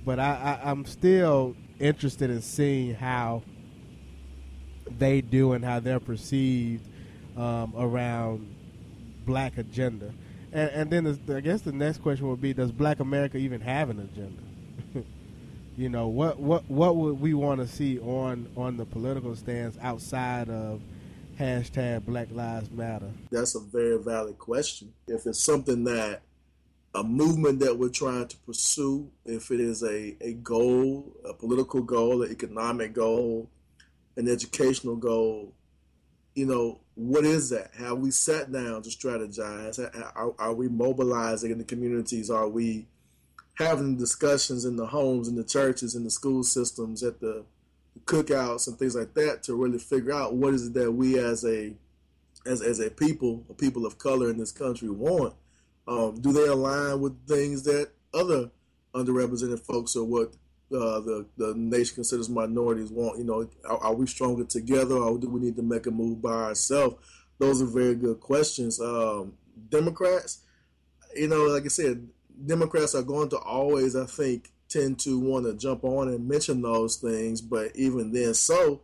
But 0.05 0.20
I, 0.20 0.61
I, 0.62 0.70
I'm 0.70 0.85
still 0.85 1.57
interested 1.81 2.31
in 2.31 2.40
seeing 2.40 2.94
how 2.94 3.42
they 4.98 5.20
do 5.20 5.52
and 5.52 5.64
how 5.64 5.81
they're 5.81 5.98
perceived 5.98 6.88
um, 7.37 7.74
around 7.76 8.56
black 9.27 9.59
agenda. 9.59 10.15
And, 10.53 10.71
and 10.71 10.91
then 10.91 11.19
the, 11.27 11.37
I 11.37 11.41
guess 11.41 11.61
the 11.62 11.73
next 11.73 12.03
question 12.03 12.29
would 12.29 12.41
be: 12.41 12.55
Does 12.55 12.73
Black 12.73 13.01
America 13.01 13.37
even 13.37 13.61
have 13.61 13.91
an 13.91 14.01
agenda? 14.01 15.05
you 15.77 15.89
know, 15.89 16.09
what 16.09 16.39
what 16.39 16.69
what 16.71 16.97
would 16.97 17.21
we 17.21 17.35
want 17.35 17.61
to 17.61 17.67
see 17.67 17.99
on 17.99 18.49
on 18.57 18.77
the 18.77 18.87
political 18.87 19.37
stance 19.37 19.77
outside 19.83 20.49
of 20.49 20.81
hashtag 21.39 22.07
Black 22.07 22.29
Lives 22.31 22.71
Matter? 22.71 23.11
That's 23.31 23.55
a 23.55 23.61
very 23.61 24.03
valid 24.03 24.39
question. 24.39 24.93
If 25.07 25.27
it's 25.27 25.41
something 25.41 25.85
that 25.85 26.23
a 26.95 27.05
movement 27.05 27.61
that 27.61 27.79
we're 27.79 27.91
trying 27.91 28.27
to 28.27 28.37
pursue, 28.39 29.11
if 29.27 29.51
it 29.51 29.61
is 29.61 29.83
a, 29.83 30.17
a 30.23 30.33
goal, 30.33 31.12
a 31.29 31.35
political 31.35 31.83
goal, 31.83 32.23
an 32.23 32.31
economic 32.31 32.95
goal, 32.95 33.51
an 34.17 34.29
educational 34.29 34.97
goal, 34.97 35.53
you 36.37 36.44
know, 36.44 36.81
what 36.94 37.25
is 37.25 37.49
that? 37.51 37.70
Have 37.79 37.99
we 37.99 38.11
sat 38.11 38.53
down 38.53 38.83
to 38.83 38.90
strategize? 38.90 39.81
Are, 40.14 40.35
are 40.38 40.55
we 40.55 40.68
mobilizing 40.68 41.51
in 41.51 41.59
the 41.59 41.64
communities? 41.64 42.31
Are 42.31 42.46
we 42.46 42.87
having 43.55 43.96
discussions 43.96 44.66
in 44.66 44.77
the 44.77 44.87
homes, 44.87 45.29
in 45.29 45.35
the 45.35 45.42
churches, 45.42 45.94
in 45.94 46.05
the 46.05 46.11
school 46.11 46.44
systems, 46.44 47.03
at 47.03 47.20
the 47.20 47.44
cookouts 48.05 48.68
and 48.68 48.79
things 48.79 48.94
like 48.94 49.14
that 49.14 49.42
to 49.44 49.55
really 49.55 49.79
figure 49.79 50.12
out 50.12 50.35
what 50.35 50.53
is 50.53 50.66
it 50.66 50.75
that 50.75 50.92
we 50.92 51.18
as 51.18 51.44
a 51.44 51.72
as 52.44 52.61
as 52.61 52.81
a 52.81 52.90
people, 52.90 53.44
a 53.49 53.55
people 53.55 53.87
of 53.87 53.96
color 53.99 54.29
in 54.29 54.37
this 54.37 54.53
country 54.53 54.90
want. 54.90 55.35
Um, 55.88 56.20
do 56.20 56.33
they 56.33 56.46
align 56.46 57.01
with 57.01 57.27
things 57.27 57.62
that 57.62 57.90
other 58.12 58.51
underrepresented 58.94 59.61
folks 59.61 59.96
or 59.96 60.05
what 60.05 60.35
uh, 60.72 61.00
the 61.00 61.26
the 61.37 61.55
nation 61.55 61.96
considers 61.96 62.29
minorities 62.29 62.90
want? 62.90 63.18
You 63.18 63.24
know, 63.24 63.48
are, 63.64 63.79
are, 63.79 63.94
we 63.94 64.07
stronger 64.07 64.44
together, 64.44 64.96
or 64.96 65.18
do 65.18 65.29
we 65.29 65.40
need 65.40 65.57
to 65.57 65.62
make 65.62 65.87
a 65.87 65.90
move 65.90 66.20
by 66.20 66.31
ourselves? 66.31 66.96
Those 67.38 67.62
are 67.62 67.66
very 67.66 67.94
good 67.94 68.20
questions. 68.20 68.81
Um, 68.81 69.35
Democrats, 69.68 70.42
you 71.14 71.29
know, 71.29 71.44
like 71.46 71.64
I 71.64 71.68
said, 71.68 72.09
Democrats 72.44 72.94
are 72.94 73.02
going 73.02 73.29
to 73.31 73.38
always, 73.38 73.94
I 73.94 74.07
think, 74.07 74.50
tend 74.68 74.98
to 75.00 75.18
want 75.18 75.46
to 75.46 75.55
jump 75.55 75.85
on 75.85 76.09
and 76.09 76.29
mention 76.29 76.62
those 76.62 76.96
things. 76.96 77.40
But 77.40 77.72
even 77.76 78.12
then, 78.12 78.35
so 78.35 78.83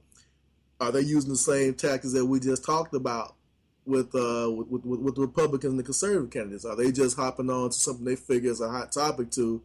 are 0.80 0.92
they 0.92 1.00
using 1.00 1.30
the 1.30 1.36
same 1.36 1.74
tactics 1.74 2.12
that 2.12 2.26
we 2.26 2.40
just 2.40 2.64
talked 2.64 2.94
about 2.94 3.36
with 3.84 4.14
uh 4.14 4.50
with, 4.50 4.84
with, 4.84 5.00
with 5.00 5.14
the 5.16 5.20
Republicans 5.20 5.70
and 5.70 5.78
the 5.78 5.84
conservative 5.84 6.30
candidates? 6.30 6.64
Are 6.64 6.76
they 6.76 6.92
just 6.92 7.16
hopping 7.16 7.50
on 7.50 7.70
to 7.70 7.76
something 7.76 8.04
they 8.04 8.16
figure 8.16 8.50
is 8.50 8.60
a 8.60 8.68
hot 8.68 8.92
topic 8.92 9.30
to 9.32 9.62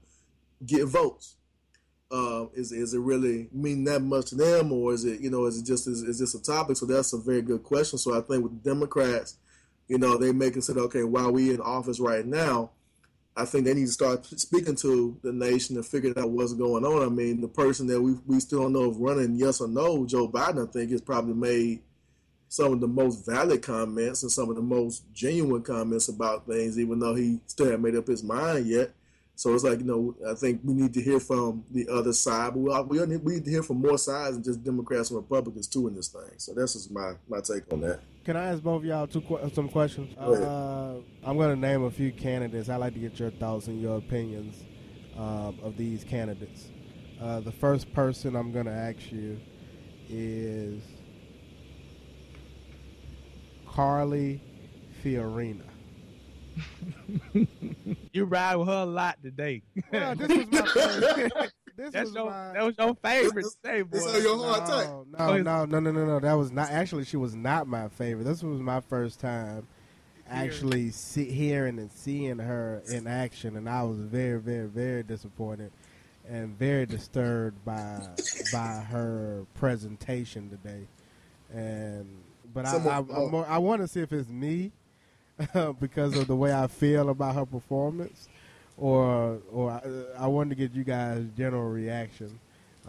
get 0.65 0.85
votes? 0.85 1.36
Uh, 2.09 2.45
is 2.53 2.71
is 2.71 2.93
it 2.93 2.99
really 2.99 3.49
mean 3.51 3.83
that 3.83 4.01
much 4.01 4.27
to 4.27 4.35
them, 4.35 4.71
or 4.71 4.93
is 4.93 5.03
it 5.03 5.19
you 5.19 5.29
know 5.29 5.45
is 5.45 5.59
it 5.59 5.65
just 5.65 5.87
is, 5.87 6.03
is 6.03 6.19
this 6.19 6.35
a 6.35 6.41
topic? 6.41 6.77
So 6.77 6.85
that's 6.85 7.11
a 7.13 7.17
very 7.17 7.41
good 7.41 7.63
question. 7.63 7.99
So 7.99 8.17
I 8.17 8.21
think 8.21 8.43
with 8.43 8.63
Democrats, 8.63 9.35
you 9.87 9.97
know, 9.97 10.17
they 10.17 10.31
may 10.31 10.49
consider 10.51 10.81
okay, 10.81 11.03
while 11.03 11.31
we 11.31 11.53
in 11.53 11.59
office 11.59 11.99
right 11.99 12.25
now, 12.25 12.71
I 13.35 13.45
think 13.45 13.65
they 13.65 13.73
need 13.73 13.87
to 13.87 13.91
start 13.91 14.25
speaking 14.25 14.75
to 14.77 15.19
the 15.21 15.31
nation 15.33 15.75
and 15.75 15.85
figuring 15.85 16.17
out 16.17 16.29
what's 16.29 16.53
going 16.53 16.85
on. 16.85 17.05
I 17.05 17.09
mean, 17.09 17.41
the 17.41 17.47
person 17.47 17.87
that 17.87 18.01
we 18.01 18.15
we 18.25 18.39
still 18.39 18.63
don't 18.63 18.73
know 18.73 18.89
if 18.89 18.95
running 18.97 19.35
yes 19.35 19.61
or 19.61 19.67
no, 19.67 20.05
Joe 20.05 20.29
Biden, 20.29 20.67
I 20.67 20.71
think, 20.71 20.91
has 20.91 21.01
probably 21.01 21.33
made 21.33 21.81
some 22.49 22.73
of 22.73 22.79
the 22.79 22.87
most 22.87 23.25
valid 23.25 23.61
comments 23.61 24.23
and 24.23 24.31
some 24.31 24.49
of 24.49 24.55
the 24.55 24.61
most 24.61 25.03
genuine 25.13 25.61
comments 25.61 26.07
about 26.07 26.47
things, 26.47 26.79
even 26.79 26.99
though 26.99 27.13
he 27.13 27.39
still 27.45 27.65
hasn't 27.65 27.83
made 27.83 27.95
up 27.95 28.07
his 28.07 28.23
mind 28.23 28.65
yet. 28.65 28.91
So 29.37 29.53
it's 29.53 29.63
like 29.63 29.77
you 29.77 29.85
know, 29.85 30.15
I 30.27 30.33
think 30.33 30.61
we 30.63 30.73
need 30.73 30.95
to 30.95 31.01
hear 31.01 31.19
from 31.19 31.63
the 31.69 31.87
other 31.89 32.11
side, 32.11 32.53
but 32.55 32.89
we 32.89 32.99
we 33.17 33.35
need 33.35 33.45
to 33.45 33.51
hear 33.51 33.61
from 33.61 33.79
more 33.79 33.99
sides 33.99 34.33
than 34.33 34.43
just 34.43 34.63
Democrats 34.63 35.11
and 35.11 35.17
Republicans 35.17 35.67
too 35.67 35.87
in 35.87 35.93
this 35.93 36.07
thing. 36.07 36.31
So 36.37 36.55
that's 36.55 36.73
just 36.73 36.89
my 36.89 37.13
my 37.29 37.39
take 37.41 37.71
on 37.71 37.81
that. 37.81 37.99
Can 38.25 38.35
I 38.35 38.47
ask 38.47 38.63
both 38.63 38.81
of 38.81 38.85
y'all 38.85 39.05
two 39.05 39.21
some 39.53 39.69
questions? 39.69 40.17
Uh, 40.17 40.95
I'm 41.23 41.37
going 41.37 41.53
to 41.53 41.55
name 41.55 41.83
a 41.83 41.91
few 41.91 42.11
candidates. 42.11 42.67
I'd 42.67 42.77
like 42.77 42.95
to 42.95 42.99
get 42.99 43.19
your 43.19 43.29
thoughts 43.29 43.67
and 43.67 43.79
your 43.79 43.99
opinions 43.99 44.55
um, 45.15 45.59
of 45.61 45.77
these 45.77 46.03
candidates. 46.03 46.65
Uh, 47.21 47.39
the 47.39 47.51
first 47.51 47.93
person 47.93 48.35
I'm 48.35 48.51
going 48.51 48.65
to 48.65 48.71
ask 48.71 49.11
you 49.11 49.39
is 50.09 50.81
Carly 53.67 54.41
Fiorina. 55.03 55.76
you 58.13 58.25
ride 58.25 58.55
with 58.55 58.67
her 58.67 58.83
a 58.83 58.85
lot 58.85 59.17
today. 59.23 59.61
Well, 59.91 60.15
this 60.15 60.27
was 60.27 60.47
my 60.51 60.61
first, 60.73 61.53
this 61.75 61.91
That's 61.91 62.05
was 62.05 62.15
your, 62.15 62.25
my, 62.25 62.53
that 62.53 62.63
was 62.63 62.75
your 62.77 62.95
favorite 63.03 63.45
today, 63.61 63.81
boy. 63.83 63.99
This 63.99 64.23
your 64.23 64.37
hard 64.37 64.65
take. 64.65 65.19
no, 65.19 65.37
no, 65.37 65.65
no, 65.65 65.79
no, 65.79 65.91
no, 65.91 66.05
no. 66.05 66.19
That 66.19 66.33
was 66.33 66.51
not 66.51 66.69
actually. 66.71 67.05
She 67.05 67.17
was 67.17 67.35
not 67.35 67.67
my 67.67 67.87
favorite. 67.89 68.23
This 68.23 68.41
was 68.41 68.59
my 68.59 68.81
first 68.81 69.19
time 69.19 69.67
actually 70.29 70.91
see, 70.91 71.31
hearing 71.31 71.79
and 71.79 71.91
seeing 71.91 72.39
her 72.39 72.81
in 72.91 73.07
action, 73.07 73.55
and 73.55 73.69
I 73.69 73.83
was 73.83 73.99
very, 73.99 74.39
very, 74.39 74.67
very 74.67 75.03
disappointed 75.03 75.71
and 76.27 76.57
very 76.57 76.85
disturbed 76.85 77.63
by 77.63 78.01
by 78.51 78.85
her 78.89 79.45
presentation 79.55 80.49
today. 80.49 80.87
And 81.53 82.07
but 82.53 82.65
I, 82.65 82.77
I, 82.77 82.99
I, 82.99 83.55
I 83.55 83.57
want 83.59 83.81
to 83.81 83.87
see 83.87 84.01
if 84.01 84.11
it's 84.11 84.29
me 84.29 84.71
because 85.79 86.17
of 86.17 86.27
the 86.27 86.35
way 86.35 86.53
I 86.53 86.67
feel 86.67 87.09
about 87.09 87.35
her 87.35 87.45
performance 87.45 88.27
or 88.77 89.39
or 89.51 89.71
I, 89.71 90.23
I 90.23 90.27
wanted 90.27 90.51
to 90.51 90.55
get 90.55 90.73
you 90.73 90.83
guys' 90.83 91.25
general 91.37 91.69
reaction. 91.69 92.39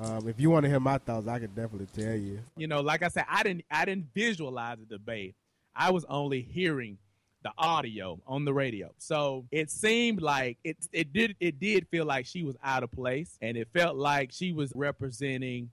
Um, 0.01 0.29
if 0.29 0.39
you 0.39 0.51
want 0.51 0.63
to 0.65 0.71
hear 0.71 0.79
my 0.79 0.99
thoughts, 0.99 1.27
I 1.27 1.41
could 1.41 1.55
definitely 1.55 1.89
tell 1.93 2.15
you. 2.15 2.39
You 2.57 2.69
know, 2.69 2.81
like 2.81 3.03
I 3.03 3.09
said, 3.09 3.25
I 3.29 3.43
didn't 3.43 3.65
I 3.71 3.85
didn't 3.85 4.07
visualize 4.15 4.79
the 4.79 4.87
debate. 4.87 5.35
I 5.75 5.91
was 5.91 6.05
only 6.09 6.43
hearing 6.43 6.99
the 7.43 7.53
audio 7.57 8.21
on 8.27 8.45
the 8.45 8.53
radio. 8.53 8.93
So 8.99 9.47
it 9.51 9.71
seemed 9.71 10.23
like 10.23 10.59
it 10.65 10.77
it 10.93 11.13
did 11.13 11.37
it 11.41 11.59
did 11.59 11.89
feel 11.89 12.05
like 12.05 12.27
she 12.27 12.43
was 12.43 12.57
out 12.63 12.83
of 12.83 12.93
place 12.93 13.37
and 13.41 13.57
it 13.57 13.69
felt 13.73 13.97
like 13.97 14.33
she 14.33 14.53
was 14.53 14.73
representing 14.75 15.71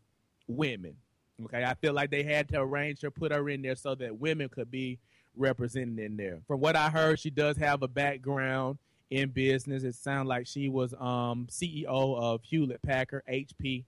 women. 0.47 0.95
Okay. 1.43 1.63
I 1.63 1.73
feel 1.75 1.93
like 1.93 2.11
they 2.11 2.23
had 2.23 2.47
to 2.49 2.61
arrange 2.61 3.01
her, 3.01 3.11
put 3.11 3.31
her 3.31 3.49
in 3.49 3.61
there 3.61 3.75
so 3.75 3.93
that 3.95 4.17
women 4.17 4.47
could 4.49 4.71
be 4.71 4.99
represented 5.37 5.99
in 5.99 6.17
there. 6.17 6.39
From 6.47 6.59
what 6.59 6.75
I 6.75 6.89
heard, 6.89 7.19
she 7.19 7.29
does 7.29 7.57
have 7.57 7.81
a 7.83 7.87
background 7.87 8.77
in 9.09 9.29
business. 9.29 9.83
It 9.83 9.95
sounds 9.95 10.27
like 10.27 10.47
she 10.47 10.69
was 10.69 10.93
um, 10.93 11.47
CEO 11.49 11.85
of 11.87 12.41
Hewlett 12.43 12.81
Packard 12.81 13.23
HP 13.29 13.83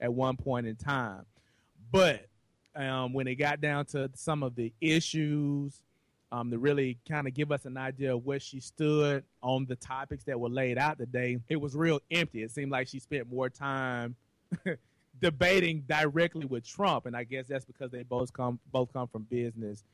at 0.00 0.12
one 0.12 0.36
point 0.36 0.66
in 0.66 0.76
time. 0.76 1.24
But 1.90 2.26
um, 2.76 3.12
when 3.12 3.26
it 3.26 3.36
got 3.36 3.60
down 3.60 3.86
to 3.86 4.10
some 4.14 4.42
of 4.42 4.54
the 4.54 4.72
issues, 4.80 5.82
um, 6.30 6.50
to 6.50 6.58
really 6.58 6.98
kind 7.08 7.26
of 7.26 7.32
give 7.32 7.50
us 7.50 7.64
an 7.64 7.76
idea 7.78 8.14
of 8.14 8.24
where 8.24 8.38
she 8.38 8.60
stood 8.60 9.24
on 9.42 9.64
the 9.64 9.76
topics 9.76 10.24
that 10.24 10.38
were 10.38 10.50
laid 10.50 10.76
out 10.76 10.98
today, 10.98 11.38
it 11.48 11.56
was 11.56 11.74
real 11.74 12.00
empty. 12.10 12.42
It 12.42 12.50
seemed 12.50 12.70
like 12.70 12.86
she 12.86 12.98
spent 12.98 13.32
more 13.32 13.48
time 13.48 14.14
debating 15.20 15.84
directly 15.88 16.44
with 16.44 16.66
Trump, 16.66 17.06
and 17.06 17.16
I 17.16 17.24
guess 17.24 17.46
that's 17.48 17.64
because 17.64 17.90
they 17.90 18.02
both 18.02 18.32
come 18.32 18.58
both 18.70 18.92
come 18.92 19.08
from 19.08 19.22
business 19.22 19.84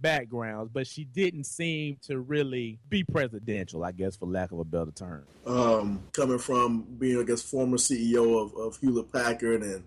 backgrounds, 0.00 0.70
but 0.72 0.86
she 0.86 1.04
didn't 1.04 1.44
seem 1.44 1.98
to 2.02 2.20
really 2.20 2.78
be 2.88 3.04
presidential, 3.04 3.84
I 3.84 3.92
guess, 3.92 4.16
for 4.16 4.26
lack 4.26 4.52
of 4.52 4.58
a 4.58 4.64
better 4.64 4.90
term. 4.90 5.24
Um, 5.46 6.02
coming 6.12 6.38
from 6.38 6.82
being, 6.98 7.20
I 7.20 7.24
guess, 7.24 7.42
former 7.42 7.76
CEO 7.76 8.42
of, 8.42 8.54
of 8.56 8.78
Hewlett 8.80 9.12
Packard 9.12 9.62
and 9.62 9.84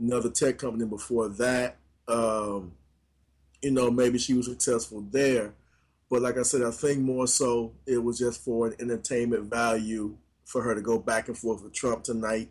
another 0.00 0.30
tech 0.30 0.58
company 0.58 0.84
before 0.84 1.28
that, 1.28 1.76
um, 2.06 2.72
you 3.62 3.70
know, 3.70 3.90
maybe 3.90 4.18
she 4.18 4.34
was 4.34 4.46
successful 4.46 5.00
there. 5.10 5.54
But 6.10 6.22
like 6.22 6.38
I 6.38 6.42
said, 6.42 6.62
I 6.62 6.70
think 6.70 7.00
more 7.00 7.26
so 7.26 7.72
it 7.86 7.98
was 7.98 8.18
just 8.18 8.42
for 8.42 8.68
an 8.68 8.74
entertainment 8.80 9.50
value 9.50 10.16
for 10.44 10.62
her 10.62 10.74
to 10.74 10.80
go 10.80 10.98
back 10.98 11.28
and 11.28 11.36
forth 11.36 11.62
with 11.62 11.74
Trump 11.74 12.04
tonight 12.04 12.50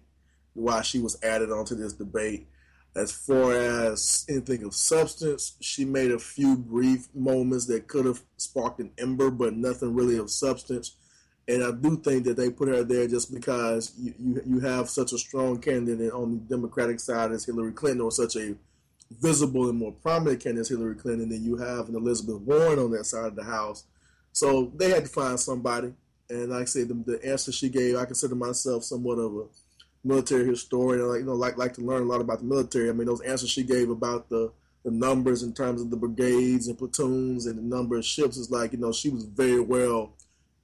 while 0.53 0.81
she 0.81 0.99
was 0.99 1.17
added 1.23 1.51
onto 1.51 1.75
this 1.75 1.93
debate. 1.93 2.47
As 2.97 3.11
far 3.11 3.53
as 3.53 4.25
anything 4.27 4.63
of 4.63 4.73
substance, 4.73 5.55
she 5.61 5.85
made 5.85 6.09
a 6.09 6.17
few 6.17 6.57
brief 6.57 7.07
moments 7.13 7.67
that 7.67 7.87
could 7.87 8.05
have 8.05 8.21
sparked 8.37 8.79
an 8.79 8.89
ember, 8.97 9.29
but 9.29 9.55
nothing 9.55 9.93
really 9.93 10.17
of 10.17 10.31
substance. 10.31 10.95
And 11.47 11.63
I 11.63 11.69
do 11.71 11.97
think 11.97 12.23
that 12.23 12.37
they 12.37 12.49
put 12.49 12.69
her 12.69 12.83
there 12.83 13.07
just 13.07 13.31
because 13.31 13.93
you, 13.99 14.15
you, 14.17 14.41
you 14.47 14.59
have 14.61 14.89
such 14.89 15.13
a 15.13 15.17
strong 15.19 15.59
candidate 15.61 16.11
on 16.11 16.31
the 16.31 16.55
Democratic 16.55 16.99
side 16.99 17.31
as 17.31 17.45
Hillary 17.45 17.71
Clinton, 17.71 18.01
or 18.01 18.11
such 18.11 18.35
a 18.35 18.55
visible 19.21 19.69
and 19.69 19.77
more 19.77 19.91
prominent 19.91 20.41
candidate 20.41 20.61
as 20.61 20.69
Hillary 20.69 20.95
Clinton, 20.95 21.29
than 21.29 21.43
you 21.43 21.55
have 21.55 21.89
an 21.89 21.95
Elizabeth 21.95 22.41
Warren 22.41 22.79
on 22.79 22.89
that 22.91 23.05
side 23.05 23.27
of 23.27 23.35
the 23.35 23.43
house. 23.43 23.83
So 24.33 24.71
they 24.75 24.89
had 24.89 25.05
to 25.05 25.11
find 25.11 25.39
somebody. 25.39 25.93
And 26.31 26.49
like 26.49 26.63
I 26.63 26.65
said, 26.65 26.87
the, 26.87 26.95
the 26.95 27.23
answer 27.23 27.51
she 27.51 27.69
gave, 27.69 27.95
I 27.95 28.05
consider 28.05 28.33
myself 28.33 28.83
somewhat 28.83 29.19
of 29.19 29.35
a 29.35 29.43
military 30.07 30.45
historian, 30.45 31.07
like 31.07 31.19
you 31.19 31.25
know, 31.25 31.33
like 31.33 31.57
like 31.57 31.73
to 31.73 31.81
learn 31.81 32.03
a 32.03 32.05
lot 32.05 32.21
about 32.21 32.39
the 32.39 32.45
military. 32.45 32.89
I 32.89 32.93
mean, 32.93 33.07
those 33.07 33.21
answers 33.21 33.49
she 33.49 33.63
gave 33.63 33.89
about 33.89 34.29
the 34.29 34.51
the 34.83 34.91
numbers 34.91 35.43
in 35.43 35.53
terms 35.53 35.81
of 35.81 35.89
the 35.89 35.97
brigades 35.97 36.67
and 36.67 36.77
platoons 36.77 37.45
and 37.45 37.57
the 37.57 37.75
number 37.75 37.97
of 37.97 38.05
ships 38.05 38.37
is 38.37 38.49
like 38.49 38.71
you 38.71 38.77
know 38.77 38.91
she 38.91 39.09
was 39.09 39.25
very 39.25 39.59
well 39.59 40.13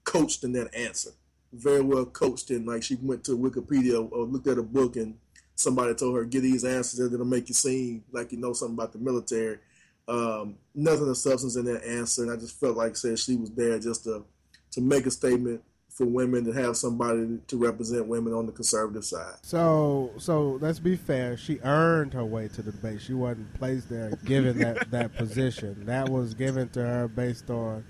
coached 0.03 0.43
in 0.43 0.53
that 0.53 0.73
answer, 0.73 1.11
very 1.51 1.81
well 1.81 2.05
coached 2.05 2.49
in 2.51 2.65
like 2.65 2.83
she 2.83 2.95
went 2.95 3.23
to 3.25 3.37
Wikipedia 3.37 4.09
or 4.11 4.25
looked 4.25 4.47
at 4.47 4.57
a 4.57 4.63
book 4.63 4.95
and 4.95 5.17
somebody 5.55 5.93
told 5.93 6.15
her 6.15 6.25
get 6.25 6.41
these 6.41 6.63
answers 6.63 7.09
that'll 7.09 7.25
make 7.25 7.47
you 7.47 7.53
seem 7.53 8.03
like 8.11 8.31
you 8.31 8.37
know 8.37 8.53
something 8.53 8.75
about 8.75 8.93
the 8.93 8.99
military. 8.99 9.59
Um, 10.07 10.55
nothing 10.75 11.09
of 11.09 11.17
substance 11.17 11.55
in 11.55 11.65
that 11.65 11.85
answer, 11.85 12.23
and 12.23 12.31
I 12.31 12.35
just 12.35 12.59
felt 12.59 12.75
like 12.75 12.95
said 12.95 13.19
she 13.19 13.35
was 13.35 13.51
there 13.51 13.79
just 13.79 14.03
to 14.05 14.25
to 14.71 14.81
make 14.81 15.05
a 15.05 15.11
statement 15.11 15.61
for 15.93 16.05
women 16.05 16.43
to 16.45 16.51
have 16.51 16.75
somebody 16.75 17.39
to 17.47 17.57
represent 17.57 18.07
women 18.07 18.33
on 18.33 18.45
the 18.47 18.51
conservative 18.51 19.05
side. 19.05 19.35
So, 19.43 20.11
so 20.17 20.57
let's 20.61 20.79
be 20.79 20.95
fair. 20.95 21.37
She 21.37 21.59
earned 21.63 22.13
her 22.13 22.25
way 22.25 22.47
to 22.49 22.61
the 22.61 22.71
debate. 22.71 23.01
She 23.01 23.13
wasn't 23.13 23.53
placed 23.53 23.89
there 23.89 24.11
given 24.25 24.57
that 24.59 24.89
that 24.91 25.15
position. 25.15 25.85
That 25.85 26.09
was 26.09 26.33
given 26.33 26.69
to 26.69 26.81
her 26.81 27.07
based 27.07 27.49
on 27.49 27.83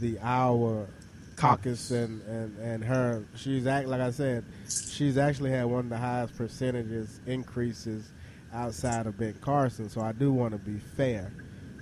the 0.00 0.18
Iowa 0.20 0.86
caucus 1.36 1.90
and, 1.90 2.22
and, 2.22 2.58
and 2.58 2.84
her. 2.84 3.24
She's 3.36 3.66
act 3.66 3.88
like 3.88 4.00
I 4.00 4.10
said. 4.10 4.44
She's 4.68 5.18
actually 5.18 5.50
had 5.50 5.64
one 5.66 5.80
of 5.80 5.88
the 5.90 5.98
highest 5.98 6.36
percentages 6.36 7.20
increases 7.26 8.10
outside 8.52 9.06
of 9.06 9.18
Ben 9.18 9.34
Carson. 9.40 9.88
So 9.88 10.00
I 10.00 10.12
do 10.12 10.32
want 10.32 10.52
to 10.52 10.58
be 10.58 10.78
fair. 10.78 11.32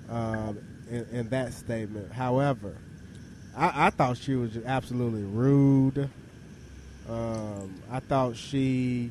um, 0.09 0.59
in, 0.91 1.07
in, 1.13 1.29
that 1.31 1.53
statement. 1.55 2.13
However, 2.13 2.77
I, 3.57 3.87
I 3.87 3.91
thought 3.91 4.17
she 4.17 4.35
was 4.35 4.57
absolutely 4.65 5.25
rude. 5.25 6.09
Um, 7.09 7.83
I 7.91 8.01
thought 8.01 8.37
she, 8.37 9.11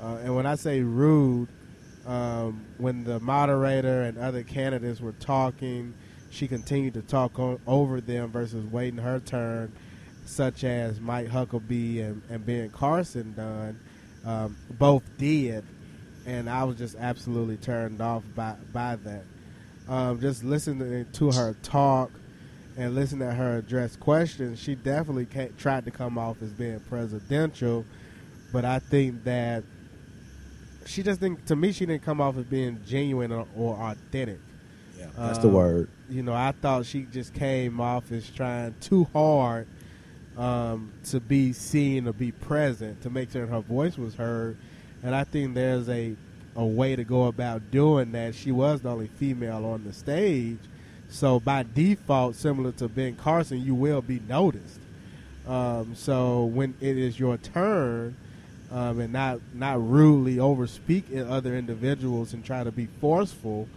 uh, 0.00 0.18
and 0.22 0.34
when 0.34 0.46
I 0.46 0.56
say 0.56 0.80
rude, 0.82 1.48
um, 2.06 2.64
when 2.78 3.04
the 3.04 3.20
moderator 3.20 4.02
and 4.02 4.18
other 4.18 4.42
candidates 4.42 5.00
were 5.00 5.12
talking, 5.12 5.94
she 6.30 6.48
continued 6.48 6.94
to 6.94 7.02
talk 7.02 7.38
over 7.66 8.00
them 8.00 8.30
versus 8.30 8.64
waiting 8.66 8.98
her 8.98 9.20
turn, 9.20 9.72
such 10.24 10.64
as 10.64 11.00
Mike 11.00 11.28
Huckabee 11.28 12.02
and, 12.02 12.22
and 12.28 12.44
Ben 12.44 12.70
Carson 12.70 13.34
done. 13.34 13.78
Um, 14.24 14.56
both 14.70 15.02
did, 15.18 15.64
and 16.26 16.48
I 16.48 16.64
was 16.64 16.76
just 16.76 16.96
absolutely 16.96 17.56
turned 17.56 18.00
off 18.00 18.22
by 18.34 18.54
by 18.72 18.96
that. 18.96 19.24
Um, 19.88 20.20
just 20.20 20.44
listening 20.44 21.06
to 21.12 21.30
her 21.32 21.56
talk 21.62 22.10
and 22.76 22.94
listening 22.94 23.28
to 23.28 23.34
her 23.34 23.58
address 23.58 23.96
questions, 23.96 24.58
she 24.58 24.74
definitely 24.74 25.26
tried 25.58 25.84
to 25.84 25.90
come 25.90 26.18
off 26.18 26.40
as 26.42 26.50
being 26.50 26.80
presidential, 26.80 27.84
but 28.52 28.64
I 28.64 28.78
think 28.78 29.24
that 29.24 29.64
she 30.86 31.02
just 31.02 31.20
didn't. 31.20 31.46
To 31.46 31.56
me, 31.56 31.72
she 31.72 31.86
didn't 31.86 32.02
come 32.02 32.20
off 32.20 32.36
as 32.36 32.44
being 32.44 32.80
genuine 32.86 33.32
or, 33.32 33.46
or 33.56 33.76
authentic. 33.76 34.40
Yeah, 34.98 35.06
that's 35.16 35.38
um, 35.38 35.42
the 35.42 35.48
word. 35.48 35.90
You 36.08 36.22
know, 36.22 36.34
I 36.34 36.52
thought 36.52 36.86
she 36.86 37.02
just 37.02 37.34
came 37.34 37.80
off 37.80 38.10
as 38.10 38.28
trying 38.30 38.74
too 38.80 39.06
hard 39.12 39.68
um, 40.36 40.92
to 41.04 41.20
be 41.20 41.52
seen 41.52 42.08
or 42.08 42.12
be 42.12 42.32
present 42.32 43.02
to 43.02 43.10
make 43.10 43.30
sure 43.30 43.46
her 43.46 43.60
voice 43.60 43.96
was 43.96 44.14
heard, 44.14 44.56
and 45.02 45.14
I 45.14 45.24
think 45.24 45.54
there's 45.54 45.88
a 45.88 46.16
a 46.56 46.64
way 46.64 46.96
to 46.96 47.04
go 47.04 47.24
about 47.24 47.70
doing 47.70 48.12
that. 48.12 48.34
She 48.34 48.52
was 48.52 48.82
the 48.82 48.90
only 48.90 49.08
female 49.08 49.64
on 49.64 49.84
the 49.84 49.92
stage, 49.92 50.58
so 51.12 51.38
by 51.38 51.64
default, 51.74 52.34
similar 52.34 52.72
to 52.72 52.88
Ben 52.88 53.14
Carson, 53.16 53.62
you 53.62 53.74
will 53.74 54.02
be 54.02 54.20
noticed. 54.28 54.80
Um, 55.46 55.94
so 55.94 56.44
when 56.44 56.74
it 56.80 56.96
is 56.96 57.18
your 57.20 57.36
turn 57.36 58.16
um, 58.72 59.00
and 59.00 59.12
not 59.12 59.40
not 59.52 59.86
rudely 59.86 60.36
overspeak 60.36 61.14
other 61.30 61.56
individuals 61.56 62.32
and 62.32 62.44
try 62.44 62.64
to 62.64 62.72
be 62.72 62.86
forceful. 63.00 63.68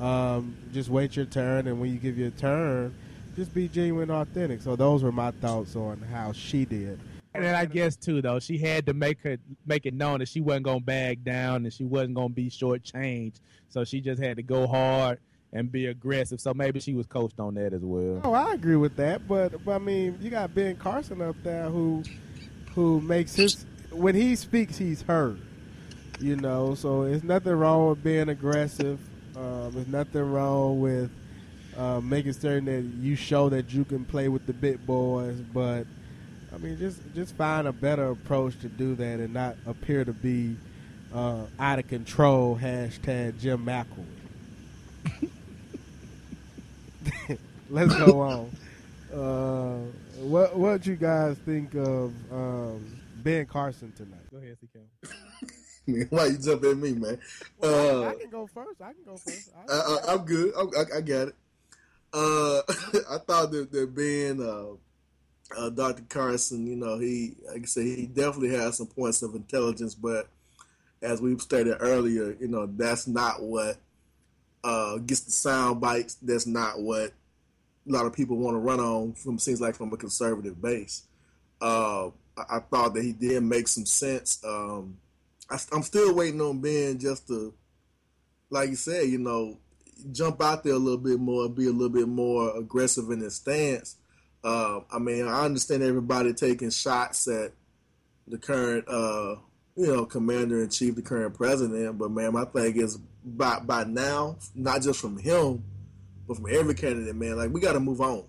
Um, 0.00 0.56
just 0.72 0.88
wait 0.88 1.16
your 1.16 1.26
turn, 1.26 1.66
and 1.66 1.80
when 1.80 1.92
you 1.92 1.98
give 1.98 2.16
your 2.16 2.30
turn, 2.30 2.94
just 3.36 3.52
be 3.52 3.68
genuine, 3.68 4.10
authentic. 4.10 4.62
So 4.62 4.76
those 4.76 5.02
were 5.02 5.12
my 5.12 5.32
thoughts 5.32 5.76
on 5.76 6.00
how 6.10 6.32
she 6.32 6.64
did. 6.64 6.98
And 7.34 7.44
then 7.44 7.54
I 7.54 7.66
guess 7.66 7.96
too, 7.96 8.22
though, 8.22 8.38
she 8.38 8.58
had 8.58 8.86
to 8.86 8.94
make 8.94 9.20
her 9.22 9.36
make 9.66 9.84
it 9.86 9.94
known 9.94 10.20
that 10.20 10.28
she 10.28 10.40
wasn't 10.40 10.64
gonna 10.64 10.80
bag 10.80 11.24
down 11.24 11.64
and 11.64 11.72
she 11.72 11.84
wasn't 11.84 12.14
gonna 12.14 12.30
be 12.30 12.48
shortchanged. 12.48 13.40
So 13.68 13.84
she 13.84 14.00
just 14.00 14.22
had 14.22 14.38
to 14.38 14.42
go 14.42 14.66
hard 14.66 15.18
and 15.52 15.70
be 15.70 15.86
aggressive. 15.86 16.40
So 16.40 16.54
maybe 16.54 16.80
she 16.80 16.94
was 16.94 17.06
coached 17.06 17.40
on 17.40 17.54
that 17.54 17.72
as 17.72 17.82
well. 17.82 18.20
Oh, 18.24 18.32
I 18.32 18.52
agree 18.52 18.76
with 18.76 18.96
that. 18.96 19.26
But, 19.26 19.64
but 19.64 19.72
I 19.72 19.78
mean, 19.78 20.18
you 20.20 20.30
got 20.30 20.54
Ben 20.54 20.76
Carson 20.76 21.22
up 21.22 21.36
there 21.42 21.68
who 21.70 22.02
who 22.74 23.00
makes 23.00 23.34
his 23.34 23.64
when 23.90 24.14
he 24.14 24.36
speaks, 24.36 24.76
he's 24.76 25.02
heard. 25.02 25.40
You 26.20 26.36
know, 26.36 26.74
so 26.74 27.02
it's 27.02 27.22
nothing 27.22 27.52
wrong 27.52 27.90
with 27.90 28.02
being 28.02 28.28
aggressive. 28.28 28.98
Um, 29.36 29.70
there's 29.72 29.86
nothing 29.86 30.32
wrong 30.32 30.80
with 30.80 31.10
uh, 31.76 32.00
making 32.00 32.32
certain 32.32 32.64
that 32.64 32.82
you 33.00 33.14
show 33.14 33.48
that 33.50 33.72
you 33.72 33.84
can 33.84 34.04
play 34.04 34.28
with 34.28 34.44
the 34.46 34.52
big 34.52 34.84
boys. 34.84 35.40
But 35.40 35.86
I 36.52 36.58
mean, 36.58 36.76
just 36.76 37.00
just 37.14 37.36
find 37.36 37.68
a 37.68 37.72
better 37.72 38.10
approach 38.10 38.58
to 38.60 38.68
do 38.68 38.96
that 38.96 39.20
and 39.20 39.32
not 39.32 39.56
appear 39.64 40.04
to 40.04 40.12
be 40.12 40.56
uh, 41.14 41.42
out 41.58 41.78
of 41.78 41.86
control. 41.86 42.58
Hashtag 42.60 43.38
Jim 43.38 43.64
McElwee. 43.64 44.04
Let's 47.70 47.94
go 47.96 48.20
on. 48.20 48.50
Uh, 49.12 49.78
what 50.20 50.56
what 50.56 50.86
you 50.86 50.96
guys 50.96 51.36
think 51.38 51.74
of 51.74 52.12
um, 52.32 53.00
Ben 53.16 53.46
Carson 53.46 53.92
tonight. 53.96 54.20
Go 54.30 54.38
ahead, 54.38 54.56
CK. 54.60 56.10
Why 56.10 56.26
you 56.26 56.38
jump 56.38 56.64
at 56.64 56.76
me, 56.76 56.92
man? 56.92 57.18
Well, 57.58 58.04
uh, 58.04 58.08
I 58.10 58.14
can 58.14 58.30
go 58.30 58.46
first. 58.46 58.80
I 58.80 58.92
can 58.92 59.04
go 59.04 59.16
first. 59.16 59.50
I, 59.68 60.12
am 60.12 60.24
good. 60.24 60.52
I, 60.54 60.98
I, 60.98 61.00
got 61.00 61.28
it. 61.28 61.34
Uh, 62.12 62.60
I 63.10 63.18
thought 63.18 63.50
that, 63.52 63.72
that 63.72 63.94
Ben, 63.94 64.40
uh, 64.42 64.76
uh, 65.56 65.70
Dr. 65.70 66.02
Carson, 66.08 66.66
you 66.66 66.76
know, 66.76 66.98
he, 66.98 67.36
like 67.46 67.62
I 67.62 67.66
say, 67.66 67.84
he 67.84 68.06
definitely 68.06 68.54
has 68.54 68.76
some 68.76 68.86
points 68.86 69.22
of 69.22 69.34
intelligence, 69.34 69.94
but 69.94 70.28
as 71.00 71.22
we've 71.22 71.40
stated 71.40 71.76
earlier, 71.80 72.36
you 72.38 72.48
know, 72.48 72.66
that's 72.66 73.06
not 73.06 73.42
what 73.42 73.78
uh, 74.64 74.98
gets 74.98 75.20
the 75.20 75.32
sound 75.32 75.80
bites. 75.80 76.14
That's 76.16 76.46
not 76.46 76.80
what 76.80 77.12
a 77.88 77.92
lot 77.92 78.06
of 78.06 78.12
people 78.12 78.36
want 78.36 78.54
to 78.54 78.60
run 78.60 78.80
on 78.80 79.14
from 79.14 79.38
seems 79.38 79.60
like 79.60 79.74
from 79.74 79.92
a 79.92 79.96
conservative 79.96 80.60
base. 80.60 81.04
Uh, 81.60 82.10
I, 82.36 82.60
thought 82.60 82.94
that 82.94 83.02
he 83.02 83.12
did 83.12 83.42
make 83.42 83.66
some 83.66 83.86
sense. 83.86 84.42
Um, 84.44 84.98
I, 85.50 85.58
am 85.72 85.82
still 85.82 86.14
waiting 86.14 86.40
on 86.40 86.60
Ben 86.60 86.98
just 86.98 87.26
to, 87.28 87.52
like 88.50 88.68
you 88.70 88.76
said, 88.76 89.08
you 89.08 89.18
know, 89.18 89.58
jump 90.12 90.40
out 90.42 90.62
there 90.62 90.74
a 90.74 90.78
little 90.78 90.98
bit 90.98 91.18
more, 91.18 91.48
be 91.48 91.66
a 91.66 91.72
little 91.72 91.88
bit 91.88 92.08
more 92.08 92.56
aggressive 92.56 93.10
in 93.10 93.20
his 93.20 93.36
stance. 93.36 93.96
Uh, 94.44 94.80
I 94.92 94.98
mean, 94.98 95.26
I 95.26 95.44
understand 95.44 95.82
everybody 95.82 96.32
taking 96.32 96.70
shots 96.70 97.26
at 97.26 97.52
the 98.28 98.38
current, 98.38 98.86
uh, 98.88 99.36
you 99.74 99.86
know, 99.86 100.04
commander 100.04 100.62
in 100.62 100.70
chief, 100.70 100.94
the 100.94 101.02
current 101.02 101.34
president. 101.34 101.98
But 101.98 102.10
man, 102.10 102.32
my 102.32 102.44
thing 102.44 102.76
is 102.76 102.98
by 103.24 103.60
by 103.60 103.84
now, 103.84 104.36
not 104.54 104.82
just 104.82 105.00
from 105.00 105.18
him, 105.18 105.64
but 106.26 106.36
from 106.36 106.46
every 106.50 106.74
candidate, 106.74 107.14
man. 107.14 107.36
Like 107.36 107.50
we 107.50 107.60
got 107.60 107.72
to 107.72 107.80
move 107.80 108.00
on. 108.00 108.24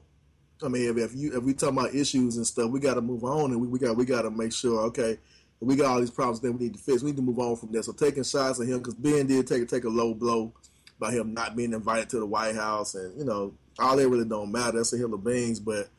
I 0.64 0.68
mean, 0.68 0.90
if, 0.90 0.98
if 0.98 1.16
you 1.16 1.38
if 1.38 1.44
we 1.44 1.54
talk 1.54 1.72
about 1.72 1.94
issues 1.94 2.38
and 2.38 2.46
stuff, 2.46 2.70
we 2.70 2.80
got 2.80 2.96
to 2.96 3.02
move 3.02 3.24
on, 3.24 3.52
and 3.52 3.62
we, 3.62 3.68
we 3.68 3.80
got 3.80 3.96
we 3.96 4.06
got 4.06 4.24
to 4.24 4.32
make 4.32 4.54
sure. 4.54 4.82
Okay, 4.88 5.18
we 5.60 5.76
got 5.76 5.88
all 5.92 6.00
these 6.00 6.12
problems 6.12 6.40
that 6.42 6.52
we 6.52 6.66
need 6.66 6.74
to 6.74 6.80
fix. 6.80 7.02
We 7.02 7.12
need 7.12 7.18
to 7.18 7.24
move 7.24 7.40
on 7.40 7.56
from 7.56 7.72
this. 7.72 7.86
So 7.86 7.94
taking 7.94 8.24
shots 8.24 8.60
at 8.60 8.68
him 8.68 8.80
because 8.80 8.96
Ben 8.96 9.28
did 9.28 9.48
take 9.48 9.68
take 9.68 9.84
a 9.86 9.90
low 9.90 10.14
blow 10.14 10.54
by 11.00 11.12
him 11.12 11.34
not 11.34 11.56
being 11.56 11.74
invited 11.74 12.10
to 12.10 12.20
the 12.20 12.26
White 12.26 12.56
House, 12.56 12.96
and 12.96 13.18
you 13.18 13.26
know 13.26 13.54
all 13.78 13.96
that 13.96 14.10
really 14.10 14.28
don't 14.28 14.52
matter. 14.52 14.78
That's 14.78 14.94
a 14.94 14.98
hill 14.98 15.14
of 15.14 15.24
beans, 15.24 15.60
but. 15.60 15.90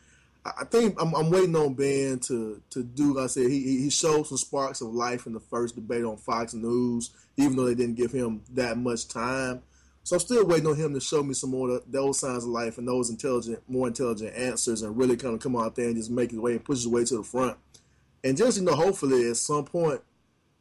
I 0.43 0.65
think 0.65 0.97
I'm, 0.99 1.15
I'm, 1.15 1.29
waiting 1.29 1.55
on 1.55 1.75
Ben 1.75 2.19
to 2.21 2.63
to 2.71 2.83
do. 2.83 3.13
Like 3.13 3.25
I 3.25 3.27
said 3.27 3.51
he 3.51 3.83
he 3.83 3.91
showed 3.91 4.27
some 4.27 4.39
sparks 4.39 4.81
of 4.81 4.89
life 4.89 5.27
in 5.27 5.35
the 5.35 5.41
first 5.41 5.75
debate 5.75 6.03
on 6.03 6.17
Fox 6.17 6.55
News, 6.55 7.11
even 7.41 7.57
though 7.57 7.67
they 7.67 7.75
didn't 7.75 7.97
give 7.97 8.13
him 8.13 8.43
that 8.53 8.77
much 8.77 9.09
time. 9.09 9.63
So 10.03 10.17
I'm 10.17 10.21
still 10.21 10.47
waiting 10.47 10.67
on 10.67 10.77
him 10.77 10.95
to 10.95 11.01
show 11.01 11.23
me 11.23 11.35
some 11.35 11.51
more 11.51 11.71
of 11.71 11.83
those 11.87 12.19
signs 12.19 12.45
of 12.45 12.51
life 12.51 12.79
and 12.79 12.89
those 12.89 13.11
intelligent, 13.11 13.61
more 13.69 13.87
intelligent 13.87 14.35
answers, 14.35 14.83
and 14.83 14.97
really 14.97 15.17
kind 15.17 15.35
of 15.35 15.41
come 15.41 15.57
out 15.57 15.77
there 15.77 15.87
and 15.87 15.97
just 15.97 16.11
make 16.11 16.31
his 16.31 16.41
way 16.41 16.53
and 16.53 16.65
push 16.65 16.79
his 16.79 16.89
way 16.89 17.05
to 17.05 17.19
the 17.19 17.23
front. 17.23 17.57
And 18.25 18.37
just 18.37 18.59
you 18.59 18.65
know, 18.65 18.75
hopefully 18.75 19.29
at 19.29 19.37
some 19.37 19.65
point, 19.65 20.01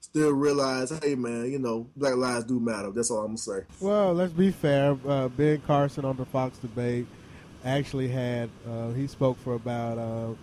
still 0.02 0.32
realize, 0.32 0.98
hey 1.04 1.16
man, 1.16 1.52
you 1.52 1.60
know, 1.60 1.88
black 1.96 2.16
lives 2.16 2.46
do 2.46 2.60
matter. 2.60 2.92
That's 2.92 3.12
all 3.12 3.20
I'm 3.20 3.28
gonna 3.28 3.38
say. 3.38 3.60
Well, 3.80 4.14
let's 4.14 4.34
be 4.34 4.52
fair. 4.52 4.98
Uh, 5.08 5.30
ben 5.30 5.62
Carson 5.66 6.06
on 6.06 6.18
the 6.18 6.26
Fox 6.26 6.58
debate 6.58 7.08
actually 7.66 8.08
had 8.08 8.50
uh, 8.68 8.92
he 8.92 9.08
spoke 9.08 9.38
for 9.40 9.54
about. 9.54 9.98
Uh, 9.98 10.34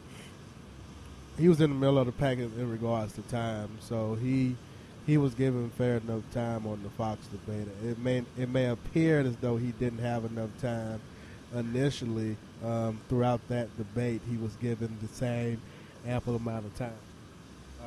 he 1.39 1.49
was 1.49 1.61
in 1.61 1.69
the 1.69 1.77
middle 1.77 1.99
of 1.99 2.07
the 2.07 2.13
pack 2.13 2.39
in 2.39 2.71
regards 2.71 3.13
to 3.15 3.23
time, 3.23 3.69
so 3.81 4.15
he 4.15 4.57
he 5.07 5.17
was 5.19 5.35
given 5.35 5.71
fair 5.71 5.99
enough 5.99 6.23
time 6.33 6.67
on 6.67 6.83
the 6.83 6.91
Fox 6.91 7.25
debate. 7.29 7.69
It 7.85 7.99
may 7.99 8.25
it 8.37 8.49
may 8.49 8.67
appear 8.67 9.21
as 9.21 9.37
though 9.37 9.57
he 9.57 9.73
didn't 9.73 10.01
have 10.01 10.25
enough 10.25 10.51
time 10.61 11.01
initially. 11.55 12.37
Um, 12.65 13.01
throughout 13.09 13.47
that 13.49 13.75
debate, 13.77 14.23
he 14.29 14.37
was 14.39 14.57
given 14.57 14.97
the 15.03 15.09
same 15.09 15.61
ample 16.07 16.37
amount 16.37 16.65
of 16.65 16.75
time. 16.75 16.93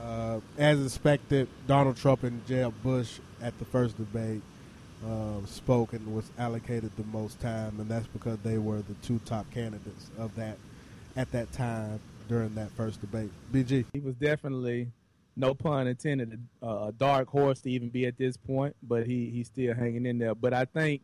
Uh, 0.02 0.40
as 0.58 0.84
expected, 0.86 1.48
Donald 1.68 1.98
Trump 1.98 2.24
and 2.24 2.46
Jeb 2.48 2.74
Bush 2.84 3.20
at 3.42 3.58
the 3.60 3.66
first 3.66 3.98
debate 3.98 4.42
uh, 5.06 5.46
spoke 5.46 5.94
and 5.94 6.16
was 6.16 6.30
allocated 6.38 6.92
the 6.98 7.04
most 7.06 7.40
time, 7.40 7.80
and 7.80 7.90
that's 7.90 8.08
because 8.08 8.38
they 8.44 8.58
were 8.58 8.78
the 8.78 8.94
two 9.02 9.20
top 9.26 9.50
candidates 9.52 10.10
of 10.18 10.34
that 10.36 10.58
at 11.16 11.32
that 11.32 11.52
time 11.52 12.00
during 12.28 12.54
that 12.56 12.70
first 12.72 13.02
debate. 13.02 13.32
BG, 13.52 13.86
he 13.92 14.00
was 14.00 14.16
definitely 14.16 14.88
no 15.40 15.54
pun 15.54 15.88
intended, 15.88 16.40
a, 16.62 16.92
dark 16.96 17.30
horse 17.30 17.62
to 17.62 17.72
even 17.72 17.90
be 17.90 18.06
at 18.06 18.18
this 18.18 18.36
point, 18.36 18.76
but 18.84 19.08
he 19.08 19.30
he's 19.30 19.48
still 19.48 19.74
hanging 19.74 20.06
in 20.06 20.18
there. 20.18 20.36
But 20.36 20.54
I 20.54 20.66
think 20.66 21.02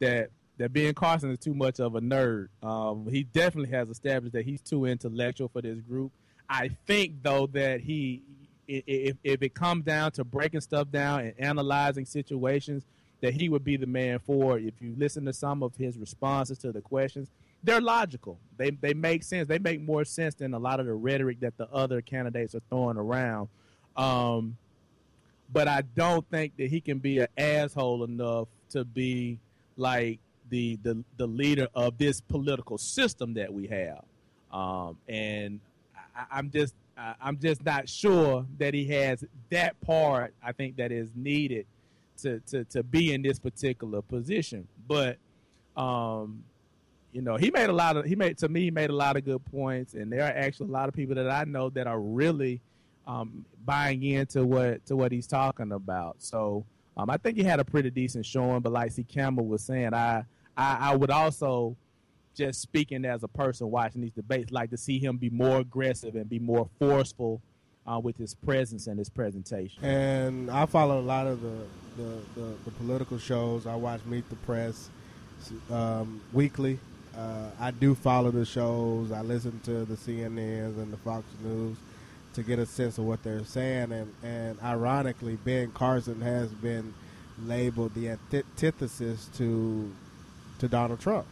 that 0.00 0.30
that 0.58 0.72
Ben 0.72 0.92
Carson 0.94 1.30
is 1.30 1.38
too 1.38 1.54
much 1.54 1.80
of 1.80 1.94
a 1.94 2.00
nerd. 2.00 2.48
Um, 2.62 3.06
he 3.08 3.22
definitely 3.22 3.70
has 3.76 3.88
established 3.88 4.32
that 4.32 4.44
he's 4.44 4.60
too 4.60 4.86
intellectual 4.86 5.48
for 5.48 5.62
this 5.62 5.80
group. 5.80 6.12
I 6.48 6.70
think 6.86 7.22
though 7.22 7.46
that 7.48 7.80
he, 7.80 8.22
if 8.66 9.16
if 9.22 9.42
it 9.42 9.54
comes 9.54 9.84
down 9.84 10.12
to 10.12 10.24
breaking 10.24 10.62
stuff 10.62 10.90
down 10.90 11.20
and 11.20 11.34
analyzing 11.38 12.06
situations, 12.06 12.84
that 13.20 13.34
he 13.34 13.48
would 13.48 13.64
be 13.64 13.76
the 13.76 13.86
man 13.86 14.18
for. 14.18 14.58
If 14.58 14.74
you 14.80 14.94
listen 14.96 15.24
to 15.26 15.32
some 15.32 15.62
of 15.62 15.76
his 15.76 15.96
responses 15.96 16.58
to 16.58 16.72
the 16.72 16.80
questions, 16.80 17.30
they're 17.62 17.80
logical. 17.80 18.38
They 18.56 18.70
they 18.70 18.94
make 18.94 19.22
sense. 19.22 19.46
They 19.48 19.58
make 19.58 19.80
more 19.80 20.04
sense 20.04 20.34
than 20.34 20.54
a 20.54 20.58
lot 20.58 20.80
of 20.80 20.86
the 20.86 20.94
rhetoric 20.94 21.40
that 21.40 21.56
the 21.56 21.68
other 21.70 22.00
candidates 22.00 22.54
are 22.54 22.62
throwing 22.68 22.96
around. 22.96 23.48
Um, 23.96 24.56
but 25.52 25.68
I 25.68 25.82
don't 25.94 26.28
think 26.30 26.56
that 26.56 26.68
he 26.68 26.80
can 26.80 26.98
be 26.98 27.18
an 27.18 27.28
asshole 27.36 28.04
enough 28.04 28.48
to 28.70 28.84
be 28.84 29.38
like 29.76 30.18
the 30.50 30.78
the 30.82 31.02
the 31.16 31.26
leader 31.26 31.68
of 31.74 31.98
this 31.98 32.20
political 32.20 32.78
system 32.78 33.34
that 33.34 33.52
we 33.52 33.66
have. 33.68 34.04
Um, 34.52 34.96
and 35.08 35.60
I, 36.14 36.38
I'm 36.38 36.50
just 36.50 36.74
I, 36.96 37.14
I'm 37.20 37.38
just 37.38 37.64
not 37.64 37.88
sure 37.88 38.46
that 38.58 38.74
he 38.74 38.86
has 38.88 39.24
that 39.50 39.80
part. 39.80 40.34
I 40.42 40.52
think 40.52 40.76
that 40.76 40.92
is 40.92 41.10
needed 41.14 41.66
to 42.18 42.40
to 42.40 42.64
to 42.64 42.82
be 42.82 43.12
in 43.12 43.22
this 43.22 43.38
particular 43.38 44.02
position. 44.02 44.66
But 44.88 45.18
um, 45.76 46.44
you 47.12 47.22
know, 47.22 47.36
he 47.36 47.50
made 47.50 47.70
a 47.70 47.72
lot 47.72 47.96
of 47.96 48.04
he 48.04 48.16
made 48.16 48.38
to 48.38 48.48
me 48.48 48.62
he 48.62 48.70
made 48.70 48.90
a 48.90 48.94
lot 48.94 49.16
of 49.16 49.24
good 49.24 49.44
points, 49.46 49.94
and 49.94 50.12
there 50.12 50.22
are 50.22 50.36
actually 50.36 50.68
a 50.68 50.72
lot 50.72 50.88
of 50.88 50.94
people 50.94 51.14
that 51.14 51.30
I 51.30 51.44
know 51.44 51.70
that 51.70 51.86
are 51.86 52.00
really 52.00 52.60
um, 53.06 53.44
buying 53.64 54.02
into 54.02 54.44
what 54.44 54.84
to 54.86 54.96
what 54.96 55.12
he's 55.12 55.26
talking 55.26 55.72
about. 55.72 56.16
So 56.18 56.64
um, 56.96 57.10
I 57.10 57.16
think 57.16 57.36
he 57.36 57.44
had 57.44 57.60
a 57.60 57.64
pretty 57.64 57.90
decent 57.90 58.26
showing. 58.26 58.60
But 58.60 58.72
like 58.72 58.92
C. 58.92 59.04
Campbell 59.04 59.46
was 59.46 59.62
saying, 59.62 59.94
I, 59.94 60.24
I 60.56 60.90
I 60.92 60.96
would 60.96 61.10
also 61.10 61.76
just 62.34 62.60
speaking 62.60 63.04
as 63.04 63.22
a 63.22 63.28
person 63.28 63.70
watching 63.70 64.02
these 64.02 64.12
debates 64.12 64.52
like 64.52 64.70
to 64.70 64.76
see 64.76 64.98
him 64.98 65.16
be 65.16 65.30
more 65.30 65.60
aggressive 65.60 66.16
and 66.16 66.28
be 66.28 66.38
more 66.38 66.68
forceful 66.78 67.40
uh, 67.86 67.98
with 67.98 68.16
his 68.18 68.34
presence 68.34 68.88
and 68.88 68.98
his 68.98 69.08
presentation. 69.08 69.82
And 69.82 70.50
I 70.50 70.66
follow 70.66 71.00
a 71.00 71.02
lot 71.02 71.26
of 71.26 71.40
the 71.40 71.56
the, 71.96 72.18
the, 72.34 72.54
the 72.64 72.70
political 72.72 73.18
shows. 73.18 73.66
I 73.66 73.74
watch 73.74 74.00
Meet 74.04 74.28
the 74.28 74.36
Press 74.36 74.90
um, 75.70 76.20
weekly. 76.32 76.78
Uh, 77.16 77.48
I 77.58 77.70
do 77.70 77.94
follow 77.94 78.30
the 78.30 78.44
shows. 78.44 79.10
I 79.10 79.22
listen 79.22 79.58
to 79.64 79.86
the 79.86 79.94
CNNs 79.94 80.76
and 80.76 80.92
the 80.92 80.98
Fox 80.98 81.24
News 81.42 81.78
to 82.36 82.42
get 82.42 82.58
a 82.58 82.66
sense 82.66 82.98
of 82.98 83.04
what 83.04 83.22
they're 83.22 83.44
saying. 83.44 83.92
And, 83.92 84.12
and 84.22 84.60
ironically, 84.62 85.36
Ben 85.36 85.72
Carson 85.72 86.20
has 86.20 86.50
been 86.52 86.92
labeled 87.42 87.94
the 87.94 88.10
antithesis 88.10 89.28
to 89.36 89.92
to 90.58 90.68
Donald 90.68 91.00
Trump, 91.00 91.26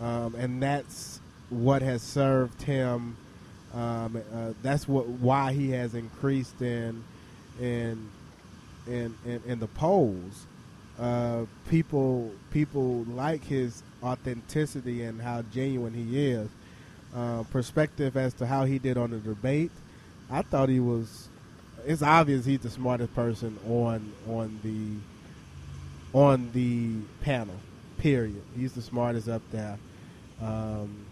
um, 0.00 0.34
and 0.34 0.60
that's 0.62 1.20
what 1.50 1.82
has 1.82 2.02
served 2.02 2.62
him. 2.62 3.16
Um, 3.74 4.22
uh, 4.34 4.52
that's 4.62 4.88
what 4.88 5.06
why 5.06 5.52
he 5.52 5.70
has 5.70 5.94
increased 5.94 6.62
in 6.62 7.04
in 7.60 8.08
in 8.86 9.14
in, 9.24 9.42
in 9.46 9.60
the 9.60 9.68
polls. 9.68 10.46
Uh, 10.98 11.44
people 11.68 12.32
people 12.52 13.04
like 13.04 13.44
his 13.44 13.82
authenticity 14.02 15.02
and 15.02 15.20
how 15.20 15.42
genuine 15.52 15.94
he 15.94 16.30
is. 16.30 16.48
Uh, 17.12 17.42
perspective 17.50 18.16
as 18.16 18.32
to 18.32 18.46
how 18.46 18.64
he 18.64 18.78
did 18.78 18.96
on 18.96 19.10
the 19.10 19.18
debate 19.18 19.72
I 20.30 20.42
thought 20.42 20.68
he 20.68 20.80
was. 20.80 21.28
It's 21.86 22.02
obvious 22.02 22.44
he's 22.44 22.60
the 22.60 22.70
smartest 22.70 23.14
person 23.14 23.58
on 23.68 24.12
on 24.28 24.60
the 24.62 26.18
on 26.18 26.50
the 26.52 26.96
panel. 27.24 27.56
Period. 27.98 28.42
He's 28.56 28.72
the 28.72 28.82
smartest 28.82 29.28
up 29.28 29.42
there. 29.50 29.78
Um, 30.40 31.04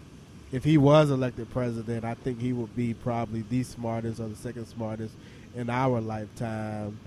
if 0.51 0.63
he 0.63 0.77
was 0.77 1.11
elected 1.11 1.49
president, 1.51 2.03
I 2.03 2.15
think 2.15 2.39
he 2.39 2.53
would 2.53 2.75
be 2.75 2.93
probably 2.93 3.43
the 3.49 3.63
smartest 3.63 4.19
or 4.19 4.27
the 4.27 4.35
second 4.35 4.65
smartest 4.65 5.13
in 5.55 5.69
our 5.69 6.01
lifetime 6.01 6.97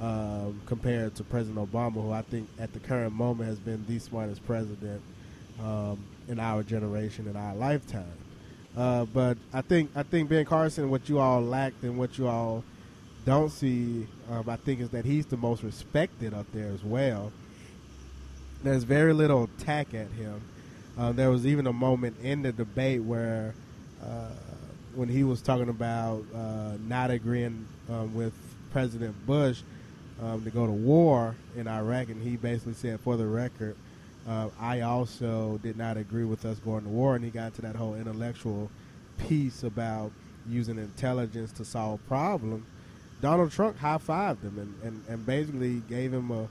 um, 0.00 0.60
compared 0.66 1.14
to 1.16 1.24
President 1.24 1.70
Obama, 1.70 1.94
who 1.94 2.12
I 2.12 2.22
think 2.22 2.48
at 2.58 2.72
the 2.72 2.80
current 2.80 3.14
moment 3.14 3.48
has 3.48 3.58
been 3.58 3.84
the 3.86 3.98
smartest 3.98 4.44
president 4.46 5.02
um, 5.60 5.98
in 6.28 6.38
our 6.38 6.62
generation 6.62 7.28
in 7.28 7.36
our 7.36 7.54
lifetime. 7.54 8.04
Uh, 8.76 9.06
but 9.06 9.38
I 9.52 9.62
think 9.62 9.90
I 9.96 10.02
think 10.02 10.28
Ben 10.28 10.44
Carson, 10.44 10.90
what 10.90 11.08
you 11.08 11.18
all 11.18 11.40
lacked 11.40 11.82
and 11.82 11.98
what 11.98 12.18
you 12.18 12.28
all 12.28 12.62
don't 13.24 13.50
see, 13.50 14.06
um, 14.30 14.48
I 14.48 14.56
think 14.56 14.80
is 14.80 14.90
that 14.90 15.04
he's 15.04 15.26
the 15.26 15.36
most 15.36 15.62
respected 15.62 16.34
up 16.34 16.46
there 16.52 16.68
as 16.68 16.84
well. 16.84 17.32
There's 18.62 18.84
very 18.84 19.12
little 19.12 19.44
attack 19.44 19.94
at 19.94 20.08
him. 20.12 20.42
Uh, 20.98 21.12
there 21.12 21.30
was 21.30 21.46
even 21.46 21.66
a 21.66 21.72
moment 21.72 22.16
in 22.22 22.42
the 22.42 22.52
debate 22.52 23.02
where, 23.02 23.54
uh, 24.02 24.30
when 24.94 25.08
he 25.08 25.24
was 25.24 25.42
talking 25.42 25.68
about 25.68 26.24
uh, 26.34 26.72
not 26.86 27.10
agreeing 27.10 27.66
um, 27.90 28.14
with 28.14 28.32
President 28.72 29.14
Bush 29.26 29.60
um, 30.22 30.42
to 30.44 30.50
go 30.50 30.66
to 30.66 30.72
war 30.72 31.34
in 31.56 31.66
Iraq, 31.66 32.08
and 32.08 32.22
he 32.22 32.36
basically 32.36 32.74
said, 32.74 33.00
for 33.00 33.16
the 33.16 33.26
record, 33.26 33.76
uh, 34.28 34.48
I 34.60 34.80
also 34.80 35.58
did 35.62 35.76
not 35.76 35.96
agree 35.96 36.24
with 36.24 36.44
us 36.44 36.58
going 36.58 36.84
to 36.84 36.88
war, 36.88 37.14
and 37.14 37.24
he 37.24 37.30
got 37.30 37.46
into 37.46 37.62
that 37.62 37.76
whole 37.76 37.94
intellectual 37.94 38.70
piece 39.18 39.62
about 39.62 40.10
using 40.48 40.78
intelligence 40.78 41.52
to 41.52 41.64
solve 41.64 42.00
problems. 42.08 42.64
Donald 43.20 43.50
Trump 43.50 43.78
high 43.78 43.98
fived 43.98 44.42
him 44.42 44.58
and, 44.58 44.74
and, 44.82 45.04
and 45.08 45.26
basically 45.26 45.82
gave 45.88 46.12
him 46.12 46.30
a 46.30 46.48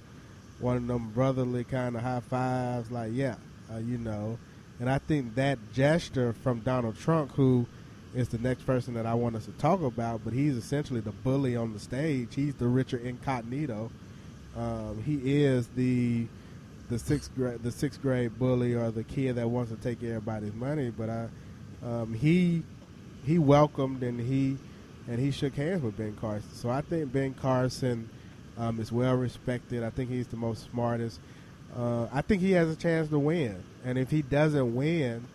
one 0.59 0.77
of 0.77 0.87
them 0.87 1.11
brotherly 1.13 1.63
kind 1.63 1.95
of 1.95 2.01
high 2.01 2.21
fives, 2.21 2.89
like 2.89 3.11
yeah, 3.13 3.35
uh, 3.73 3.77
you 3.77 3.97
know. 3.97 4.37
And 4.79 4.89
I 4.89 4.97
think 4.97 5.35
that 5.35 5.59
gesture 5.73 6.33
from 6.33 6.61
Donald 6.61 6.97
Trump, 6.97 7.31
who 7.33 7.65
is 8.13 8.29
the 8.29 8.37
next 8.37 8.65
person 8.65 8.93
that 8.93 9.05
I 9.05 9.13
want 9.13 9.35
us 9.35 9.45
to 9.45 9.51
talk 9.53 9.81
about, 9.81 10.21
but 10.23 10.33
he's 10.33 10.55
essentially 10.55 11.01
the 11.01 11.11
bully 11.11 11.55
on 11.55 11.73
the 11.73 11.79
stage. 11.79 12.33
He's 12.35 12.55
the 12.55 12.67
Richard 12.67 13.05
Incognito. 13.05 13.91
Um, 14.55 15.03
he 15.05 15.43
is 15.43 15.67
the 15.67 16.27
the 16.89 16.99
sixth 16.99 17.33
grade 17.35 17.63
the 17.63 17.71
sixth 17.71 18.01
grade 18.01 18.37
bully 18.37 18.73
or 18.73 18.91
the 18.91 19.03
kid 19.03 19.35
that 19.35 19.49
wants 19.49 19.71
to 19.71 19.77
take 19.77 20.03
everybody's 20.03 20.53
money. 20.53 20.91
But 20.91 21.09
I, 21.09 21.27
um, 21.83 22.13
he 22.13 22.63
he 23.25 23.39
welcomed 23.39 24.03
and 24.03 24.19
he 24.19 24.57
and 25.07 25.19
he 25.19 25.31
shook 25.31 25.55
hands 25.55 25.83
with 25.83 25.97
Ben 25.97 26.15
Carson. 26.19 26.49
So 26.53 26.69
I 26.69 26.81
think 26.81 27.11
Ben 27.11 27.33
Carson 27.33 28.09
um, 28.57 28.79
is 28.79 28.91
well 28.91 29.15
respected. 29.15 29.83
I 29.83 29.89
think 29.89 30.09
he's 30.09 30.27
the 30.27 30.37
most 30.37 30.69
smartest. 30.71 31.19
Uh, 31.75 32.07
I 32.13 32.21
think 32.21 32.41
he 32.41 32.51
has 32.51 32.69
a 32.69 32.75
chance 32.75 33.09
to 33.09 33.19
win. 33.19 33.61
And 33.83 33.97
if 33.97 34.09
he 34.09 34.21
doesn't 34.21 34.75
win, 34.75 35.25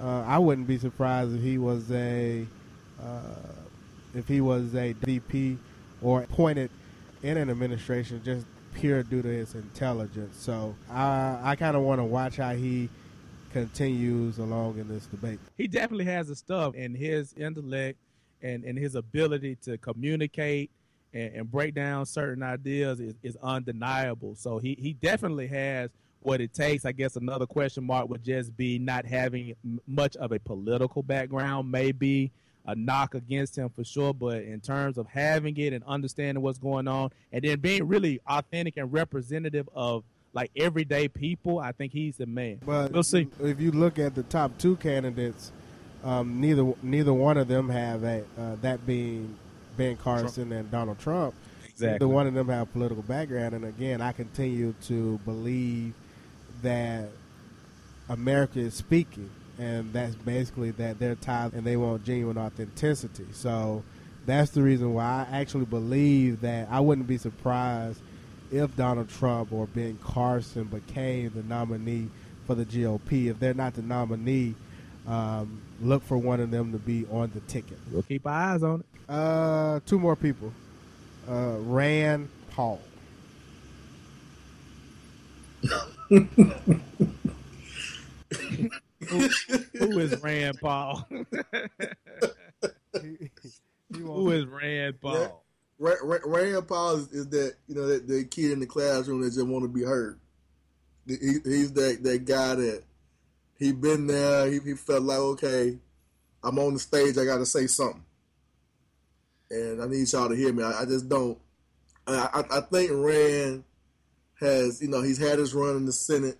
uh, 0.00 0.22
I 0.22 0.38
wouldn't 0.38 0.66
be 0.66 0.78
surprised 0.78 1.34
if 1.34 1.42
he 1.42 1.58
was 1.58 1.90
a 1.92 2.46
uh, 3.02 3.20
if 4.14 4.28
he 4.28 4.40
was 4.40 4.74
a 4.74 4.92
VP 4.92 5.58
or 6.02 6.22
appointed 6.22 6.70
in 7.22 7.36
an 7.36 7.50
administration 7.50 8.20
just 8.24 8.46
pure 8.74 9.02
due 9.02 9.22
to 9.22 9.28
his 9.28 9.54
intelligence. 9.54 10.36
So 10.36 10.74
I, 10.90 11.38
I 11.42 11.56
kind 11.56 11.76
of 11.76 11.82
want 11.82 12.00
to 12.00 12.04
watch 12.04 12.36
how 12.36 12.54
he 12.54 12.88
continues 13.52 14.38
along 14.38 14.78
in 14.78 14.88
this 14.88 15.06
debate. 15.06 15.38
He 15.56 15.68
definitely 15.68 16.06
has 16.06 16.28
the 16.28 16.36
stuff, 16.36 16.74
and 16.76 16.96
his 16.96 17.32
intellect 17.34 17.98
and, 18.42 18.64
and 18.64 18.78
his 18.78 18.94
ability 18.94 19.56
to 19.62 19.78
communicate 19.78 20.70
and, 21.12 21.34
and 21.34 21.50
break 21.50 21.74
down 21.74 22.04
certain 22.04 22.42
ideas 22.42 23.00
is, 23.00 23.14
is 23.22 23.36
undeniable. 23.42 24.34
So 24.34 24.58
he, 24.58 24.76
he 24.78 24.92
definitely 24.92 25.46
has 25.46 25.90
what 26.20 26.40
it 26.40 26.52
takes. 26.52 26.84
I 26.84 26.92
guess 26.92 27.16
another 27.16 27.46
question 27.46 27.84
mark 27.84 28.08
would 28.08 28.24
just 28.24 28.56
be 28.56 28.78
not 28.78 29.04
having 29.04 29.54
much 29.86 30.16
of 30.16 30.32
a 30.32 30.38
political 30.40 31.02
background, 31.02 31.70
maybe 31.70 32.32
a 32.66 32.74
knock 32.74 33.14
against 33.14 33.56
him 33.56 33.68
for 33.68 33.84
sure. 33.84 34.14
But 34.14 34.42
in 34.42 34.60
terms 34.60 34.98
of 34.98 35.06
having 35.06 35.56
it 35.56 35.72
and 35.72 35.84
understanding 35.84 36.42
what's 36.42 36.58
going 36.58 36.88
on, 36.88 37.10
and 37.32 37.42
then 37.42 37.60
being 37.60 37.86
really 37.86 38.20
authentic 38.26 38.76
and 38.76 38.92
representative 38.92 39.68
of 39.74 40.04
like 40.32 40.50
everyday 40.56 41.08
people, 41.08 41.58
I 41.58 41.72
think 41.72 41.92
he's 41.92 42.16
the 42.16 42.26
man. 42.26 42.60
But 42.64 42.92
we'll 42.92 43.02
see. 43.02 43.28
If 43.40 43.60
you 43.60 43.70
look 43.70 43.98
at 43.98 44.14
the 44.14 44.24
top 44.24 44.58
two 44.58 44.76
candidates, 44.76 45.52
um, 46.02 46.40
neither 46.40 46.74
neither 46.82 47.12
one 47.12 47.36
of 47.36 47.48
them 47.48 47.68
have 47.68 48.02
a, 48.04 48.24
uh, 48.38 48.56
that 48.62 48.86
being 48.86 49.36
Ben 49.76 49.96
Carson 49.96 50.48
Trump. 50.48 50.52
and 50.52 50.70
Donald 50.70 50.98
Trump. 50.98 51.34
Exactly. 51.64 51.92
Neither 51.92 52.08
one 52.08 52.26
of 52.26 52.34
them 52.34 52.48
have 52.48 52.72
political 52.72 53.02
background, 53.02 53.54
and 53.54 53.64
again, 53.64 54.00
I 54.00 54.12
continue 54.12 54.74
to 54.84 55.18
believe 55.24 55.94
that 56.62 57.08
America 58.08 58.60
is 58.60 58.74
speaking 58.74 59.30
and 59.58 59.92
that's 59.92 60.14
basically 60.14 60.70
that 60.72 60.98
they're 60.98 61.14
tied 61.14 61.52
and 61.52 61.64
they 61.64 61.76
want 61.76 62.04
genuine 62.04 62.38
authenticity. 62.38 63.26
So 63.32 63.84
that's 64.26 64.50
the 64.50 64.62
reason 64.62 64.94
why 64.94 65.26
I 65.30 65.40
actually 65.40 65.66
believe 65.66 66.40
that 66.40 66.68
I 66.70 66.80
wouldn't 66.80 67.06
be 67.06 67.18
surprised 67.18 68.00
if 68.50 68.74
Donald 68.76 69.08
Trump 69.08 69.52
or 69.52 69.66
Ben 69.66 69.98
Carson 70.02 70.64
became 70.64 71.30
the 71.34 71.42
nominee 71.42 72.08
for 72.46 72.54
the 72.54 72.64
GOP. 72.64 73.26
If 73.30 73.38
they're 73.38 73.54
not 73.54 73.74
the 73.74 73.82
nominee, 73.82 74.54
um, 75.06 75.60
look 75.80 76.02
for 76.02 76.16
one 76.16 76.40
of 76.40 76.50
them 76.50 76.72
to 76.72 76.78
be 76.78 77.06
on 77.10 77.30
the 77.34 77.40
ticket. 77.40 77.78
We'll 77.90 78.02
keep 78.02 78.26
our 78.26 78.54
eyes 78.54 78.62
on 78.62 78.80
it. 78.80 78.86
Uh, 79.08 79.80
two 79.86 79.98
more 79.98 80.16
people. 80.16 80.52
Uh, 81.28 81.56
Rand 81.60 82.28
Paul. 82.50 82.80
who, 89.20 89.58
who 89.78 89.98
is 89.98 90.22
Rand 90.22 90.60
Paul? 90.60 91.06
who 93.92 94.30
is 94.30 94.46
Rand 94.46 95.00
Paul? 95.00 95.44
Rand, 95.78 95.98
Rand 96.24 96.68
Paul 96.68 96.96
is, 96.96 97.08
is, 97.12 97.28
that 97.28 97.54
you 97.66 97.74
know 97.74 97.86
that 97.86 98.06
the 98.06 98.24
kid 98.24 98.52
in 98.52 98.60
the 98.60 98.66
classroom 98.66 99.22
that 99.22 99.32
just 99.32 99.46
want 99.46 99.64
to 99.64 99.68
be 99.68 99.82
heard. 99.82 100.18
He, 101.06 101.16
he's 101.44 101.72
that 101.74 102.02
that 102.02 102.24
guy 102.24 102.54
that 102.54 102.84
he 103.58 103.72
been 103.72 104.06
there. 104.06 104.50
He, 104.50 104.60
he 104.60 104.74
felt 104.74 105.02
like 105.02 105.18
okay, 105.18 105.78
I'm 106.42 106.58
on 106.58 106.74
the 106.74 106.80
stage. 106.80 107.18
I 107.18 107.24
got 107.24 107.38
to 107.38 107.46
say 107.46 107.66
something, 107.66 108.04
and 109.50 109.82
I 109.82 109.86
need 109.86 110.10
y'all 110.12 110.28
to 110.28 110.36
hear 110.36 110.52
me. 110.52 110.62
I, 110.62 110.82
I 110.82 110.84
just 110.84 111.08
don't. 111.08 111.38
I, 112.06 112.28
I, 112.32 112.58
I 112.58 112.60
think 112.60 112.90
Rand 112.92 113.64
has 114.40 114.80
you 114.80 114.88
know 114.88 115.02
he's 115.02 115.18
had 115.18 115.38
his 115.38 115.54
run 115.54 115.76
in 115.76 115.86
the 115.86 115.92
Senate 115.92 116.38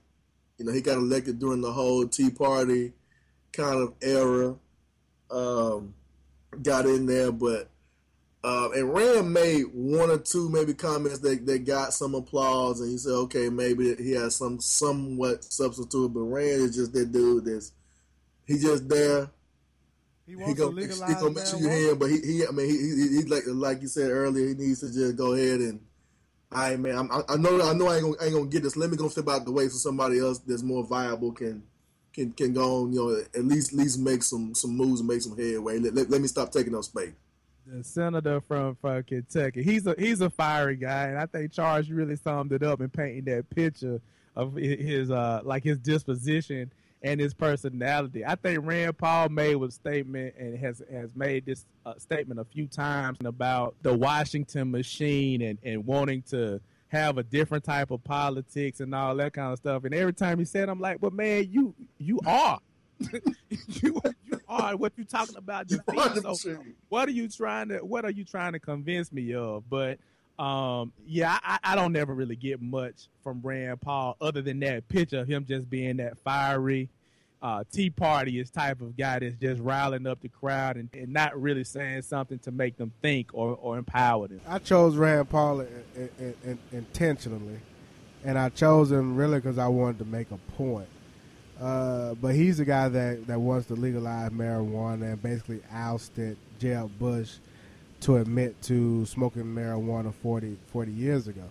You 0.59 0.65
know, 0.65 0.73
he 0.73 0.81
got 0.81 0.97
elected 0.97 1.39
during 1.39 1.61
the 1.61 1.73
whole 1.73 2.07
Tea 2.07 2.31
Party 2.31 2.93
kind 3.53 3.81
of 3.83 3.95
era. 4.03 4.57
Um, 5.31 5.95
got 6.63 6.87
in 6.87 7.07
there, 7.07 7.33
but 7.33 7.69
uh, 8.45 8.69
and 8.75 8.93
Rand 8.93 9.33
made 9.33 9.65
one 9.73 10.11
or 10.11 10.19
two 10.19 10.51
maybe 10.51 10.75
comments 10.75 11.21
that, 11.21 11.47
that 11.47 11.65
got 11.65 11.95
some 11.95 12.15
applause, 12.15 12.81
and 12.81 12.91
he 12.91 12.99
said, 12.99 13.13
okay, 13.13 13.49
maybe 13.49 13.95
he 13.95 14.13
has 14.13 14.37
some 14.37 14.61
somewhat 14.61 15.45
substitute, 15.45 16.13
but 16.13 16.21
Rand 16.21 16.61
is 16.61 16.77
just 16.77 16.93
that 16.93 17.11
dude 17.11 17.47
that's 17.47 17.73
he 18.47 18.59
just 18.59 18.89
there. 18.89 19.31
He 20.27 20.37
wants 20.37 20.51
he 20.51 20.55
gonna, 20.55 20.71
to 20.71 20.77
legalize 20.77 21.09
he 21.09 21.15
gonna 21.15 21.31
make 21.31 21.47
sure 21.47 21.59
you 21.59 21.69
hear 21.69 21.95
but 21.95 22.11
he, 22.11 22.21
he 22.21 22.47
I 22.47 22.51
mean, 22.51 22.69
he, 22.69 22.77
he, 22.77 23.17
he, 23.17 23.25
like 23.25 23.45
like 23.47 23.83
you 23.83 23.89
said 23.89 24.11
earlier, 24.11 24.49
he 24.49 24.55
needs 24.55 24.81
to 24.81 24.93
just 24.93 25.17
go 25.17 25.33
ahead 25.33 25.61
and. 25.61 25.81
I 26.55 26.71
right, 26.71 26.79
man, 26.79 27.11
I, 27.11 27.21
I 27.29 27.37
know 27.37 27.61
I 27.63 27.75
know 27.75 27.89
I 27.89 27.97
ain't 27.97 28.05
gonna, 28.05 28.17
I 28.21 28.25
ain't 28.27 28.35
gonna 28.35 28.47
get 28.47 28.63
this. 28.63 28.77
Let 28.77 28.91
me 28.91 28.97
go 28.97 29.09
step 29.09 29.29
out 29.29 29.45
the 29.45 29.53
way 29.53 29.69
so 29.69 29.77
somebody 29.77 30.19
else 30.19 30.39
that's 30.39 30.63
more 30.63 30.85
viable 30.85 31.33
can 31.33 31.63
can 32.13 32.33
can 32.33 32.53
go 32.53 32.83
on. 32.83 32.93
You 32.93 32.99
know, 32.99 33.23
at 33.35 33.45
least 33.45 33.73
at 33.73 33.79
least 33.79 33.99
make 33.99 34.23
some 34.23 34.55
some 34.55 34.77
moves 34.77 35.01
and 35.01 35.09
make 35.09 35.23
some 35.23 35.37
headway. 35.37 35.79
Let, 35.79 35.95
let, 35.95 36.11
let 36.11 36.21
me 36.21 36.29
stop 36.29 36.53
taking 36.53 36.75
up 36.75 36.85
space 36.85 37.13
the 37.67 37.83
senator 37.83 38.41
from, 38.41 38.77
from 38.77 39.03
Kentucky. 39.05 39.63
He's 39.63 39.87
a 39.87 39.95
he's 39.99 40.21
a 40.21 40.31
fiery 40.31 40.77
guy, 40.77 41.09
and 41.09 41.19
I 41.19 41.27
think 41.27 41.53
Charles 41.53 41.89
really 41.89 42.17
summed 42.17 42.53
it 42.53 42.63
up 42.63 42.81
in 42.81 42.91
painting 42.91 43.25
that 43.25 43.49
picture 43.51 44.01
of 44.37 44.55
his 44.55 45.11
uh 45.11 45.41
like 45.45 45.63
his 45.63 45.79
disposition 45.79 46.71
and 47.05 47.21
his 47.21 47.35
personality. 47.35 48.25
I 48.25 48.35
think 48.35 48.67
Rand 48.67 48.97
Paul 48.97 49.29
made 49.29 49.63
a 49.63 49.71
statement 49.71 50.35
and 50.39 50.59
has 50.59 50.83
has 50.91 51.11
made 51.15 51.45
this 51.45 51.67
uh, 51.85 51.95
statement 51.99 52.41
a 52.41 52.45
few 52.45 52.67
times 52.67 53.19
about 53.25 53.77
the 53.83 53.93
Washington 53.95 54.71
machine 54.73 55.43
and 55.43 55.59
and 55.63 55.87
wanting 55.87 56.23
to 56.31 56.61
have 56.89 57.19
a 57.19 57.23
different 57.23 57.63
type 57.63 57.91
of 57.91 58.03
politics 58.03 58.81
and 58.81 58.95
all 58.95 59.15
that 59.17 59.35
kind 59.35 59.53
of 59.53 59.59
stuff. 59.59 59.85
And 59.85 59.95
every 59.95 60.15
time 60.15 60.39
he 60.39 60.45
said, 60.45 60.69
I'm 60.69 60.81
like, 60.81 61.01
but 61.01 61.13
man, 61.13 61.47
you 61.51 61.75
you 61.99 62.19
are. 62.27 62.59
you, 63.83 64.01
you 64.25 64.41
are 64.49 64.77
what 64.77 64.93
you 64.97 65.05
talking 65.05 65.37
about. 65.37 65.69
So 65.69 65.79
what 66.89 67.09
are 67.09 67.13
you 67.13 67.29
trying 67.29 67.69
to 67.69 67.79
what 67.79 68.07
are 68.07 68.11
you 68.11 68.25
trying 68.25 68.55
to 68.55 68.61
convince 68.61 69.13
me 69.13 69.35
of? 69.35 69.69
But 69.69 69.99
um, 70.39 70.93
yeah, 71.07 71.39
I, 71.43 71.59
I 71.63 71.75
don't 71.77 71.93
never 71.93 72.15
really 72.15 72.37
get 72.37 72.61
much 72.61 73.09
from 73.23 73.41
Rand 73.43 73.81
Paul 73.81 74.17
other 74.21 74.43
than 74.43 74.61
that 74.61 74.89
picture 74.89 75.21
of 75.21 75.29
him 75.29 75.45
just 75.45 75.71
being 75.71 75.99
that 75.99 76.19
fiery 76.19 76.89
uh, 77.45 77.63
Tea 77.71 77.91
Party 77.91 78.41
is 78.41 78.49
type 78.49 78.81
of 78.81 78.97
guy 78.97 79.19
that's 79.19 79.37
just 79.37 79.61
riling 79.61 80.07
up 80.07 80.23
the 80.23 80.31
crowd 80.31 80.79
and, 80.79 80.89
and, 80.95 81.13
not 81.13 81.39
really 81.39 81.63
saying 81.63 82.01
something 82.01 82.39
to 82.39 82.51
make 82.51 82.79
them 82.79 82.91
think 83.03 83.29
or, 83.35 83.59
or 83.61 83.77
empower 83.77 84.29
them. 84.29 84.41
I 84.49 84.59
chose 84.59 84.97
Rand 84.97 85.29
Paul 85.29 85.61
in, 85.61 85.69
in, 86.19 86.35
in, 86.43 86.59
intentionally, 86.73 87.61
and 88.25 88.39
I 88.39 88.49
chose 88.49 88.91
him 88.91 89.15
really 89.15 89.41
because 89.41 89.59
I 89.59 89.69
wanted 89.69 89.99
to 89.99 90.07
make 90.07 90.31
a 90.31 90.39
point. 90.57 90.89
Uh, 91.61 92.15
but 92.15 92.35
he's 92.35 92.57
the 92.57 92.65
guy 92.65 92.89
that, 92.89 93.27
that 93.27 93.39
wants 93.39 93.69
to 93.69 93.75
legalize 93.75 94.31
marijuana 94.31 95.13
and 95.13 95.23
basically 95.23 95.61
ousted 95.71 96.39
Jeb 96.59 96.99
Bush 96.99 97.35
to 98.05 98.19
admit 98.19 98.61
to 98.61 99.07
smoking 99.07 99.45
marijuana 99.45 100.13
40, 100.13 100.59
40 100.67 100.93
years 100.93 101.27
ago. 101.27 101.45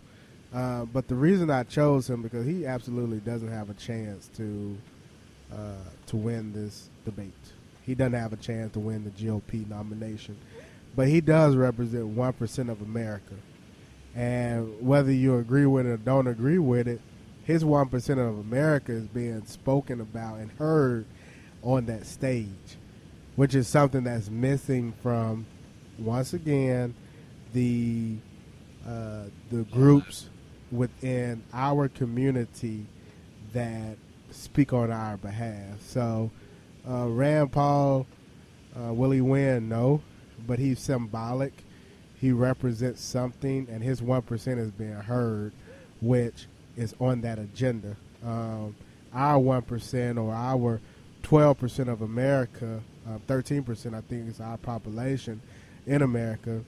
Uh, 0.54 0.86
but 0.86 1.08
the 1.08 1.16
reason 1.16 1.49
I 1.49 1.64
chose 1.64 2.08
him 2.08 2.22
because 2.22 2.45
he 2.45 2.68
absolutely 2.68 3.18
doesn't 3.18 3.51
have 3.51 3.72
a 3.72 3.74
chance 3.74 4.30
to 4.38 4.78
uh, 5.51 5.89
to 6.08 6.16
win 6.16 6.54
this 6.54 6.89
debate. 7.06 7.34
He 7.82 7.95
doesn't 7.95 8.14
have 8.14 8.34
a 8.34 8.38
chance 8.38 8.72
to 8.74 8.80
win 8.80 9.04
the 9.04 9.10
GOP 9.10 9.68
nomination, 9.68 10.38
but 10.95 11.08
he 11.08 11.22
does 11.22 11.56
represent 11.56 12.06
one 12.06 12.34
percent 12.34 12.70
of 12.70 12.84
America. 12.84 13.34
And 14.16 14.80
whether 14.80 15.12
you 15.12 15.39
agree 15.39 15.66
with 15.66 15.88
it 15.88 15.89
or 15.89 15.97
don't 15.97 16.28
agree 16.28 16.60
with 16.60 16.88
it, 16.88 17.01
his 17.45 17.66
one 17.66 17.89
percent 17.89 18.20
of 18.20 18.38
America 18.38 18.91
is 18.91 19.08
being 19.08 19.43
spoken 19.47 20.01
about 20.01 20.38
and 20.38 20.51
heard 20.51 21.06
on 21.64 21.88
that 21.88 22.06
stage, 22.06 22.78
which 23.38 23.56
is 23.56 23.68
something 23.68 24.04
that's 24.04 24.30
missing 24.30 24.93
from 25.01 25.47
once 26.00 26.34
again 26.34 26.94
the 27.54 28.16
uh, 28.88 29.24
the 29.52 29.64
groups 29.72 30.30
within 30.72 31.44
our 31.54 31.88
community 31.88 32.86
that 33.54 33.98
speak 34.32 34.74
on 34.74 34.91
our 34.91 35.18
behalf. 35.18 35.80
So, 35.82 36.32
uh, 36.89 37.08
Rand 37.08 37.52
Paul, 37.52 38.08
uh, 38.76 38.94
will 38.94 39.12
he 39.12 39.22
win? 39.22 39.70
No, 39.70 40.02
but 40.46 40.60
he's 40.60 40.80
symbolic. 40.80 41.54
He 42.20 42.32
represents 42.32 43.02
something, 43.02 43.68
and 43.70 43.84
his 43.84 44.02
one 44.02 44.24
percent 44.24 44.60
is 44.60 44.72
being 44.72 44.91
heard, 44.94 45.54
which 46.02 46.48
is 46.76 46.96
on 47.00 47.22
that 47.22 47.38
agenda. 47.39 47.96
Um, 48.26 48.76
our 49.14 49.39
one 49.39 49.62
percent 49.62 50.18
or 50.18 50.34
our 50.34 50.82
twelve 51.22 51.60
percent 51.60 51.89
of 51.89 52.02
America, 52.02 52.82
uh, 53.08 53.18
thirteen 53.28 53.60
uh, 53.60 53.64
percent 53.64 53.96
I 53.96 54.02
think 54.02 54.30
is 54.30 54.39
our 54.39 54.58
population 54.58 55.41
in 55.86 56.02
America. 56.02 56.64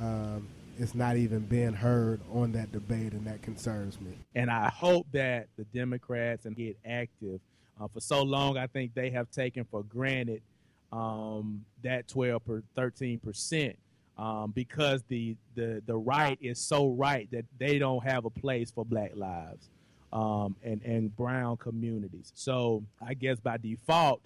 Um, 0.00 0.48
it's 0.78 0.94
not 0.94 1.16
even 1.16 1.40
being 1.40 1.74
heard 1.74 2.20
on 2.32 2.52
that 2.52 2.72
debate, 2.72 3.12
and 3.12 3.26
that 3.26 3.42
concerns 3.42 4.00
me. 4.00 4.12
And 4.34 4.50
I 4.50 4.68
hope 4.68 5.06
that 5.12 5.48
the 5.56 5.64
Democrats 5.64 6.46
and 6.46 6.56
get 6.56 6.78
active. 6.84 7.40
Uh, 7.80 7.88
for 7.88 8.00
so 8.00 8.22
long, 8.22 8.56
I 8.56 8.66
think 8.66 8.94
they 8.94 9.10
have 9.10 9.30
taken 9.30 9.64
for 9.64 9.82
granted 9.82 10.42
um, 10.92 11.64
that 11.82 12.08
12 12.08 12.42
or 12.48 12.62
13 12.76 13.18
percent 13.18 13.76
um, 14.18 14.52
because 14.54 15.02
the, 15.08 15.36
the 15.54 15.82
the 15.86 15.96
right 15.96 16.38
is 16.40 16.58
so 16.58 16.90
right 16.90 17.28
that 17.32 17.44
they 17.58 17.78
don't 17.78 18.04
have 18.04 18.24
a 18.24 18.30
place 18.30 18.70
for 18.70 18.84
Black 18.84 19.12
lives 19.16 19.68
um, 20.12 20.56
and 20.62 20.82
and 20.82 21.14
brown 21.16 21.56
communities. 21.56 22.32
So 22.34 22.84
I 23.04 23.14
guess 23.14 23.40
by 23.40 23.56
default, 23.56 24.20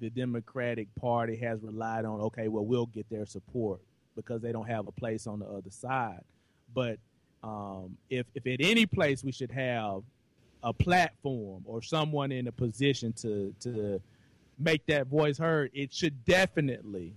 the 0.00 0.10
Democratic 0.10 0.88
Party 0.94 1.36
has 1.36 1.62
relied 1.62 2.04
on 2.04 2.20
okay, 2.20 2.48
well 2.48 2.64
we'll 2.64 2.86
get 2.86 3.08
their 3.10 3.26
support 3.26 3.80
because 4.16 4.42
they 4.42 4.52
don't 4.52 4.68
have 4.68 4.88
a 4.88 4.92
place 4.92 5.26
on 5.26 5.38
the 5.38 5.46
other 5.46 5.70
side. 5.70 6.22
But 6.74 6.98
um, 7.42 7.96
if 8.08 8.26
if 8.34 8.46
at 8.46 8.60
any 8.60 8.86
place 8.86 9.22
we 9.22 9.32
should 9.32 9.50
have 9.50 10.02
a 10.62 10.72
platform 10.72 11.62
or 11.64 11.82
someone 11.82 12.32
in 12.32 12.48
a 12.48 12.52
position 12.52 13.12
to 13.14 13.54
to 13.60 14.00
make 14.58 14.84
that 14.86 15.06
voice 15.06 15.38
heard, 15.38 15.70
it 15.74 15.92
should 15.92 16.24
definitely 16.24 17.14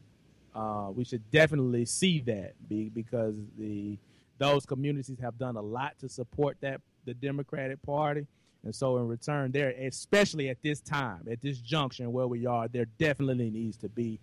uh, 0.55 0.89
we 0.93 1.03
should 1.03 1.29
definitely 1.31 1.85
see 1.85 2.19
that 2.21 2.53
be, 2.69 2.89
because 2.89 3.35
the 3.57 3.97
those 4.37 4.65
communities 4.65 5.17
have 5.21 5.37
done 5.37 5.55
a 5.55 5.61
lot 5.61 5.97
to 5.99 6.09
support 6.09 6.57
that 6.61 6.81
the 7.05 7.13
Democratic 7.13 7.81
Party. 7.83 8.27
And 8.63 8.73
so 8.73 8.97
in 8.97 9.07
return, 9.07 9.51
there, 9.51 9.69
especially 9.69 10.49
at 10.49 10.61
this 10.61 10.79
time, 10.79 11.27
at 11.29 11.41
this 11.41 11.57
junction 11.57 12.11
where 12.13 12.27
we 12.27 12.45
are, 12.45 12.67
there 12.67 12.85
definitely 12.97 13.49
needs 13.49 13.77
to 13.77 13.89
be 13.89 14.19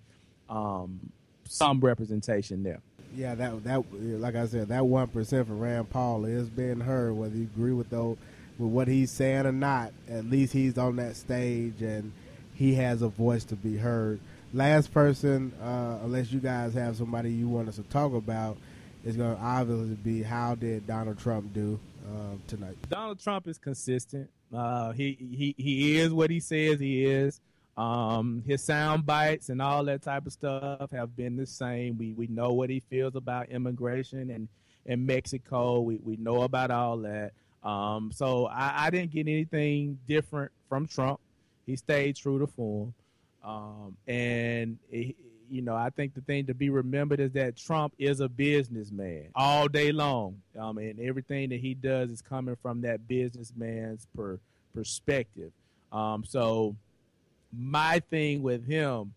um, 0.49 0.99
some 1.45 1.81
representation 1.81 2.63
there. 2.63 2.81
Yeah, 3.15 3.35
that 3.35 3.65
that 3.65 3.85
like 3.93 4.37
I 4.37 4.47
said, 4.47 4.69
that 4.69 4.87
one 4.87 5.09
percent 5.09 5.49
for 5.49 5.55
Rand 5.55 5.91
Paul 5.91 6.25
is 6.25 6.49
being 6.49 6.81
heard, 6.81 7.13
whether 7.15 7.35
you 7.35 7.43
agree 7.43 7.73
with 7.73 7.93
with 7.93 8.19
what 8.59 8.89
he's 8.89 9.11
saying 9.11 9.47
or 9.47 9.53
not. 9.53 9.93
At 10.09 10.27
least 10.27 10.53
he's 10.53 10.79
on 10.79 10.97
that 10.97 11.17
stage 11.17 11.83
and 11.83 12.13
he 12.55 12.75
has 12.75 13.03
a 13.03 13.09
voice 13.09 13.45
to 13.45 13.57
be 13.57 13.77
heard. 13.77 14.21
Last 14.53 14.93
person, 14.93 15.53
uh, 15.63 15.99
unless 16.05 16.31
you 16.33 16.41
guys 16.41 16.75
have 16.75 16.97
somebody 16.97 17.33
you 17.33 17.49
want 17.49 17.69
us 17.69 17.77
to 17.77 17.83
talk 17.85 18.13
about, 18.13 18.57
is 19.05 19.17
going 19.17 19.35
to 19.37 19.43
obviously 19.43 19.95
be 19.95 20.23
how 20.23 20.55
did 20.55 20.87
Donald 20.87 21.19
Trump 21.19 21.55
do 21.55 21.79
uh, 22.09 22.37
tonight? 22.47 22.77
Donald 22.89 23.21
Trump 23.21 23.47
is 23.49 23.59
consistent. 23.59 24.29
Uh, 24.55 24.93
he 24.93 25.17
he 25.19 25.55
he 25.57 25.99
is 25.99 26.13
what 26.13 26.31
he 26.31 26.41
says 26.41 26.81
he 26.81 27.05
is. 27.05 27.41
Um, 27.77 28.43
his 28.47 28.63
sound 28.63 29.07
bites 29.07 29.49
and 29.49 29.63
all 29.63 29.85
that 29.85 30.03
type 30.03 30.27
of 30.27 30.33
stuff 30.33 30.91
have 30.91 31.17
been 31.17 31.37
the 31.37 31.47
same. 31.47 31.97
We 31.97 32.13
we 32.13 32.27
know 32.27 32.53
what 32.53 32.69
he 32.69 32.81
feels 32.91 33.15
about 33.15 33.49
immigration 33.49 34.31
and 34.31 34.49
in 34.87 35.07
Mexico. 35.07 35.81
We 35.81 35.97
we 35.97 36.17
know 36.17 36.43
about 36.43 36.71
all 36.71 36.99
that. 36.99 37.33
Um, 37.63 38.11
so 38.13 38.47
I, 38.47 38.87
I, 38.87 38.91
didn't 38.91 39.11
get 39.11 39.29
anything 39.29 39.99
different 40.09 40.51
from 40.71 40.87
Trump. 40.87 41.21
He 41.67 41.77
stayed 41.77 42.17
true 42.17 42.39
to 42.39 42.47
form. 42.47 42.95
Um, 43.45 43.99
and 44.07 44.79
it, 44.91 45.15
you 45.51 45.63
know, 45.63 45.75
I 45.75 45.91
think 45.91 46.15
the 46.15 46.21
thing 46.21 46.47
to 46.47 46.55
be 46.55 46.71
remembered 46.71 47.21
is 47.21 47.33
that 47.33 47.57
Trump 47.57 47.93
is 47.99 48.21
a 48.21 48.29
businessman 48.29 49.29
all 49.35 49.69
day 49.69 49.93
long. 49.93 50.41
Um, 50.59 50.79
and 50.79 51.01
everything 51.01 51.49
that 51.51 51.61
he 51.61 51.75
does 51.75 52.11
is 52.11 52.23
coming 52.23 52.57
from 52.63 52.83
that 52.83 53.09
businessman's 53.09 54.07
per, 54.15 54.39
perspective. 54.75 55.53
Um, 55.93 56.25
so 56.25 56.77
my 57.53 58.01
thing 58.11 58.43
with 58.43 58.67
him 58.67 59.13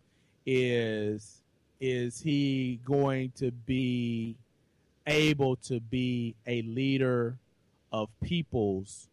is 0.45 1.41
is 1.79 2.21
he 2.21 2.79
going 2.86 3.31
to 3.36 3.51
be 3.51 4.36
able 5.05 5.57
to 5.57 5.79
be 5.79 6.34
a 6.47 6.61
leader 6.61 7.38
of 7.91 8.09
peoples 8.21 9.09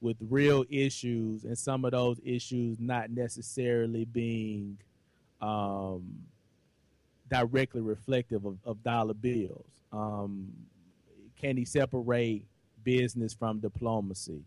with 0.00 0.16
real 0.30 0.64
issues 0.70 1.44
and 1.44 1.58
some 1.58 1.84
of 1.84 1.90
those 1.90 2.20
issues 2.24 2.78
not 2.78 3.10
necessarily 3.10 4.04
being 4.04 4.78
um, 5.40 6.04
directly 7.32 7.80
reflective 7.80 8.44
of, 8.44 8.58
of 8.64 8.82
dollar 8.82 9.14
bills 9.14 9.64
um, 9.90 10.52
can 11.40 11.56
he 11.56 11.64
separate 11.64 12.44
business 12.84 13.32
from 13.32 13.58
diplomacy 13.58 14.42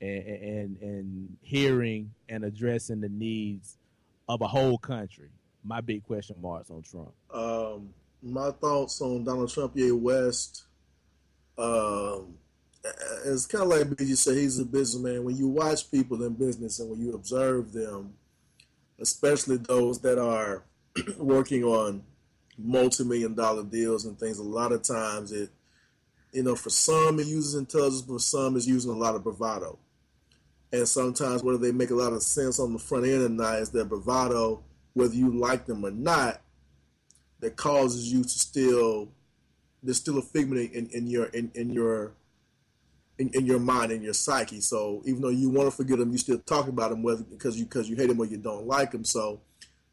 and, 0.00 0.26
and 0.26 0.82
and 0.82 1.36
hearing 1.40 2.10
and 2.28 2.44
addressing 2.44 3.00
the 3.00 3.08
needs 3.08 3.78
of 4.28 4.42
a 4.42 4.46
whole 4.46 4.78
country. 4.78 5.30
My 5.64 5.80
big 5.80 6.04
question 6.04 6.36
marks 6.40 6.70
on 6.70 6.82
Trump. 6.82 7.12
Um, 7.32 7.90
my 8.22 8.50
thoughts 8.50 9.00
on 9.00 9.24
Donald 9.24 9.52
Trump, 9.52 9.72
yeah, 9.74 9.92
West. 9.92 10.64
Um, 11.58 12.34
it's 13.26 13.46
kind 13.46 13.64
of 13.64 13.68
like 13.68 13.88
BG 13.88 14.16
said, 14.16 14.36
he's 14.36 14.58
a 14.58 14.64
businessman. 14.64 15.24
When 15.24 15.36
you 15.36 15.48
watch 15.48 15.90
people 15.90 16.22
in 16.22 16.34
business 16.34 16.78
and 16.78 16.90
when 16.90 17.00
you 17.00 17.12
observe 17.12 17.72
them, 17.72 18.14
especially 18.98 19.56
those 19.56 20.00
that 20.00 20.18
are 20.18 20.64
working 21.18 21.64
on 21.64 22.02
multi-million 22.62 23.34
dollar 23.34 23.64
deals 23.64 24.04
and 24.04 24.18
things, 24.18 24.38
a 24.38 24.42
lot 24.42 24.72
of 24.72 24.82
times 24.82 25.32
it, 25.32 25.50
you 26.32 26.42
know, 26.42 26.54
for 26.54 26.70
some 26.70 27.18
it 27.18 27.26
uses 27.26 27.54
intelligence, 27.54 28.02
for 28.02 28.18
some 28.18 28.56
it's 28.56 28.66
using 28.66 28.90
a 28.90 28.96
lot 28.96 29.14
of 29.14 29.24
bravado. 29.24 29.78
And 30.72 30.86
sometimes 30.86 31.42
whether 31.42 31.58
they 31.58 31.72
make 31.72 31.90
a 31.90 31.94
lot 31.94 32.12
of 32.12 32.22
sense 32.22 32.60
on 32.60 32.72
the 32.72 32.78
front 32.78 33.04
end 33.04 33.22
or 33.22 33.28
not 33.28 33.58
is 33.58 33.70
their 33.70 33.84
bravado, 33.84 34.62
whether 34.92 35.14
you 35.14 35.30
like 35.36 35.66
them 35.66 35.84
or 35.84 35.90
not, 35.90 36.40
that 37.40 37.56
causes 37.56 38.12
you 38.12 38.22
to 38.22 38.28
still 38.28 39.08
there's 39.82 39.96
still 39.96 40.18
a 40.18 40.22
figment 40.22 40.72
in, 40.72 40.86
in 40.90 41.06
your 41.06 41.26
in, 41.26 41.50
in 41.54 41.70
your 41.70 42.12
in, 43.18 43.30
in 43.34 43.46
your 43.46 43.58
mind 43.58 43.92
in 43.92 44.02
your 44.02 44.14
psyche. 44.14 44.60
So 44.60 45.02
even 45.06 45.22
though 45.22 45.28
you 45.28 45.50
want 45.50 45.70
to 45.70 45.76
forget 45.76 45.98
them, 45.98 46.12
you 46.12 46.18
still 46.18 46.38
talk 46.38 46.68
about 46.68 46.90
them 46.90 47.02
whether 47.02 47.22
because 47.22 47.58
you 47.58 47.64
because 47.64 47.88
you 47.88 47.96
hate 47.96 48.08
them 48.08 48.20
or 48.20 48.26
you 48.26 48.36
don't 48.36 48.66
like 48.66 48.90
them. 48.92 49.04
So 49.04 49.40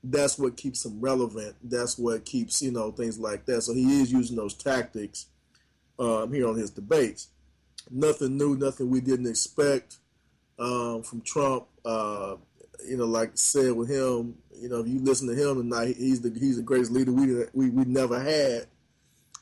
that's 0.04 0.38
what 0.38 0.58
keeps 0.58 0.86
him 0.86 1.00
relevant. 1.02 1.56
That's 1.64 1.98
what 1.98 2.26
keeps 2.26 2.62
you 2.62 2.72
know 2.72 2.92
things 2.92 3.20
like 3.20 3.46
that. 3.46 3.62
So 3.62 3.74
he 3.74 4.02
is 4.02 4.12
using 4.12 4.38
those 4.38 4.54
tactics 4.54 5.28
um, 6.00 6.32
here 6.34 6.48
on 6.48 6.58
his 6.58 6.70
debates. 6.70 7.30
Nothing 7.90 8.38
new, 8.38 8.56
nothing 8.56 8.90
we 8.90 9.02
didn't 9.02 9.28
expect 9.28 9.98
um, 10.60 11.04
from 11.04 11.22
Trump. 11.22 11.68
Uh, 11.86 12.36
you 12.88 12.98
know, 12.98 13.06
like 13.06 13.30
I 13.30 13.36
said 13.36 13.74
with 13.74 13.90
him, 13.90 14.36
you 14.56 14.70
know, 14.70 14.80
if 14.80 14.88
you 14.88 15.00
listen 15.00 15.28
to 15.28 15.36
him 15.36 15.58
tonight, 15.58 15.96
he's 15.98 16.22
the 16.22 16.38
he's 16.38 16.58
the 16.58 16.64
greatest 16.64 16.92
leader 16.92 17.12
we 17.12 17.46
we 17.54 17.70
we 17.70 17.86
never 17.86 18.20
had 18.20 18.68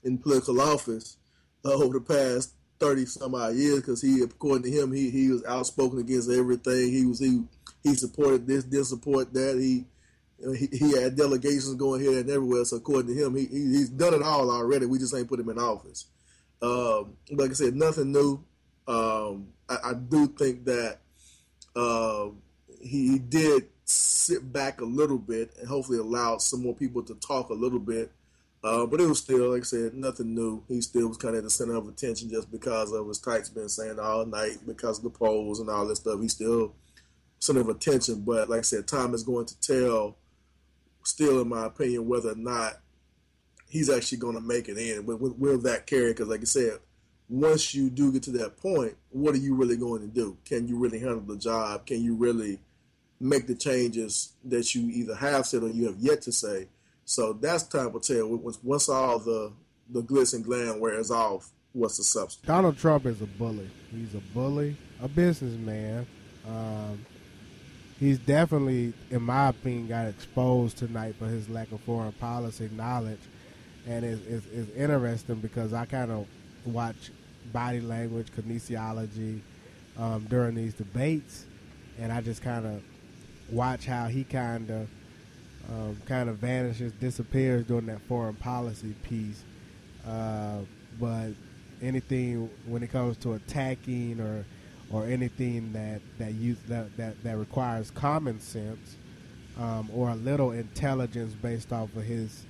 in 0.03 0.17
political 0.17 0.61
office 0.61 1.17
uh, 1.63 1.73
over 1.73 1.99
the 1.99 2.01
past 2.01 2.53
thirty 2.79 3.05
some 3.05 3.35
odd 3.35 3.55
years. 3.55 3.81
Because 3.81 4.01
he, 4.01 4.21
according 4.21 4.71
to 4.71 4.79
him, 4.79 4.93
he 4.93 5.09
he 5.09 5.29
was 5.29 5.43
outspoken 5.45 5.99
against 5.99 6.29
everything. 6.29 6.91
He 6.91 7.05
was 7.05 7.19
he 7.19 7.43
he 7.83 7.95
supported 7.95 8.47
this, 8.47 8.63
didn't 8.63 8.85
support 8.85 9.33
that. 9.33 9.59
He 9.59 9.85
he, 10.39 10.67
he 10.71 10.91
had 10.99 11.15
delegations 11.15 11.75
going 11.75 12.01
here 12.01 12.19
and 12.19 12.29
everywhere. 12.29 12.65
So 12.65 12.77
according 12.77 13.15
to 13.15 13.25
him, 13.25 13.35
he, 13.35 13.45
he 13.45 13.59
he's 13.71 13.89
done 13.89 14.13
it 14.13 14.21
all 14.21 14.51
already. 14.51 14.85
We 14.85 14.99
just 14.99 15.15
ain't 15.15 15.27
put 15.27 15.39
him 15.39 15.49
in 15.49 15.57
office. 15.57 16.05
Um, 16.61 17.17
like 17.31 17.51
I 17.51 17.53
said, 17.53 17.75
nothing 17.75 18.11
new. 18.11 18.43
Um, 18.87 19.47
I, 19.69 19.77
I, 19.83 19.93
do 19.93 20.27
think 20.27 20.65
that 20.65 20.99
uh, 21.75 22.27
he, 22.81 23.13
he, 23.13 23.19
did 23.19 23.65
sit 23.85 24.53
back 24.53 24.79
a 24.79 24.85
little 24.85 25.17
bit 25.17 25.51
and 25.59 25.67
hopefully 25.67 25.97
allowed 25.97 26.41
some 26.41 26.61
more 26.61 26.75
people 26.75 27.01
to 27.03 27.15
talk 27.15 27.49
a 27.49 27.53
little 27.53 27.79
bit. 27.79 28.11
Uh, 28.63 28.85
but 28.85 29.01
it 29.01 29.07
was 29.07 29.19
still, 29.19 29.51
like 29.51 29.61
I 29.61 29.65
said, 29.65 29.95
nothing 29.95 30.33
new. 30.33 30.63
He 30.67 30.81
still 30.81 31.07
was 31.07 31.17
kind 31.17 31.35
of 31.35 31.39
at 31.39 31.43
the 31.45 31.49
center 31.49 31.75
of 31.75 31.87
attention 31.87 32.29
just 32.29 32.51
because 32.51 32.91
of 32.91 33.07
his 33.07 33.19
Tykes 33.19 33.49
been 33.49 33.69
saying 33.69 33.99
all 33.99 34.25
night, 34.25 34.57
because 34.65 34.99
of 34.99 35.03
the 35.03 35.09
polls 35.09 35.59
and 35.59 35.69
all 35.69 35.87
this 35.87 35.99
stuff. 35.99 36.21
He's 36.21 36.33
still 36.33 36.73
center 37.39 37.61
of 37.61 37.69
attention. 37.69 38.21
But 38.21 38.49
like 38.49 38.59
I 38.59 38.63
said, 38.63 38.87
time 38.87 39.13
is 39.13 39.23
going 39.23 39.45
to 39.45 39.59
tell, 39.61 40.17
still, 41.05 41.41
in 41.41 41.49
my 41.49 41.65
opinion, 41.65 42.07
whether 42.07 42.31
or 42.31 42.35
not 42.35 42.73
he's 43.69 43.89
actually 43.89 44.17
going 44.17 44.35
to 44.35 44.41
make 44.41 44.69
it 44.69 44.77
in. 44.77 45.05
Will, 45.05 45.57
that 45.59 45.87
carry? 45.87 46.11
Because, 46.11 46.27
like 46.27 46.41
I 46.41 46.45
said, 46.45 46.79
once 47.27 47.73
you 47.73 47.89
do 47.89 48.11
get 48.11 48.23
to 48.23 48.31
that 48.31 48.57
point, 48.57 48.95
what 49.09 49.33
are 49.33 49.39
you 49.39 49.55
really 49.55 49.77
going 49.77 50.01
to 50.01 50.07
do? 50.07 50.37
Can 50.45 50.67
you 50.67 50.77
really 50.77 50.99
handle 50.99 51.21
the 51.21 51.37
job? 51.37 51.85
Can 51.85 52.03
you 52.03 52.15
really 52.15 52.59
make 53.19 53.47
the 53.47 53.55
changes 53.55 54.33
that 54.43 54.75
you 54.75 54.89
either 54.89 55.15
have 55.15 55.45
said 55.45 55.63
or 55.63 55.69
you 55.69 55.85
have 55.85 55.97
yet 55.99 56.21
to 56.23 56.31
say? 56.31 56.67
So 57.05 57.33
that's 57.33 57.63
time 57.63 57.93
will 57.93 57.99
tell. 57.99 58.27
Once, 58.27 58.59
once 58.63 58.89
all 58.89 59.19
the 59.19 59.53
the 59.89 60.01
glitz 60.01 60.33
and 60.33 60.43
glam 60.43 60.79
wears 60.79 61.11
off, 61.11 61.51
what's 61.73 61.97
the 61.97 62.03
substance? 62.03 62.47
Donald 62.47 62.77
Trump 62.77 63.05
is 63.05 63.21
a 63.21 63.27
bully. 63.27 63.69
He's 63.91 64.15
a 64.15 64.21
bully, 64.33 64.75
a 65.01 65.07
businessman. 65.07 66.07
Um, 66.47 67.05
he's 67.99 68.19
definitely, 68.19 68.93
in 69.09 69.21
my 69.21 69.49
opinion, 69.49 69.87
got 69.87 70.07
exposed 70.07 70.77
tonight 70.77 71.15
for 71.17 71.25
his 71.25 71.49
lack 71.49 71.71
of 71.71 71.81
foreign 71.81 72.11
policy 72.13 72.69
knowledge, 72.75 73.19
and 73.87 74.03
it's, 74.03 74.25
it's, 74.27 74.45
it's 74.53 74.75
interesting 74.75 75.35
because 75.35 75.73
I 75.73 75.85
kind 75.85 76.11
of 76.11 76.27
watch 76.65 77.11
body 77.53 77.81
language, 77.81 78.27
kinesiology 78.35 79.39
um, 79.97 80.25
during 80.29 80.55
these 80.55 80.73
debates, 80.73 81.45
and 81.99 82.11
I 82.11 82.21
just 82.21 82.41
kind 82.41 82.65
of 82.65 82.81
watch 83.49 83.85
how 83.85 84.07
he 84.07 84.23
kind 84.23 84.69
of 84.69 84.87
um, 85.69 85.97
kind 86.05 86.29
of 86.29 86.37
vanishes, 86.37 86.91
disappears 86.93 87.65
during 87.65 87.87
that 87.87 88.01
foreign 88.01 88.35
policy 88.35 88.93
piece. 89.03 89.43
Uh, 90.07 90.59
but 90.99 91.29
anything 91.81 92.49
when 92.67 92.83
it 92.83 92.91
comes 92.91 93.17
to 93.17 93.33
attacking 93.33 94.19
or 94.19 94.45
or 94.91 95.05
anything 95.05 95.73
that 95.73 96.01
that 96.17 96.33
use 96.33 96.57
that, 96.67 96.95
that, 96.97 97.21
that 97.23 97.37
requires 97.37 97.91
common 97.91 98.39
sense 98.39 98.97
um, 99.59 99.89
or 99.93 100.09
a 100.09 100.15
little 100.15 100.51
intelligence 100.51 101.33
based 101.33 101.71
off 101.71 101.95
of 101.95 102.03
his 102.03 102.43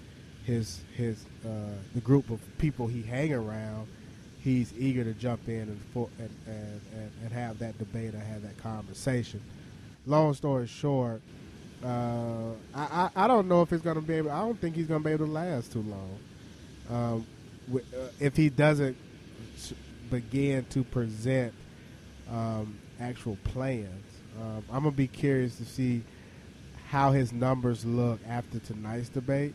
his 0.44 0.82
his 0.96 1.26
uh, 1.46 1.50
the 1.94 2.02
group 2.02 2.30
of 2.30 2.40
people 2.58 2.88
he 2.88 3.02
hang 3.02 3.34
around, 3.34 3.88
he's 4.40 4.74
eager 4.78 5.04
to 5.04 5.14
jump 5.14 5.48
in 5.48 5.62
and, 5.62 5.82
for, 5.94 6.10
and, 6.20 6.30
and, 6.48 6.82
and, 6.94 7.12
and 7.24 7.34
have 7.34 7.58
that 7.60 7.78
debate 7.78 8.14
or 8.14 8.20
have 8.20 8.42
that 8.44 8.58
conversation. 8.58 9.42
Long 10.06 10.34
story 10.36 10.68
short, 10.68 11.22
uh, 11.84 12.52
I, 12.76 12.84
I, 12.84 13.10
I 13.16 13.28
don't 13.28 13.48
know 13.48 13.64
if 13.64 13.72
he's 13.72 13.82
going 13.82 13.96
to 13.96 14.02
be 14.02 14.16
able. 14.16 14.32
I 14.32 14.40
don't 14.40 14.60
think 14.60 14.76
he's 14.76 14.88
going 14.88 15.02
to 15.02 15.06
be 15.06 15.14
able 15.14 15.26
to 15.26 15.32
last 15.32 15.72
too 15.72 15.84
long. 15.84 16.20
Um, 16.90 17.26
uh, 17.74 17.80
if 18.20 18.36
he 18.36 18.50
doesn't 18.50 18.96
begin 20.12 20.66
to 20.70 20.84
present 20.84 21.54
um, 22.32 22.78
actual 23.00 23.38
plans, 23.44 24.04
um, 24.40 24.64
I'm 24.70 24.84
gonna 24.84 24.92
be 24.92 25.08
curious 25.08 25.58
to 25.58 25.66
see 25.66 26.04
how 26.88 27.12
his 27.12 27.34
numbers 27.34 27.86
look 27.86 28.20
after 28.28 28.60
tonight's 28.60 29.10
debate 29.10 29.54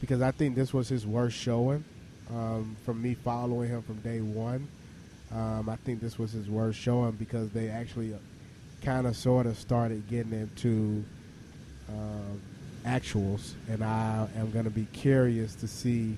because 0.00 0.22
I 0.22 0.30
think 0.30 0.54
this 0.54 0.72
was 0.72 0.88
his 0.88 1.06
worst 1.06 1.36
showing 1.36 1.84
um, 2.30 2.76
from 2.84 3.02
me 3.02 3.14
following 3.14 3.68
him 3.68 3.82
from 3.82 3.96
day 3.96 4.20
one. 4.20 4.68
Um, 5.32 5.68
I 5.68 5.76
think 5.76 6.00
this 6.00 6.18
was 6.18 6.32
his 6.32 6.48
worst 6.48 6.78
showing 6.78 7.12
because 7.12 7.50
they 7.50 7.68
actually 7.68 8.14
kind 8.82 9.06
of 9.06 9.16
sort 9.16 9.46
of 9.46 9.58
started 9.58 10.08
getting 10.08 10.32
into 10.32 11.04
uh, 11.88 12.88
actuals, 12.88 13.52
and 13.68 13.84
I 13.84 14.26
am 14.36 14.50
going 14.50 14.64
to 14.64 14.70
be 14.70 14.86
curious 14.92 15.54
to 15.56 15.68
see 15.68 16.16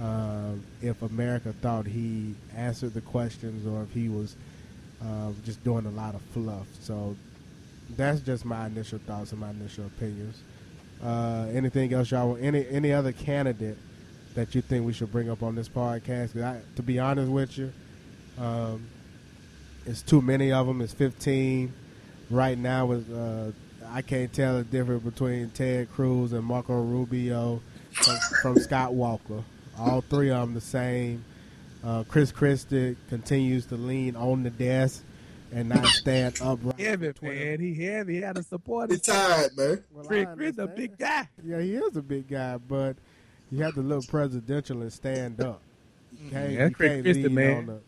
uh, 0.00 0.52
if 0.82 1.00
America 1.02 1.54
thought 1.62 1.86
he 1.86 2.34
answered 2.54 2.92
the 2.94 3.00
questions 3.00 3.66
or 3.66 3.82
if 3.82 3.92
he 3.92 4.08
was 4.08 4.36
uh, 5.02 5.32
just 5.44 5.62
doing 5.64 5.86
a 5.86 5.90
lot 5.90 6.14
of 6.14 6.22
fluff. 6.32 6.66
So 6.80 7.16
that's 7.96 8.20
just 8.20 8.44
my 8.44 8.66
initial 8.66 8.98
thoughts 8.98 9.32
and 9.32 9.40
my 9.40 9.50
initial 9.50 9.86
opinions. 9.86 10.42
Uh, 11.02 11.46
anything 11.52 11.92
else, 11.92 12.10
y'all? 12.10 12.36
Any 12.40 12.66
any 12.68 12.92
other 12.92 13.12
candidate 13.12 13.78
that 14.34 14.54
you 14.54 14.62
think 14.62 14.86
we 14.86 14.92
should 14.92 15.12
bring 15.12 15.30
up 15.30 15.42
on 15.42 15.54
this 15.54 15.68
podcast? 15.68 16.42
I, 16.42 16.60
to 16.76 16.82
be 16.82 16.98
honest 16.98 17.30
with 17.30 17.58
you, 17.58 17.72
um, 18.38 18.86
it's 19.84 20.02
too 20.02 20.22
many 20.22 20.52
of 20.52 20.66
them. 20.66 20.80
It's 20.80 20.94
fifteen 20.94 21.72
right 22.30 22.56
now. 22.56 22.86
With 22.86 23.12
uh, 23.12 23.52
I 23.92 24.02
can't 24.02 24.32
tell 24.32 24.56
the 24.58 24.64
difference 24.64 25.04
between 25.04 25.50
Ted 25.50 25.92
Cruz 25.92 26.32
and 26.32 26.44
Marco 26.44 26.82
Rubio 26.82 27.60
from, 27.92 28.16
from 28.42 28.58
Scott 28.58 28.94
Walker. 28.94 29.44
All 29.78 30.00
three 30.00 30.30
of 30.30 30.40
them 30.40 30.54
the 30.54 30.60
same. 30.60 31.24
Uh, 31.84 32.04
Chris 32.08 32.32
Christie 32.32 32.96
continues 33.08 33.66
to 33.66 33.76
lean 33.76 34.16
on 34.16 34.42
the 34.42 34.50
desk 34.50 35.02
and 35.52 35.68
not 35.68 35.86
stand 35.86 36.40
upright. 36.40 36.80
Heavy, 36.80 37.12
man. 37.22 37.60
He 37.60 37.74
heavy. 37.74 38.14
He 38.16 38.20
had 38.20 38.38
a 38.38 38.42
support. 38.42 38.90
He's 38.90 39.02
tired, 39.02 39.56
man. 39.56 39.84
Well, 39.92 40.04
Chris, 40.04 40.26
Chris 40.36 40.58
a 40.58 40.66
big 40.66 40.98
guy. 40.98 41.28
Yeah, 41.44 41.60
he 41.60 41.74
is 41.74 41.96
a 41.96 42.02
big 42.02 42.28
guy, 42.28 42.56
but 42.56 42.96
you 43.50 43.62
have 43.62 43.74
to 43.74 43.82
look 43.82 44.06
presidential 44.08 44.82
and 44.82 44.92
stand 44.92 45.40
up. 45.40 45.60
You 46.12 46.30
can't, 46.30 46.52
yeah, 46.52 46.68
you 46.68 46.74
can't 46.74 47.04
lean 47.04 47.34
man. 47.34 47.56
on 47.58 47.66
the 47.66 47.80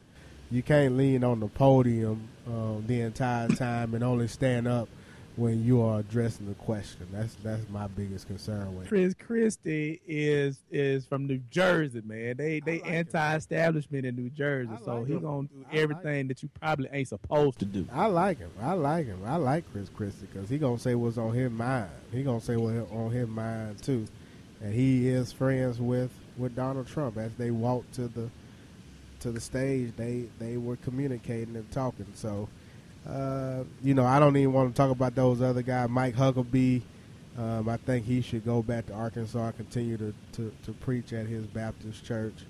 you 0.51 0.62
can't 0.62 0.97
lean 0.97 1.24
on 1.24 1.41
the 1.41 1.49
podium 1.49 2.28
uh, 2.51 2.74
the 2.86 3.03
entire 3.03 3.49
time 3.49 3.95
and 3.95 4.03
only 4.03 4.28
stand 4.28 4.66
up 4.66 4.89
when 5.39 5.64
you 5.64 5.80
are 5.80 6.01
addressing 6.01 6.49
the 6.49 6.55
question. 6.55 7.07
That's 7.12 7.34
that's 7.36 7.66
my 7.70 7.86
biggest 7.86 8.26
concern 8.26 8.76
with 8.76 8.89
Chris 8.89 9.14
Christie 9.14 10.01
is 10.07 10.59
is 10.70 11.07
from 11.07 11.26
New 11.26 11.39
Jersey, 11.51 12.03
man. 12.05 12.36
They 12.36 12.61
they 12.61 12.80
like 12.80 12.91
anti-establishment 12.91 14.05
him. 14.05 14.18
in 14.18 14.24
New 14.24 14.30
Jersey, 14.30 14.70
like 14.70 14.84
so 14.84 15.05
he 15.05 15.14
gonna 15.14 15.47
do 15.47 15.64
everything 15.72 16.26
like 16.26 16.28
that 16.28 16.43
you 16.43 16.51
probably 16.61 16.89
ain't 16.93 17.09
supposed 17.09 17.61
to 17.61 17.64
do. 17.64 17.86
I 17.93 18.07
like 18.07 18.39
him. 18.39 18.51
I 18.61 18.72
like 18.72 19.07
him. 19.07 19.22
I 19.24 19.36
like 19.36 19.70
Chris 19.72 19.89
Christie 19.89 20.26
because 20.32 20.51
he 20.51 20.59
gonna 20.59 20.78
say 20.78 20.97
what's 20.97 21.18
on 21.18 21.32
his 21.32 21.53
mind. 21.53 21.91
He 22.11 22.24
gonna 22.24 22.41
say 22.41 22.57
what's 22.57 22.91
on 22.91 23.12
his 23.12 23.28
mind 23.28 23.80
too, 23.80 24.07
and 24.61 24.74
he 24.74 25.09
is 25.09 25.32
friends 25.32 25.80
with 25.80 26.11
with 26.36 26.57
Donald 26.57 26.89
Trump 26.89 27.16
as 27.16 27.32
they 27.34 27.53
walk 27.53 27.89
to 27.93 28.09
the 28.09 28.28
to 29.20 29.30
the 29.30 29.41
stage. 29.41 29.93
They 29.97 30.24
they 30.41 30.57
were 30.57 30.76
communicating 30.76 31.55
and 31.55 31.70
talking. 31.70 32.07
So 32.14 32.49
Uh, 33.09 33.65
you 33.83 33.95
know, 33.95 34.05
I 34.05 34.19
don't 34.19 34.37
even 34.37 34.53
want 34.53 34.75
to 34.75 34.77
talk 34.77 34.91
about 34.91 35.15
those 35.15 35.41
other 35.41 35.63
guys. 35.63 35.89
Mike 35.89 36.15
Huckabee, 36.15 36.83
um, 37.39 37.69
I 37.69 37.79
think 37.79 38.05
he 38.05 38.21
should 38.21 38.45
go 38.45 38.63
back 38.63 38.87
to 38.87 38.93
Arkansas 38.93 39.47
and 39.47 39.57
continue 39.57 39.97
to, 39.97 40.15
to, 40.33 40.53
to 40.65 40.73
preach 40.73 41.13
at 41.13 41.27
his 41.27 41.47
Baptist 41.47 42.05
church 42.05 42.45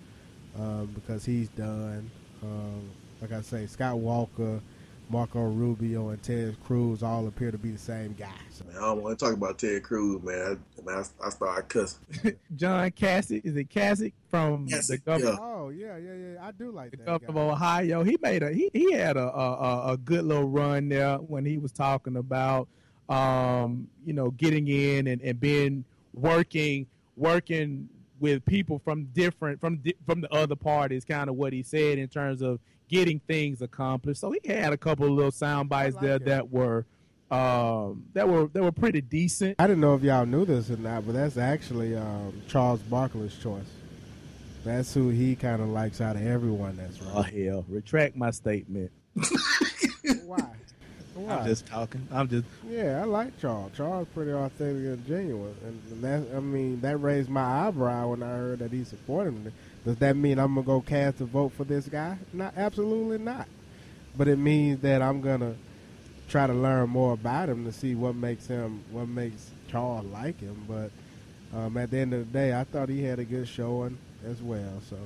um, 0.58 0.86
because 0.94 1.24
he's 1.24 1.48
done. 1.50 2.10
Um, 2.42 2.90
like 3.20 3.32
I 3.32 3.40
say, 3.40 3.66
Scott 3.66 3.98
Walker, 3.98 4.60
Marco 5.08 5.48
Rubio, 5.48 6.08
and 6.08 6.22
Ted 6.22 6.56
Cruz 6.64 7.02
all 7.02 7.26
appear 7.28 7.52
to 7.52 7.58
be 7.58 7.70
the 7.70 7.78
same 7.78 8.14
guy. 8.14 8.32
So. 8.50 8.64
Man, 8.64 8.76
I 8.76 8.80
don't 8.80 9.02
want 9.02 9.18
to 9.18 9.24
talk 9.24 9.34
about 9.34 9.58
Ted 9.58 9.84
Cruz, 9.84 10.22
man. 10.22 10.58
I, 10.78 10.82
man, 10.82 11.04
I, 11.22 11.26
I 11.26 11.30
started 11.30 11.68
cussing. 11.68 12.36
John 12.56 12.90
Kasich, 12.90 13.44
is 13.44 13.56
it 13.56 13.70
Kasich 13.70 14.12
from 14.30 14.66
Kasich, 14.68 14.86
the 14.88 14.98
governor? 14.98 15.30
yeah. 15.32 15.36
Oh 15.40 15.68
yeah, 15.70 15.96
yeah, 15.96 16.12
yeah. 16.14 16.46
I 16.46 16.50
do 16.52 16.70
like 16.70 16.90
the 16.92 16.96
that. 16.98 17.06
governor 17.06 17.40
of. 17.40 17.50
Ohio. 17.52 18.02
He 18.04 18.16
made 18.22 18.42
a 18.42 18.52
he, 18.52 18.70
he 18.72 18.92
had 18.92 19.16
a, 19.16 19.22
a 19.34 19.52
a- 19.54 19.92
a 19.92 19.96
good 19.96 20.24
little 20.24 20.48
run 20.48 20.88
there 20.88 21.16
when 21.16 21.44
he 21.44 21.58
was 21.58 21.72
talking 21.72 22.16
about 22.16 22.68
um 23.08 23.88
you 24.04 24.12
know 24.12 24.30
getting 24.32 24.68
in 24.68 25.06
and, 25.06 25.22
and 25.22 25.40
being 25.40 25.84
working 26.14 26.86
working 27.16 27.88
with 28.20 28.44
people 28.44 28.78
from 28.84 29.04
different 29.14 29.60
from 29.60 29.76
di- 29.78 29.94
from 30.06 30.20
the 30.20 30.32
other 30.34 30.54
parties 30.56 31.04
kind 31.04 31.30
of 31.30 31.36
what 31.36 31.52
he 31.52 31.62
said 31.62 31.96
in 31.98 32.06
terms 32.08 32.42
of 32.42 32.60
getting 32.88 33.18
things 33.26 33.62
accomplished 33.62 34.20
so 34.20 34.30
he 34.32 34.52
had 34.52 34.72
a 34.72 34.76
couple 34.76 35.06
of 35.06 35.12
little 35.12 35.30
sound 35.30 35.68
bites 35.70 35.94
like 35.94 36.02
there 36.04 36.16
it. 36.16 36.24
that 36.26 36.50
were 36.50 36.84
um 37.30 38.04
that 38.14 38.28
were 38.28 38.46
that 38.48 38.62
were 38.62 38.72
pretty 38.72 39.00
decent 39.00 39.54
I 39.58 39.66
didn't 39.66 39.80
know 39.80 39.94
if 39.94 40.02
y'all 40.02 40.26
knew 40.26 40.44
this 40.44 40.70
or 40.70 40.76
not, 40.76 41.06
but 41.06 41.14
that's 41.14 41.36
actually 41.36 41.94
um, 41.96 42.42
Charles 42.48 42.80
Barkley's 42.80 43.36
choice. 43.36 43.64
That's 44.64 44.92
who 44.92 45.08
he 45.10 45.34
kind 45.36 45.62
of 45.62 45.68
likes 45.68 46.00
out 46.00 46.16
of 46.16 46.26
everyone. 46.26 46.76
That's 46.76 46.98
oh 47.14 47.22
right. 47.22 47.32
hell 47.32 47.64
retract 47.68 48.16
my 48.16 48.30
statement 48.30 48.90
Why? 50.24 50.44
Why? 51.14 51.34
i'm 51.34 51.46
just 51.46 51.66
talking 51.66 52.06
i'm 52.12 52.28
just 52.28 52.44
Yeah, 52.68 53.00
I 53.02 53.04
like 53.04 53.38
Charles. 53.40 53.72
Charles 53.76 54.06
pretty 54.14 54.30
authentic 54.32 54.84
and 54.84 55.06
genuine, 55.06 55.56
and 55.64 56.02
that 56.02 56.36
I 56.36 56.40
mean 56.40 56.80
that 56.82 56.96
raised 56.98 57.28
my 57.28 57.66
eyebrow 57.66 58.10
when 58.10 58.22
I 58.22 58.28
heard 58.28 58.58
that 58.60 58.70
he 58.72 58.84
supported 58.84 59.32
him. 59.34 59.52
Does 59.84 59.96
that 59.96 60.16
mean 60.16 60.38
I'm 60.38 60.54
gonna 60.54 60.66
go 60.66 60.80
cast 60.80 61.20
a 61.20 61.24
vote 61.24 61.52
for 61.56 61.64
this 61.64 61.88
guy? 61.88 62.18
Not 62.32 62.54
absolutely 62.56 63.18
not. 63.18 63.48
But 64.16 64.28
it 64.28 64.36
means 64.38 64.80
that 64.82 65.02
I'm 65.02 65.20
gonna 65.20 65.54
try 66.28 66.46
to 66.46 66.54
learn 66.54 66.90
more 66.90 67.14
about 67.14 67.48
him 67.48 67.64
to 67.64 67.72
see 67.72 67.94
what 67.96 68.14
makes 68.14 68.46
him, 68.46 68.84
what 68.92 69.08
makes 69.08 69.50
Charles 69.68 70.04
like 70.06 70.38
him. 70.40 70.64
But 70.68 70.90
um, 71.54 71.76
at 71.76 71.90
the 71.90 71.98
end 71.98 72.14
of 72.14 72.20
the 72.20 72.38
day, 72.38 72.58
I 72.58 72.64
thought 72.64 72.88
he 72.88 73.02
had 73.02 73.18
a 73.18 73.24
good 73.24 73.48
showing 73.48 73.98
as 74.26 74.42
well. 74.42 74.80
So, 74.88 74.96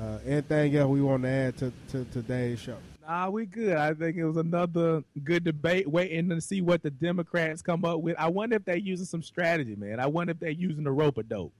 uh, 0.00 0.18
anything 0.26 0.76
else 0.76 0.88
we 0.88 1.02
want 1.02 1.22
to 1.24 1.28
add 1.28 1.56
to, 1.58 1.72
to 1.90 2.04
today's 2.06 2.60
show? 2.60 2.76
Nah, 3.08 3.30
we 3.30 3.46
good. 3.46 3.76
I 3.76 3.94
think 3.94 4.16
it 4.16 4.24
was 4.24 4.36
another 4.36 5.02
good 5.24 5.42
debate. 5.42 5.88
Waiting 5.88 6.28
to 6.28 6.40
see 6.40 6.60
what 6.60 6.82
the 6.82 6.90
Democrats 6.90 7.62
come 7.62 7.84
up 7.84 8.00
with. 8.00 8.16
I 8.18 8.28
wonder 8.28 8.56
if 8.56 8.64
they're 8.64 8.76
using 8.76 9.06
some 9.06 9.22
strategy, 9.22 9.76
man. 9.76 9.98
I 9.98 10.06
wonder 10.06 10.32
if 10.32 10.38
they're 10.38 10.50
using 10.50 10.84
the 10.84 10.92
rope 10.92 11.16
a 11.16 11.22
dope. 11.22 11.52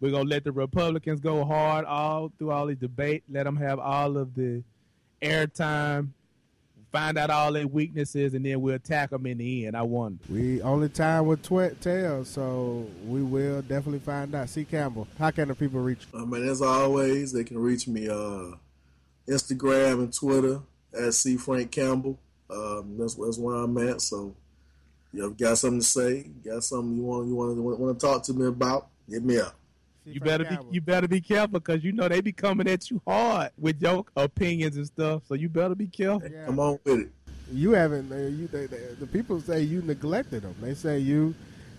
We're 0.00 0.10
gonna 0.10 0.28
let 0.28 0.44
the 0.44 0.52
Republicans 0.52 1.20
go 1.20 1.44
hard 1.44 1.84
all 1.84 2.32
through 2.38 2.50
all 2.50 2.66
these 2.66 2.78
debate. 2.78 3.24
Let 3.30 3.44
them 3.44 3.56
have 3.56 3.78
all 3.78 4.16
of 4.16 4.34
the 4.34 4.62
airtime. 5.22 6.08
Find 6.92 7.18
out 7.18 7.30
all 7.30 7.52
their 7.52 7.66
weaknesses, 7.66 8.34
and 8.34 8.44
then 8.44 8.60
we'll 8.60 8.76
attack 8.76 9.10
them 9.10 9.26
in 9.26 9.38
the 9.38 9.66
end. 9.66 9.76
I 9.76 9.82
wonder. 9.82 10.18
We 10.30 10.62
only 10.62 10.88
time 10.88 11.26
with 11.26 11.42
twit 11.42 11.80
tails, 11.80 12.28
so 12.28 12.86
we 13.06 13.22
will 13.22 13.60
definitely 13.62 13.98
find 13.98 14.34
out. 14.34 14.48
C. 14.48 14.64
Campbell, 14.64 15.06
how 15.18 15.30
can 15.30 15.48
the 15.48 15.54
people 15.54 15.80
reach? 15.80 16.06
you? 16.12 16.22
I 16.22 16.24
mean, 16.24 16.48
as 16.48 16.62
always, 16.62 17.32
they 17.32 17.44
can 17.44 17.58
reach 17.58 17.86
me 17.86 18.08
uh, 18.08 18.52
Instagram 19.28 20.04
and 20.04 20.12
Twitter 20.12 20.60
at 20.98 21.12
C 21.14 21.36
Frank 21.36 21.70
Campbell. 21.70 22.18
Um, 22.48 22.96
that's, 22.98 23.14
that's 23.14 23.38
where 23.38 23.56
I'm 23.56 23.76
at. 23.78 24.00
So, 24.00 24.34
you 25.12 25.20
know, 25.22 25.30
got 25.30 25.58
something 25.58 25.80
to 25.80 25.86
say, 25.86 26.22
got 26.44 26.62
something 26.62 26.96
you 26.96 27.02
want 27.02 27.26
you 27.26 27.34
want 27.34 27.58
want 27.58 27.98
to 27.98 28.06
talk 28.06 28.22
to 28.24 28.32
me 28.32 28.46
about, 28.46 28.88
hit 29.08 29.24
me 29.24 29.38
up. 29.38 29.54
C. 30.06 30.12
You 30.12 30.20
better 30.20 30.44
be 30.44 30.50
Campbell. 30.50 30.74
you 30.74 30.80
better 30.80 31.08
be 31.08 31.20
careful 31.20 31.60
because 31.60 31.84
you 31.84 31.92
know 31.92 32.08
they 32.08 32.20
be 32.20 32.32
coming 32.32 32.68
at 32.68 32.90
you 32.90 33.00
hard 33.06 33.50
with 33.58 33.80
your 33.82 34.04
opinions 34.16 34.76
and 34.76 34.86
stuff. 34.86 35.22
So 35.26 35.34
you 35.34 35.48
better 35.48 35.74
be 35.74 35.86
careful. 35.86 36.28
Yeah. 36.30 36.46
Come 36.46 36.60
on 36.60 36.78
with 36.84 37.00
it. 37.00 37.08
You 37.52 37.72
haven't. 37.72 38.10
You 38.10 38.48
they, 38.48 38.66
they, 38.66 38.94
the 38.98 39.06
people 39.06 39.40
say 39.40 39.62
you 39.62 39.82
neglected 39.82 40.42
them. 40.42 40.54
They 40.60 40.74
say 40.74 40.98
you 40.98 41.34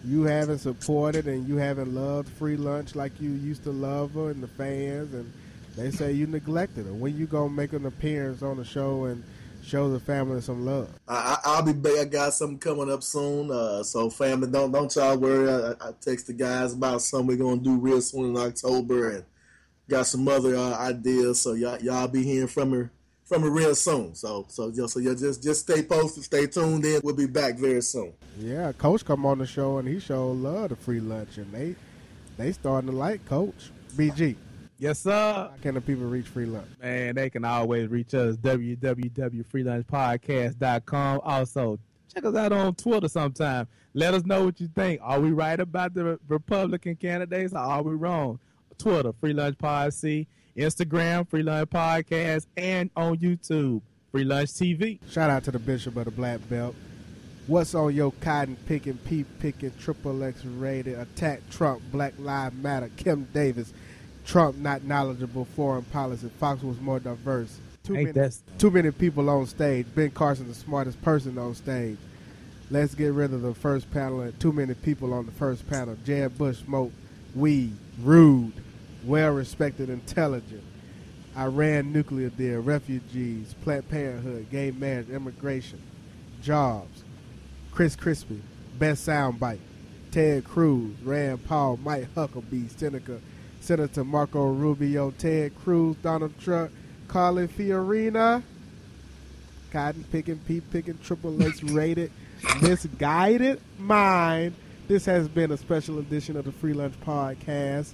you 0.05 0.23
haven't 0.23 0.59
supported 0.59 1.27
and 1.27 1.47
you 1.47 1.57
haven't 1.57 1.93
loved 1.93 2.29
free 2.29 2.57
lunch 2.57 2.95
like 2.95 3.19
you 3.19 3.31
used 3.31 3.63
to 3.63 3.71
love 3.71 4.13
her 4.13 4.29
and 4.29 4.41
the 4.43 4.47
fans, 4.47 5.13
and 5.13 5.31
they 5.75 5.91
say 5.91 6.11
you 6.11 6.27
neglected 6.27 6.85
her. 6.85 6.93
When 6.93 7.17
you 7.17 7.25
gonna 7.25 7.49
make 7.49 7.73
an 7.73 7.85
appearance 7.85 8.41
on 8.41 8.57
the 8.57 8.65
show 8.65 9.05
and 9.05 9.23
show 9.67 9.89
the 9.89 9.99
family 9.99 10.41
some 10.41 10.65
love? 10.65 10.89
I, 11.07 11.13
I, 11.15 11.37
I'll 11.45 11.63
be 11.63 11.73
back. 11.73 11.97
I 11.97 12.05
got 12.05 12.33
something 12.33 12.57
coming 12.57 12.91
up 12.91 13.03
soon. 13.03 13.51
Uh, 13.51 13.83
so 13.83 14.09
family, 14.09 14.49
don't 14.49 14.71
don't 14.71 14.95
y'all 14.95 15.17
worry. 15.17 15.49
I, 15.49 15.71
I 15.89 15.91
text 15.99 16.27
the 16.27 16.33
guys 16.33 16.73
about 16.73 17.01
something 17.01 17.27
we're 17.27 17.37
gonna 17.37 17.61
do 17.61 17.77
real 17.77 18.01
soon 18.01 18.31
in 18.31 18.37
October, 18.37 19.11
and 19.11 19.25
got 19.89 20.07
some 20.07 20.27
other 20.27 20.55
uh, 20.55 20.77
ideas. 20.77 21.41
So 21.41 21.53
y'all 21.53 21.79
y'all 21.79 22.07
be 22.07 22.23
hearing 22.23 22.47
from 22.47 22.71
me 22.71 22.87
from 23.25 23.43
me 23.43 23.49
real 23.49 23.75
soon. 23.75 24.15
So 24.15 24.45
so 24.49 24.71
just 24.71 24.93
so 24.93 24.99
you 24.99 25.15
just 25.15 25.43
just 25.43 25.61
stay 25.61 25.83
posted, 25.83 26.23
stay 26.23 26.47
tuned 26.47 26.85
in. 26.85 27.01
We'll 27.03 27.15
be 27.15 27.27
back 27.27 27.55
very 27.55 27.81
soon. 27.81 28.13
Yeah, 28.39 28.71
Coach 28.71 29.03
come 29.03 29.25
on 29.25 29.39
the 29.39 29.45
show 29.45 29.77
and 29.77 29.87
he 29.87 29.99
showed 29.99 30.37
love 30.37 30.69
to 30.69 30.75
free 30.75 31.01
lunch, 31.01 31.37
and 31.37 31.51
they 31.51 31.75
they 32.37 32.51
starting 32.53 32.89
to 32.89 32.95
like 32.95 33.25
Coach 33.25 33.71
BG. 33.95 34.35
Yes, 34.79 34.99
sir. 34.99 35.11
How 35.11 35.53
can 35.61 35.73
the 35.73 35.81
people 35.81 36.05
reach 36.05 36.27
free 36.27 36.45
lunch? 36.45 36.67
Man, 36.81 37.15
they 37.15 37.31
can 37.31 37.43
always 37.43 37.89
reach 37.89 38.13
us 38.13 38.37
www.freelunchpodcast.com. 38.37 41.21
Also, 41.23 41.79
check 42.13 42.25
us 42.25 42.35
out 42.35 42.51
on 42.51 42.75
Twitter 42.75 43.07
sometime. 43.07 43.67
Let 43.93 44.13
us 44.13 44.23
know 44.25 44.45
what 44.45 44.61
you 44.61 44.67
think. 44.67 45.01
Are 45.03 45.19
we 45.19 45.31
right 45.31 45.59
about 45.59 45.95
the 45.95 46.19
Republican 46.27 46.95
candidates 46.95 47.53
or 47.53 47.59
are 47.59 47.81
we 47.81 47.95
wrong? 47.95 48.37
Twitter, 48.77 49.13
Free 49.13 49.33
Lunch 49.33 49.57
Pod 49.57 49.91
C, 49.93 50.27
Instagram, 50.55 51.27
Free 51.27 51.41
Lunch 51.41 51.71
Podcast, 51.71 52.45
and 52.55 52.91
on 52.95 53.17
YouTube, 53.17 53.81
Free 54.11 54.23
Lunch 54.23 54.51
TV. 54.51 54.99
Shout 55.09 55.31
out 55.31 55.43
to 55.45 55.51
the 55.51 55.57
Bishop 55.57 55.97
of 55.97 56.05
the 56.05 56.11
Black 56.11 56.47
Belt. 56.49 56.75
What's 57.47 57.73
on 57.73 57.95
your 57.95 58.11
cotton 58.19 58.57
picking, 58.67 58.97
peep 58.97 59.25
picking, 59.39 59.71
triple 59.79 60.23
X 60.23 60.45
rated, 60.45 60.99
attack 60.99 61.41
Trump, 61.49 61.81
Black 61.91 62.13
Lives 62.19 62.55
Matter, 62.57 62.91
Kim 62.97 63.27
Davis, 63.33 63.73
Trump 64.27 64.57
not 64.57 64.83
knowledgeable 64.83 65.45
foreign 65.55 65.83
policy, 65.85 66.29
Fox 66.39 66.61
was 66.61 66.79
more 66.81 66.99
diverse. 66.99 67.59
Too 67.83 67.95
Ain't 67.95 68.03
many, 68.15 68.27
that- 68.27 68.59
too 68.59 68.69
many 68.69 68.91
people 68.91 69.29
on 69.29 69.47
stage. 69.47 69.87
Ben 69.95 70.11
Carson, 70.11 70.47
the 70.49 70.53
smartest 70.53 71.01
person 71.01 71.37
on 71.37 71.55
stage. 71.55 71.97
Let's 72.69 72.93
get 72.93 73.13
rid 73.13 73.31
of 73.33 73.41
the 73.41 73.53
first 73.53 73.89
panel 73.89 74.19
and 74.19 74.37
too 74.41 74.51
many 74.51 74.73
people 74.73 75.13
on 75.13 75.25
the 75.25 75.31
first 75.31 75.65
panel. 75.69 75.95
Jeb 76.05 76.37
Bush 76.37 76.57
smoke 76.57 76.91
weed, 77.33 77.73
rude, 78.03 78.51
well 79.05 79.31
respected, 79.31 79.89
intelligent. 79.89 80.63
Iran 81.37 81.93
nuclear 81.93 82.29
deal, 82.29 82.59
refugees, 82.59 83.55
Planned 83.63 83.87
Parenthood, 83.87 84.47
gay 84.51 84.71
marriage, 84.71 85.09
immigration, 85.09 85.79
jobs, 86.41 87.05
Chris 87.71 87.95
Crispy, 87.95 88.41
best 88.77 89.07
soundbite, 89.07 89.59
Ted 90.11 90.43
Cruz, 90.43 90.93
Rand 91.03 91.45
Paul, 91.45 91.77
Mike 91.81 92.13
Huckabee, 92.15 92.69
Senator, 92.77 93.21
Senator 93.67 94.05
Marco 94.05 94.47
Rubio, 94.47 95.11
Ted 95.11 95.51
Cruz, 95.61 95.97
Donald 96.01 96.33
Trump, 96.39 96.71
Carly 97.09 97.49
Fiorina, 97.49 98.41
cotton 99.73 100.05
picking, 100.09 100.37
pea 100.39 100.61
picking, 100.61 100.97
triple 101.03 101.43
X 101.43 101.61
rated, 101.63 102.09
misguided 102.61 103.59
mind. 103.77 104.55
This 104.87 105.03
has 105.05 105.27
been 105.27 105.51
a 105.51 105.57
special 105.57 105.99
edition 105.99 106.37
of 106.37 106.45
the 106.45 106.53
Free 106.53 106.71
Lunch 106.71 106.93
Podcast. 107.01 107.91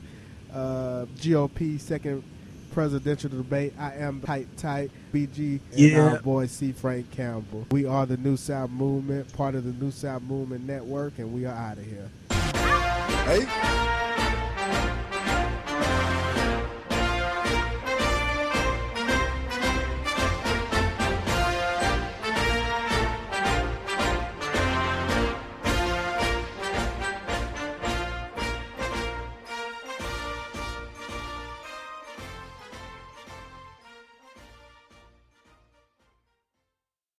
Uh, 0.53 1.05
GOP 1.17 1.80
second 1.80 2.24
presidential 2.71 3.32
debate. 3.32 3.74
I 3.80 3.95
am 3.95 4.21
tight, 4.21 4.47
tight. 4.57 4.91
BG 5.11 5.59
and 5.71 5.80
Yeah. 5.80 6.09
our 6.11 6.19
boy 6.19 6.45
C. 6.45 6.71
Frank 6.71 7.09
Campbell. 7.09 7.65
We 7.71 7.88
are 7.88 8.05
the 8.05 8.17
New 8.17 8.38
South 8.38 8.69
Movement, 8.69 9.34
part 9.34 9.55
of 9.55 9.63
the 9.63 9.71
New 9.84 9.89
South 9.89 10.21
Movement 10.21 10.67
Network, 10.67 11.17
and 11.17 11.34
we 11.34 11.45
are 11.47 11.55
out 11.55 11.80
of 11.80 11.86
here. 11.86 12.09
Hey. 13.26 14.12